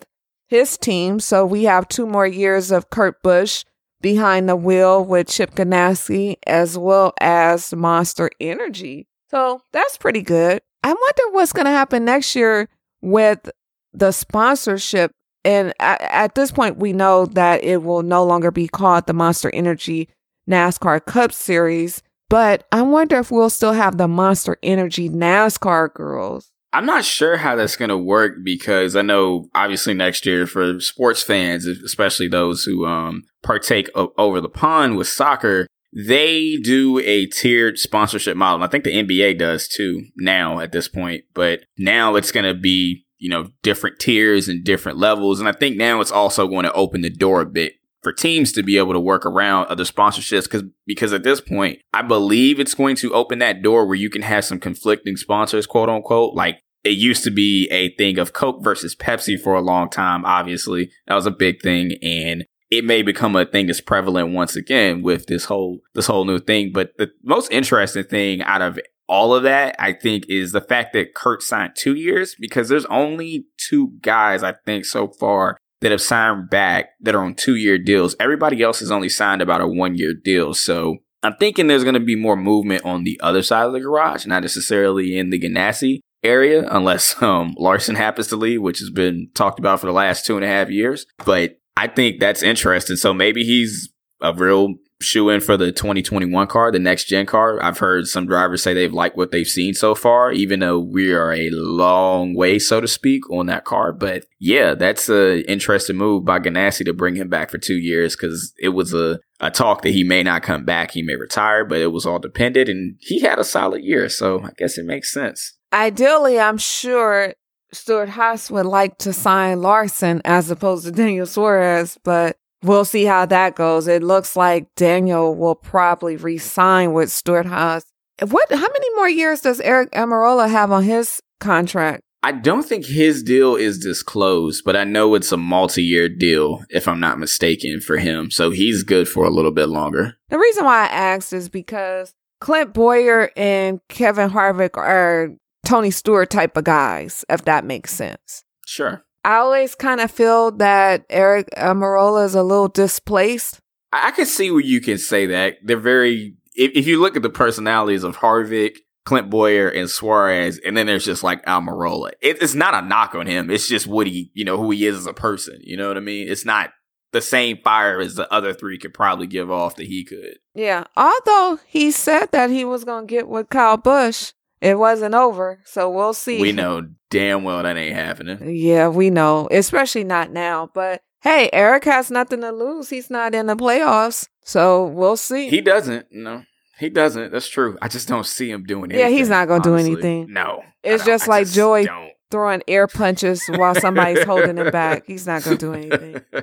his 0.49 0.79
team. 0.79 1.21
So 1.21 1.45
we 1.45 1.65
have 1.65 1.89
two 1.89 2.07
more 2.07 2.27
years 2.27 2.71
of 2.71 2.91
Kurt 2.91 3.23
Busch 3.23 3.65
behind 4.01 4.49
the 4.49 4.57
wheel 4.57 5.05
with 5.05 5.29
Chip 5.29 5.55
Ganassi 5.55 6.37
as 6.47 6.79
well 6.79 7.13
as 7.21 7.75
Monster 7.75 8.31
Energy. 8.41 9.07
So 9.31 9.61
that's 9.73 9.97
pretty 9.97 10.23
good. 10.23 10.63
I 10.83 10.89
wonder 10.89 11.23
what's 11.33 11.53
going 11.53 11.65
to 11.65 11.73
happen 11.73 12.05
next 12.05 12.35
year 12.37 12.69
with 13.03 13.51
the 13.93 14.13
sponsorship. 14.13 15.11
And 15.45 15.73
at, 15.81 16.01
at, 16.01 16.35
this 16.35 16.53
point, 16.53 16.77
we 16.77 16.93
know 16.93 17.27
that 17.27 17.65
it 17.65 17.83
will 17.83 18.03
no 18.03 18.25
longer 18.25 18.51
be 18.51 18.69
called 18.69 19.07
the 19.07 19.13
Monster 19.13 19.51
Energy 19.53 20.09
NASCAR 20.49 21.05
Cup 21.05 21.33
Series. 21.33 22.03
But 22.29 22.67
I 22.73 22.83
wonder 22.83 23.19
if 23.19 23.31
we'll 23.31 23.51
still 23.51 23.73
have 23.73 23.99
the 23.99 24.09
Monster 24.09 24.59
Energy 24.63 25.09
NASCAR 25.09 25.93
girls. 25.95 26.51
I'm 26.73 26.87
not 26.87 27.05
sure 27.05 27.39
how 27.39 27.57
that's 27.57 27.77
going 27.77 27.89
to 27.89 27.97
work 27.97 28.35
because 28.45 28.97
I 28.97 29.03
know 29.03 29.49
obviously 29.55 29.95
next 29.95 30.27
year 30.27 30.47
for 30.47 30.79
sports 30.81 31.23
fans, 31.23 31.67
especially 31.67 32.29
those 32.29 32.65
who 32.65 32.85
um, 32.85 33.23
partake 33.43 33.89
over 33.95 34.41
the 34.41 34.49
pond 34.49 34.97
with 34.97 35.09
soccer, 35.09 35.67
they 35.95 36.59
do 36.59 36.99
a 36.99 37.27
tiered 37.27 37.79
sponsorship 37.79 38.37
model. 38.37 38.63
I 38.63 38.69
think 38.69 38.85
the 38.85 39.03
NBA 39.03 39.39
does 39.39 39.69
too 39.69 40.03
now 40.17 40.61
at 40.61 40.73
this 40.73 40.89
point, 40.89 41.25
but 41.33 41.65
now 41.79 42.17
it's 42.17 42.33
going 42.33 42.45
to 42.45 42.53
be, 42.53 43.07
you 43.17 43.31
know, 43.31 43.49
different 43.63 43.99
tiers 43.99 44.47
and 44.49 44.63
different 44.63 44.99
levels. 44.99 45.41
And 45.41 45.49
I 45.49 45.53
think 45.53 45.77
now 45.77 46.03
it's 46.03 46.13
also 46.13 46.47
going 46.47 46.65
to 46.65 46.73
open 46.75 47.01
the 47.01 47.09
door 47.09 47.41
a 47.41 47.47
bit 47.47 47.75
for 48.07 48.13
teams 48.13 48.53
to 48.53 48.63
be 48.63 48.79
able 48.79 48.93
to 48.93 49.01
work 49.01 49.27
around 49.27 49.67
other 49.67 49.83
sponsorships 49.83 50.45
because 50.45 50.63
because 50.87 51.13
at 51.13 51.25
this 51.25 51.41
point 51.41 51.81
I 51.93 52.03
believe 52.03 52.61
it's 52.61 52.73
going 52.73 52.95
to 52.97 53.13
open 53.13 53.41
that 53.41 53.63
door 53.63 53.85
where 53.85 53.97
you 53.97 54.09
can 54.11 54.23
have 54.23 54.45
some 54.45 54.61
conflicting 54.61 55.17
sponsors 55.17 55.67
quote 55.67 55.89
unquote 55.89 56.37
like 56.37 56.61
it 56.85 56.91
used 56.91 57.25
to 57.25 57.33
be 57.33 57.69
a 57.73 57.93
thing 57.97 58.21
of 58.21 58.33
Coke 58.33 58.63
versus 58.63 58.95
Pepsi 58.95 59.37
for 59.37 59.55
a 59.57 59.61
long 59.61 59.91
time. 59.91 60.25
Obviously, 60.25 60.93
that 61.09 61.17
was 61.17 61.27
a 61.27 61.33
big 61.33 61.61
thing, 61.61 61.95
and 62.01 62.45
it 62.71 62.85
may 62.85 63.03
become 63.03 63.35
a 63.35 63.45
thing 63.45 63.67
that's 63.67 63.81
prevalent 63.81 64.33
once 64.33 64.55
again 64.55 65.03
with 65.03 65.27
this 65.27 65.47
whole 65.47 65.81
this 65.95 66.07
whole 66.07 66.25
new 66.25 66.39
thing. 66.39 66.71
But 66.73 66.97
the 66.99 67.11
most 67.25 67.51
interesting 67.51 68.05
thing 68.05 68.41
out 68.43 68.63
of 68.63 68.79
all 69.09 69.35
of 69.35 69.43
that, 69.43 69.75
I 69.81 69.95
think, 69.95 70.27
is 70.29 70.53
the 70.53 70.61
fact 70.61 70.93
that 70.93 71.13
Kurt 71.13 71.43
signed 71.43 71.73
two 71.77 71.97
years 71.97 72.37
because 72.39 72.69
there's 72.69 72.87
only 72.87 73.47
two 73.57 73.95
guys 74.01 74.45
I 74.45 74.53
think 74.65 74.85
so 74.85 75.09
far 75.09 75.59
that 75.81 75.91
have 75.91 76.01
signed 76.01 76.51
back 76.51 76.91
that 77.01 77.15
are 77.15 77.23
on 77.23 77.35
two 77.35 77.57
year 77.57 77.79
deals. 77.79 78.17
Everybody 78.19 78.63
else 78.63 78.81
has 78.81 78.91
only 78.91 79.09
signed 79.09 79.43
about 79.43 79.61
a 79.61 79.69
one 79.69 79.97
year 79.97 80.15
deal. 80.15 80.55
So 80.55 80.99
I'm 81.23 81.37
thinking 81.37 81.67
there's 81.67 81.85
going 81.85 81.95
to 81.95 82.01
be 82.01 82.17
more 82.17 82.37
movement 82.37 82.85
on 82.85 83.05
the 83.05 83.19
other 83.23 83.43
side 83.43 83.67
of 83.67 83.73
the 83.73 83.81
garage, 83.81 84.27
not 84.27 84.43
necessarily 84.43 85.19
in 85.19 85.31
the 85.31 85.41
Ganassi 85.41 86.01
area, 86.23 86.67
unless 86.71 87.21
um, 87.23 87.55
Larson 87.59 87.97
happens 87.97 88.29
to 88.29 88.37
leave, 88.37 88.63
which 88.63 88.79
has 88.79 88.91
been 88.91 89.31
talked 89.35 89.59
about 89.59 89.81
for 89.81 89.87
the 89.87 89.93
last 89.93 90.25
two 90.25 90.37
and 90.37 90.45
a 90.45 90.49
half 90.49 90.71
years. 90.71 91.07
But 91.25 91.59
I 91.77 91.89
think 91.89 92.21
that's 92.21 92.43
interesting. 92.43 92.97
So 92.97 93.13
maybe 93.13 93.45
he's 93.45 93.91
a 94.23 94.33
real 94.33 94.75
shoe 95.01 95.29
in 95.29 95.41
for 95.41 95.57
the 95.57 95.73
2021 95.73 96.47
car, 96.47 96.71
the 96.71 96.79
next 96.79 97.05
gen 97.05 97.27
car. 97.27 97.63
I've 97.63 97.79
heard 97.79 98.07
some 98.07 98.27
drivers 98.27 98.63
say 98.63 98.73
they've 98.73 98.93
liked 98.93 99.17
what 99.17 99.31
they've 99.31 99.47
seen 99.47 99.75
so 99.75 99.95
far, 99.95 100.33
even 100.33 100.61
though 100.61 100.79
we 100.79 101.13
are 101.13 101.33
a 101.33 101.51
long 101.51 102.35
way, 102.35 102.59
so 102.59 102.81
to 102.81 102.89
speak, 102.89 103.29
on 103.31 103.47
that 103.47 103.65
car. 103.65 103.93
But 103.93 104.25
yeah, 104.39 104.75
that's 104.75 105.09
an 105.09 105.41
interesting 105.49 105.97
move 105.97 106.25
by 106.25 106.39
Ganassi 106.39 106.85
to 106.85 106.95
bring 106.95 107.17
him 107.17 107.29
back 107.29 107.51
for 107.51 107.59
two 107.59 107.77
years 107.77 108.17
because 108.17 108.53
it 108.59 108.71
was 108.71 108.95
a, 108.95 109.21
a 109.41 109.51
talk 109.51 109.83
that 109.83 109.91
he 109.91 110.05
may 110.05 110.23
not 110.23 110.43
come 110.43 110.65
back. 110.65 110.93
He 110.93 111.03
may 111.03 111.17
retire, 111.17 111.65
but 111.65 111.81
it 111.81 111.93
was 111.93 112.07
all 112.07 112.19
dependent 112.19 112.69
and 112.69 112.97
he 113.01 113.21
had 113.21 113.39
a 113.39 113.45
solid 113.45 113.83
year. 113.83 114.09
So 114.09 114.43
I 114.43 114.51
guess 114.57 114.79
it 114.79 114.87
makes 114.87 115.13
sense. 115.13 115.55
Ideally, 115.73 116.41
I'm 116.41 116.59
sure 116.59 117.35
Stewart-Haas 117.73 118.51
would 118.51 118.67
like 118.67 118.99
to 118.99 119.13
sign 119.13 119.61
Larson 119.61 120.23
as 120.25 120.51
opposed 120.51 120.85
to 120.85 120.93
Daniel 120.93 121.27
Suarez, 121.27 121.99
but 122.03 122.39
we'll 122.67 122.85
see 122.85 123.05
how 123.05 123.27
that 123.27 123.55
goes. 123.55 123.89
It 123.89 124.03
looks 124.03 124.37
like 124.37 124.75
Daniel 124.75 125.35
will 125.35 125.55
probably 125.55 126.17
re-sign 126.17 126.93
with 126.93 127.11
Stewart-Haas. 127.11 127.85
What? 128.29 128.51
How 128.51 128.57
many 128.57 128.95
more 128.95 129.09
years 129.09 129.41
does 129.43 129.61
Eric 129.61 129.93
Almirola 129.93 130.49
have 130.49 130.73
on 130.73 130.85
his 130.85 131.21
contract? 131.41 132.03
I 132.23 132.33
don't 132.33 132.65
think 132.65 132.87
his 132.87 133.23
deal 133.23 133.55
is 133.55 133.79
disclosed, 133.79 134.65
but 134.65 134.75
I 134.75 134.85
know 134.85 135.15
it's 135.15 135.31
a 135.31 135.37
multi-year 135.37 136.09
deal, 136.09 136.65
if 136.71 136.89
I'm 136.89 136.99
not 136.99 137.21
mistaken, 137.21 137.81
for 137.81 137.99
him. 137.99 138.31
So 138.31 138.51
he's 138.51 138.83
good 138.83 139.09
for 139.09 139.25
a 139.25 139.31
little 139.31 139.53
bit 139.53 139.69
longer. 139.69 140.15
The 140.31 140.39
reason 140.39 140.65
why 140.65 140.85
I 140.85 140.87
asked 140.87 141.33
is 141.33 141.49
because 141.49 142.15
Clint 142.41 142.75
Bowyer 142.75 143.31
and 143.37 143.81
Kevin 143.89 144.31
Harvick 144.31 144.77
are 144.77 145.37
Tony 145.65 145.93
Stewart 145.93 146.31
type 146.31 146.57
of 146.57 146.65
guys, 146.65 147.25
if 147.29 147.45
that 147.45 147.65
makes 147.65 147.93
sense. 147.93 148.43
Sure. 148.67 149.05
I 149.27 149.39
always 149.39 149.75
kind 149.75 150.01
of 150.01 150.09
feel 150.13 150.53
that 150.53 151.05
Eric 151.11 151.49
Almirola 151.57 152.25
is 152.27 152.37
a 152.37 152.45
little 152.45 152.69
displaced. 152.69 153.59
I, 153.93 154.09
I 154.09 154.11
can 154.13 154.25
see 154.25 154.53
where 154.53 154.61
you 154.61 154.81
can 154.81 154.99
say 154.99 155.27
that. 155.27 155.57
They're 155.65 155.77
very, 155.77 156.37
if, 156.55 156.71
if 156.77 156.87
you 156.87 157.01
look 157.01 157.17
at 157.17 157.23
the 157.23 157.29
personalities 157.29 158.05
of 158.05 158.19
Harvick, 158.19 158.77
Clint 159.05 159.29
Bowyer, 159.29 159.69
and 159.69 159.91
Suarez, 159.91 160.61
and 160.65 160.77
then 160.77 160.87
there's 160.87 161.05
just 161.05 161.25
like 161.25 161.45
Almirola. 161.45 162.13
It, 162.23 162.41
it's 162.41 162.55
not 162.55 162.75
a 162.75 162.87
knock 162.87 163.17
on 163.17 163.27
him. 163.27 163.51
It's 163.51 163.69
just 163.69 163.89
what 163.89 164.07
he, 164.07 164.31
you 164.33 164.45
know, 164.45 164.57
who 164.59 164.71
he 164.71 164.87
is 164.87 164.97
as 164.97 165.07
a 165.07 165.13
person. 165.13 165.59
You 165.61 165.77
know 165.77 165.89
what 165.89 165.97
I 165.97 166.01
mean? 166.01 166.29
It's 166.29 166.45
not 166.45 166.71
the 167.11 167.21
same 167.21 167.59
fire 167.65 167.99
as 167.99 168.15
the 168.15 168.33
other 168.33 168.55
three 168.55 168.79
could 168.79 168.95
probably 168.95 169.27
give 169.27 169.51
off 169.51 169.75
that 169.75 169.89
he 169.89 170.05
could. 170.05 170.39
Yeah. 170.55 170.85
Although 170.97 171.59
he 171.67 171.91
said 171.91 172.27
that 172.31 172.51
he 172.51 172.65
was 172.65 172.85
going 172.85 173.09
to 173.09 173.11
get 173.13 173.27
with 173.27 173.49
Kyle 173.49 173.77
Busch 173.77 174.35
it 174.67 174.79
wasn't 174.79 175.15
over, 175.15 175.61
so 175.65 175.89
we'll 175.89 176.13
see. 176.13 176.41
We 176.41 176.51
know 176.51 176.89
damn 177.09 177.45
well 177.45 177.63
that 177.63 177.77
ain't 177.77 177.95
happening. 177.95 178.57
Yeah, 178.57 178.89
we 178.89 179.11
know, 179.11 179.47
especially 179.53 180.03
not 180.03 180.33
now. 180.33 180.71
But 180.75 181.03
hey, 181.23 181.49
Eric 181.53 181.85
has 181.85 182.11
nothing 182.11 182.41
to 182.41 182.51
lose. 182.51 182.91
He's 182.91 183.09
not 183.09 183.33
in 183.33 183.47
the 183.47 183.55
playoffs, 183.55 184.29
so 184.45 184.87
we'll 184.87 185.17
see. 185.17 185.49
He 185.49 185.61
doesn't. 185.61 186.09
No, 186.11 186.43
he 186.81 186.89
doesn't. 186.89 187.31
That's 187.31 187.49
true. 187.49 187.79
I 187.81 187.87
just 187.87 188.09
don't 188.09 188.27
see 188.27 188.51
him 188.51 188.65
doing 188.65 188.91
anything. 188.91 189.13
Yeah, 189.13 189.17
he's 189.17 189.29
not 189.29 189.47
going 189.47 189.63
to 189.63 189.69
do 189.69 189.77
anything. 189.77 190.33
No, 190.33 190.65
it's 190.83 191.05
just 191.05 191.29
like 191.29 191.45
just 191.45 191.55
Joey 191.55 191.85
don't. 191.85 192.11
throwing 192.33 192.63
air 192.67 192.89
punches 192.89 193.47
while 193.47 193.77
somebody's 193.77 194.25
holding 194.25 194.57
him 194.57 194.73
back. 194.73 195.05
He's 195.07 195.29
not 195.29 195.45
going 195.45 195.59
to 195.59 195.65
do 195.65 195.75
anything. 195.75 196.23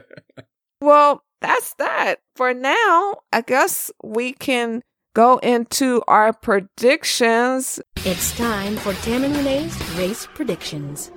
well, 0.82 1.26
that's 1.42 1.74
that 1.74 2.22
for 2.38 2.54
now. 2.54 3.18
I 3.34 3.42
guess 3.46 3.92
we 4.02 4.32
can 4.32 4.82
go 5.13 5.38
into 5.38 6.02
our 6.08 6.34
predictions. 6.34 7.80
It's 7.97 8.36
time 8.36 8.76
for 8.78 8.93
Tam 8.93 9.23
and 9.23 9.36
Renee's 9.36 9.95
race 9.95 10.28
predictions. 10.34 11.12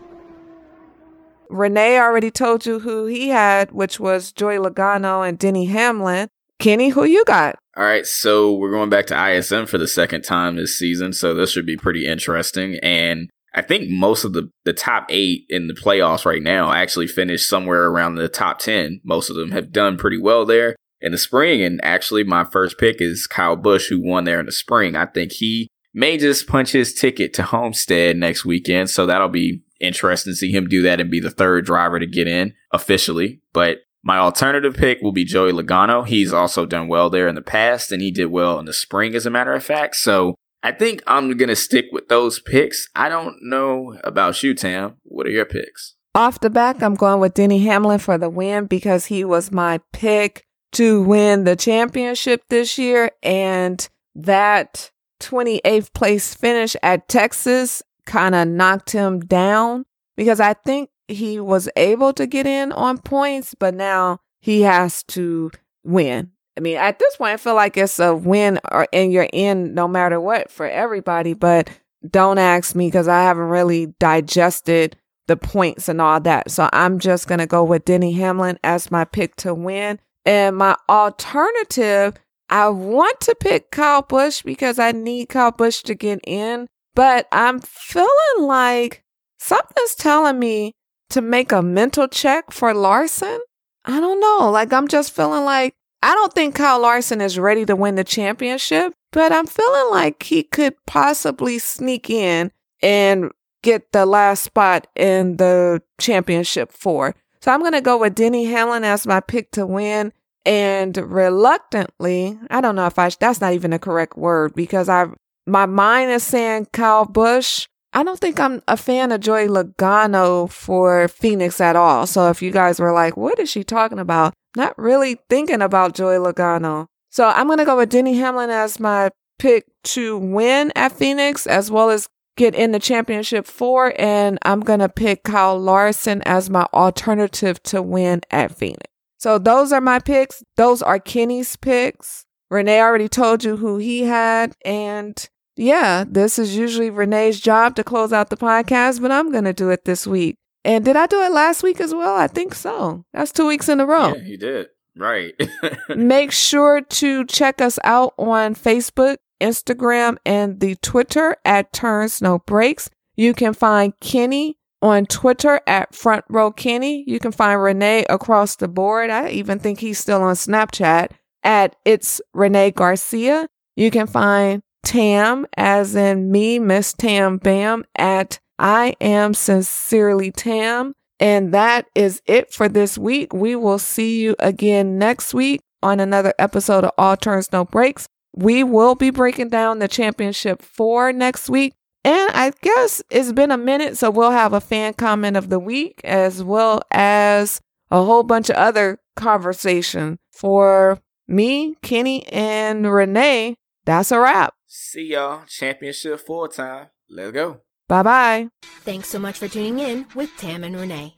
Renee 1.48 1.98
already 1.98 2.30
told 2.30 2.66
you 2.66 2.80
who 2.80 3.06
he 3.06 3.28
had, 3.28 3.72
which 3.72 3.98
was 4.00 4.32
Joey 4.32 4.56
Logano 4.56 5.26
and 5.26 5.38
Denny 5.38 5.66
Hamlin. 5.66 6.28
Kenny, 6.58 6.88
who 6.88 7.04
you 7.04 7.24
got? 7.24 7.56
All 7.76 7.84
right, 7.84 8.06
so 8.06 8.52
we're 8.52 8.70
going 8.70 8.90
back 8.90 9.06
to 9.06 9.32
ISM 9.32 9.66
for 9.66 9.78
the 9.78 9.86
second 9.86 10.22
time 10.22 10.56
this 10.56 10.78
season, 10.78 11.12
so 11.12 11.34
this 11.34 11.52
should 11.52 11.66
be 11.66 11.76
pretty 11.76 12.06
interesting. 12.06 12.78
And 12.82 13.28
I 13.54 13.62
think 13.62 13.88
most 13.88 14.24
of 14.24 14.32
the, 14.32 14.50
the 14.64 14.72
top 14.72 15.06
eight 15.08 15.44
in 15.48 15.68
the 15.68 15.74
playoffs 15.74 16.24
right 16.24 16.42
now 16.42 16.72
actually 16.72 17.06
finished 17.06 17.48
somewhere 17.48 17.86
around 17.86 18.16
the 18.16 18.28
top 18.28 18.58
10. 18.58 19.00
Most 19.04 19.30
of 19.30 19.36
them 19.36 19.52
have 19.52 19.70
done 19.70 19.96
pretty 19.96 20.18
well 20.18 20.44
there 20.44 20.76
in 21.00 21.12
the 21.12 21.18
spring. 21.18 21.62
And 21.62 21.80
actually, 21.82 22.24
my 22.24 22.44
first 22.44 22.78
pick 22.78 23.00
is 23.00 23.26
Kyle 23.26 23.56
Busch, 23.56 23.88
who 23.88 24.00
won 24.00 24.24
there 24.24 24.40
in 24.40 24.46
the 24.46 24.52
spring. 24.52 24.96
I 24.96 25.06
think 25.06 25.32
he 25.32 25.68
may 25.94 26.18
just 26.18 26.46
punch 26.46 26.72
his 26.72 26.94
ticket 26.94 27.32
to 27.34 27.42
Homestead 27.42 28.16
next 28.16 28.44
weekend. 28.44 28.90
So 28.90 29.06
that'll 29.06 29.28
be 29.28 29.62
interesting 29.80 30.32
to 30.32 30.36
see 30.36 30.52
him 30.52 30.68
do 30.68 30.82
that 30.82 31.00
and 31.00 31.10
be 31.10 31.20
the 31.20 31.30
third 31.30 31.66
driver 31.66 31.98
to 31.98 32.06
get 32.06 32.28
in 32.28 32.54
officially. 32.72 33.40
But 33.52 33.78
my 34.02 34.18
alternative 34.18 34.74
pick 34.76 35.00
will 35.00 35.12
be 35.12 35.24
Joey 35.24 35.52
Logano. 35.52 36.06
He's 36.06 36.32
also 36.32 36.64
done 36.64 36.86
well 36.86 37.10
there 37.10 37.26
in 37.26 37.34
the 37.34 37.42
past, 37.42 37.90
and 37.90 38.00
he 38.00 38.10
did 38.10 38.26
well 38.26 38.58
in 38.58 38.64
the 38.66 38.72
spring, 38.72 39.14
as 39.14 39.26
a 39.26 39.30
matter 39.30 39.52
of 39.52 39.64
fact. 39.64 39.96
So 39.96 40.36
I 40.62 40.72
think 40.72 41.02
I'm 41.06 41.36
going 41.36 41.48
to 41.48 41.56
stick 41.56 41.86
with 41.90 42.08
those 42.08 42.38
picks. 42.38 42.88
I 42.94 43.08
don't 43.08 43.36
know 43.42 43.98
about 44.04 44.42
you, 44.42 44.54
Tam. 44.54 44.96
What 45.02 45.26
are 45.26 45.30
your 45.30 45.44
picks? 45.44 45.94
Off 46.14 46.40
the 46.40 46.50
back, 46.50 46.82
I'm 46.82 46.94
going 46.94 47.20
with 47.20 47.34
Denny 47.34 47.58
Hamlin 47.64 47.98
for 47.98 48.16
the 48.16 48.30
win 48.30 48.66
because 48.66 49.06
he 49.06 49.24
was 49.24 49.52
my 49.52 49.80
pick 49.92 50.45
to 50.72 51.02
win 51.02 51.44
the 51.44 51.56
championship 51.56 52.42
this 52.48 52.78
year. 52.78 53.10
And 53.22 53.88
that 54.14 54.90
28th 55.20 55.92
place 55.92 56.34
finish 56.34 56.76
at 56.82 57.08
Texas 57.08 57.82
kind 58.06 58.34
of 58.34 58.48
knocked 58.48 58.92
him 58.92 59.20
down 59.20 59.84
because 60.16 60.40
I 60.40 60.54
think 60.54 60.90
he 61.08 61.40
was 61.40 61.68
able 61.76 62.12
to 62.14 62.26
get 62.26 62.46
in 62.46 62.72
on 62.72 62.98
points, 62.98 63.54
but 63.54 63.74
now 63.74 64.20
he 64.40 64.62
has 64.62 65.02
to 65.04 65.50
win. 65.84 66.32
I 66.56 66.60
mean, 66.60 66.76
at 66.76 66.98
this 66.98 67.16
point, 67.16 67.32
I 67.32 67.36
feel 67.36 67.54
like 67.54 67.76
it's 67.76 67.98
a 67.98 68.14
win 68.14 68.58
or 68.70 68.88
and 68.92 69.12
you're 69.12 69.28
in 69.32 69.74
no 69.74 69.86
matter 69.86 70.18
what 70.18 70.50
for 70.50 70.66
everybody. 70.66 71.34
But 71.34 71.68
don't 72.08 72.38
ask 72.38 72.74
me 72.74 72.86
because 72.86 73.08
I 73.08 73.22
haven't 73.22 73.44
really 73.44 73.94
digested 73.98 74.96
the 75.26 75.36
points 75.36 75.88
and 75.88 76.00
all 76.00 76.20
that. 76.20 76.50
So 76.50 76.68
I'm 76.72 76.98
just 76.98 77.28
gonna 77.28 77.46
go 77.46 77.62
with 77.62 77.84
Denny 77.84 78.12
Hamlin 78.12 78.58
as 78.64 78.90
my 78.90 79.04
pick 79.04 79.36
to 79.36 79.52
win. 79.52 79.98
And 80.26 80.56
my 80.56 80.76
alternative, 80.88 82.14
I 82.50 82.68
want 82.68 83.20
to 83.20 83.36
pick 83.38 83.70
Kyle 83.70 84.02
Busch 84.02 84.42
because 84.42 84.78
I 84.78 84.92
need 84.92 85.28
Kyle 85.28 85.52
Busch 85.52 85.82
to 85.82 85.94
get 85.94 86.20
in, 86.26 86.66
but 86.94 87.28
I'm 87.30 87.60
feeling 87.60 88.08
like 88.40 89.04
something's 89.38 89.94
telling 89.94 90.38
me 90.38 90.72
to 91.10 91.22
make 91.22 91.52
a 91.52 91.62
mental 91.62 92.08
check 92.08 92.50
for 92.50 92.74
Larson. 92.74 93.38
I 93.84 94.00
don't 94.00 94.20
know. 94.20 94.50
Like, 94.50 94.72
I'm 94.72 94.88
just 94.88 95.14
feeling 95.14 95.44
like 95.44 95.74
I 96.02 96.14
don't 96.14 96.32
think 96.32 96.56
Kyle 96.56 96.80
Larson 96.80 97.20
is 97.20 97.38
ready 97.38 97.64
to 97.64 97.76
win 97.76 97.94
the 97.94 98.04
championship, 98.04 98.92
but 99.12 99.32
I'm 99.32 99.46
feeling 99.46 99.90
like 99.90 100.24
he 100.24 100.42
could 100.42 100.74
possibly 100.86 101.58
sneak 101.58 102.10
in 102.10 102.50
and 102.82 103.30
get 103.62 103.92
the 103.92 104.06
last 104.06 104.42
spot 104.42 104.88
in 104.96 105.36
the 105.36 105.82
championship 106.00 106.72
four. 106.72 107.14
So 107.40 107.52
I'm 107.52 107.60
going 107.60 107.72
to 107.72 107.80
go 107.80 107.98
with 107.98 108.14
Denny 108.14 108.44
Hamlin 108.46 108.84
as 108.84 109.06
my 109.06 109.20
pick 109.20 109.50
to 109.52 109.66
win. 109.66 110.12
And 110.44 110.96
reluctantly, 110.96 112.38
I 112.50 112.60
don't 112.60 112.76
know 112.76 112.86
if 112.86 112.98
I, 112.98 113.10
that's 113.18 113.40
not 113.40 113.54
even 113.54 113.72
a 113.72 113.80
correct 113.80 114.16
word 114.16 114.54
because 114.54 114.88
I, 114.88 115.06
my 115.46 115.66
mind 115.66 116.12
is 116.12 116.22
saying 116.22 116.68
Kyle 116.72 117.04
Busch. 117.04 117.66
I 117.92 118.04
don't 118.04 118.20
think 118.20 118.38
I'm 118.38 118.62
a 118.68 118.76
fan 118.76 119.10
of 119.10 119.20
Joey 119.20 119.48
Logano 119.48 120.48
for 120.48 121.08
Phoenix 121.08 121.60
at 121.60 121.74
all. 121.76 122.06
So 122.06 122.30
if 122.30 122.42
you 122.42 122.52
guys 122.52 122.78
were 122.78 122.92
like, 122.92 123.16
what 123.16 123.38
is 123.40 123.50
she 123.50 123.64
talking 123.64 123.98
about? 123.98 124.34
Not 124.54 124.78
really 124.78 125.18
thinking 125.28 125.62
about 125.62 125.94
Joey 125.94 126.16
Logano. 126.16 126.86
So 127.10 127.26
I'm 127.26 127.46
going 127.46 127.58
to 127.58 127.64
go 127.64 127.78
with 127.78 127.90
Denny 127.90 128.14
Hamlin 128.14 128.50
as 128.50 128.78
my 128.78 129.10
pick 129.38 129.66
to 129.84 130.16
win 130.18 130.72
at 130.76 130.92
Phoenix 130.92 131.46
as 131.46 131.70
well 131.70 131.90
as 131.90 132.08
get 132.36 132.54
in 132.54 132.72
the 132.72 132.78
championship 132.78 133.46
four. 133.46 133.92
And 133.98 134.38
I'm 134.42 134.60
going 134.60 134.80
to 134.80 134.88
pick 134.88 135.24
Kyle 135.24 135.58
Larson 135.58 136.22
as 136.22 136.50
my 136.50 136.66
alternative 136.72 137.62
to 137.64 137.82
win 137.82 138.22
at 138.30 138.56
Phoenix. 138.56 138.86
So 139.18 139.38
those 139.38 139.72
are 139.72 139.80
my 139.80 139.98
picks. 139.98 140.42
Those 140.56 140.82
are 140.82 140.98
Kenny's 140.98 141.56
picks. 141.56 142.24
Renee 142.50 142.80
already 142.80 143.08
told 143.08 143.42
you 143.44 143.56
who 143.56 143.78
he 143.78 144.02
had. 144.02 144.54
And 144.64 145.28
yeah, 145.56 146.04
this 146.06 146.38
is 146.38 146.56
usually 146.56 146.90
Renee's 146.90 147.40
job 147.40 147.76
to 147.76 147.84
close 147.84 148.12
out 148.12 148.30
the 148.30 148.36
podcast, 148.36 149.00
but 149.00 149.10
I'm 149.10 149.32
going 149.32 149.44
to 149.44 149.52
do 149.52 149.70
it 149.70 149.84
this 149.84 150.06
week. 150.06 150.36
And 150.64 150.84
did 150.84 150.96
I 150.96 151.06
do 151.06 151.22
it 151.22 151.32
last 151.32 151.62
week 151.62 151.80
as 151.80 151.94
well? 151.94 152.16
I 152.16 152.26
think 152.26 152.54
so. 152.54 153.04
That's 153.12 153.32
two 153.32 153.46
weeks 153.46 153.68
in 153.68 153.80
a 153.80 153.86
row. 153.86 154.14
Yeah, 154.14 154.22
you 154.22 154.36
did. 154.36 154.66
Right. 154.96 155.34
Make 155.88 156.32
sure 156.32 156.80
to 156.80 157.24
check 157.26 157.60
us 157.60 157.78
out 157.84 158.14
on 158.18 158.54
Facebook, 158.54 159.16
Instagram, 159.40 160.16
and 160.24 160.60
the 160.60 160.76
Twitter 160.76 161.36
at 161.44 161.72
Turns 161.72 162.20
No 162.22 162.38
Brakes. 162.40 162.90
You 163.16 163.34
can 163.34 163.54
find 163.54 163.98
Kenny 164.00 164.58
on 164.82 165.06
Twitter 165.06 165.60
at 165.66 165.94
Front 165.94 166.24
Row 166.28 166.50
Kenny. 166.50 167.04
You 167.06 167.18
can 167.18 167.32
find 167.32 167.60
Renee 167.60 168.04
across 168.08 168.56
the 168.56 168.68
board. 168.68 169.10
I 169.10 169.30
even 169.30 169.58
think 169.58 169.80
he's 169.80 169.98
still 169.98 170.22
on 170.22 170.34
Snapchat 170.34 171.10
at 171.42 171.76
It's 171.84 172.20
Renee 172.34 172.72
Garcia. 172.72 173.48
You 173.74 173.90
can 173.90 174.06
find 174.06 174.62
Tam, 174.84 175.46
as 175.56 175.96
in 175.96 176.30
me, 176.30 176.58
Miss 176.58 176.92
Tam 176.92 177.38
Bam, 177.38 177.84
at 177.96 178.38
I 178.58 178.94
am 179.00 179.34
sincerely 179.34 180.30
Tam. 180.30 180.92
And 181.18 181.52
that 181.54 181.86
is 181.94 182.20
it 182.26 182.52
for 182.52 182.68
this 182.68 182.98
week. 182.98 183.32
We 183.32 183.56
will 183.56 183.78
see 183.78 184.20
you 184.20 184.36
again 184.38 184.98
next 184.98 185.32
week 185.32 185.62
on 185.82 185.98
another 185.98 186.34
episode 186.38 186.84
of 186.84 186.90
All 186.98 187.16
Turns 187.16 187.50
No 187.52 187.64
Brakes. 187.64 188.06
We 188.36 188.62
will 188.62 188.94
be 188.94 189.10
breaking 189.10 189.48
down 189.48 189.78
the 189.78 189.88
championship 189.88 190.62
four 190.62 191.12
next 191.12 191.48
week. 191.48 191.74
And 192.04 192.30
I 192.32 192.52
guess 192.62 193.02
it's 193.10 193.32
been 193.32 193.50
a 193.50 193.56
minute, 193.56 193.96
so 193.96 194.10
we'll 194.10 194.30
have 194.30 194.52
a 194.52 194.60
fan 194.60 194.94
comment 194.94 195.36
of 195.36 195.48
the 195.48 195.58
week 195.58 196.00
as 196.04 196.44
well 196.44 196.82
as 196.92 197.60
a 197.90 198.04
whole 198.04 198.22
bunch 198.22 198.48
of 198.48 198.56
other 198.56 199.00
conversation 199.16 200.18
for 200.30 201.00
me, 201.26 201.74
Kenny, 201.82 202.26
and 202.28 202.92
Renee. 202.92 203.56
That's 203.86 204.12
a 204.12 204.20
wrap. 204.20 204.54
See 204.66 205.12
y'all. 205.12 205.42
Championship 205.48 206.20
full 206.20 206.46
time. 206.48 206.88
Let's 207.08 207.32
go. 207.32 207.62
Bye 207.88 208.02
bye. 208.02 208.48
Thanks 208.82 209.08
so 209.08 209.18
much 209.18 209.38
for 209.38 209.48
tuning 209.48 209.78
in 209.78 210.06
with 210.14 210.30
Tam 210.36 210.62
and 210.62 210.76
Renee. 210.76 211.14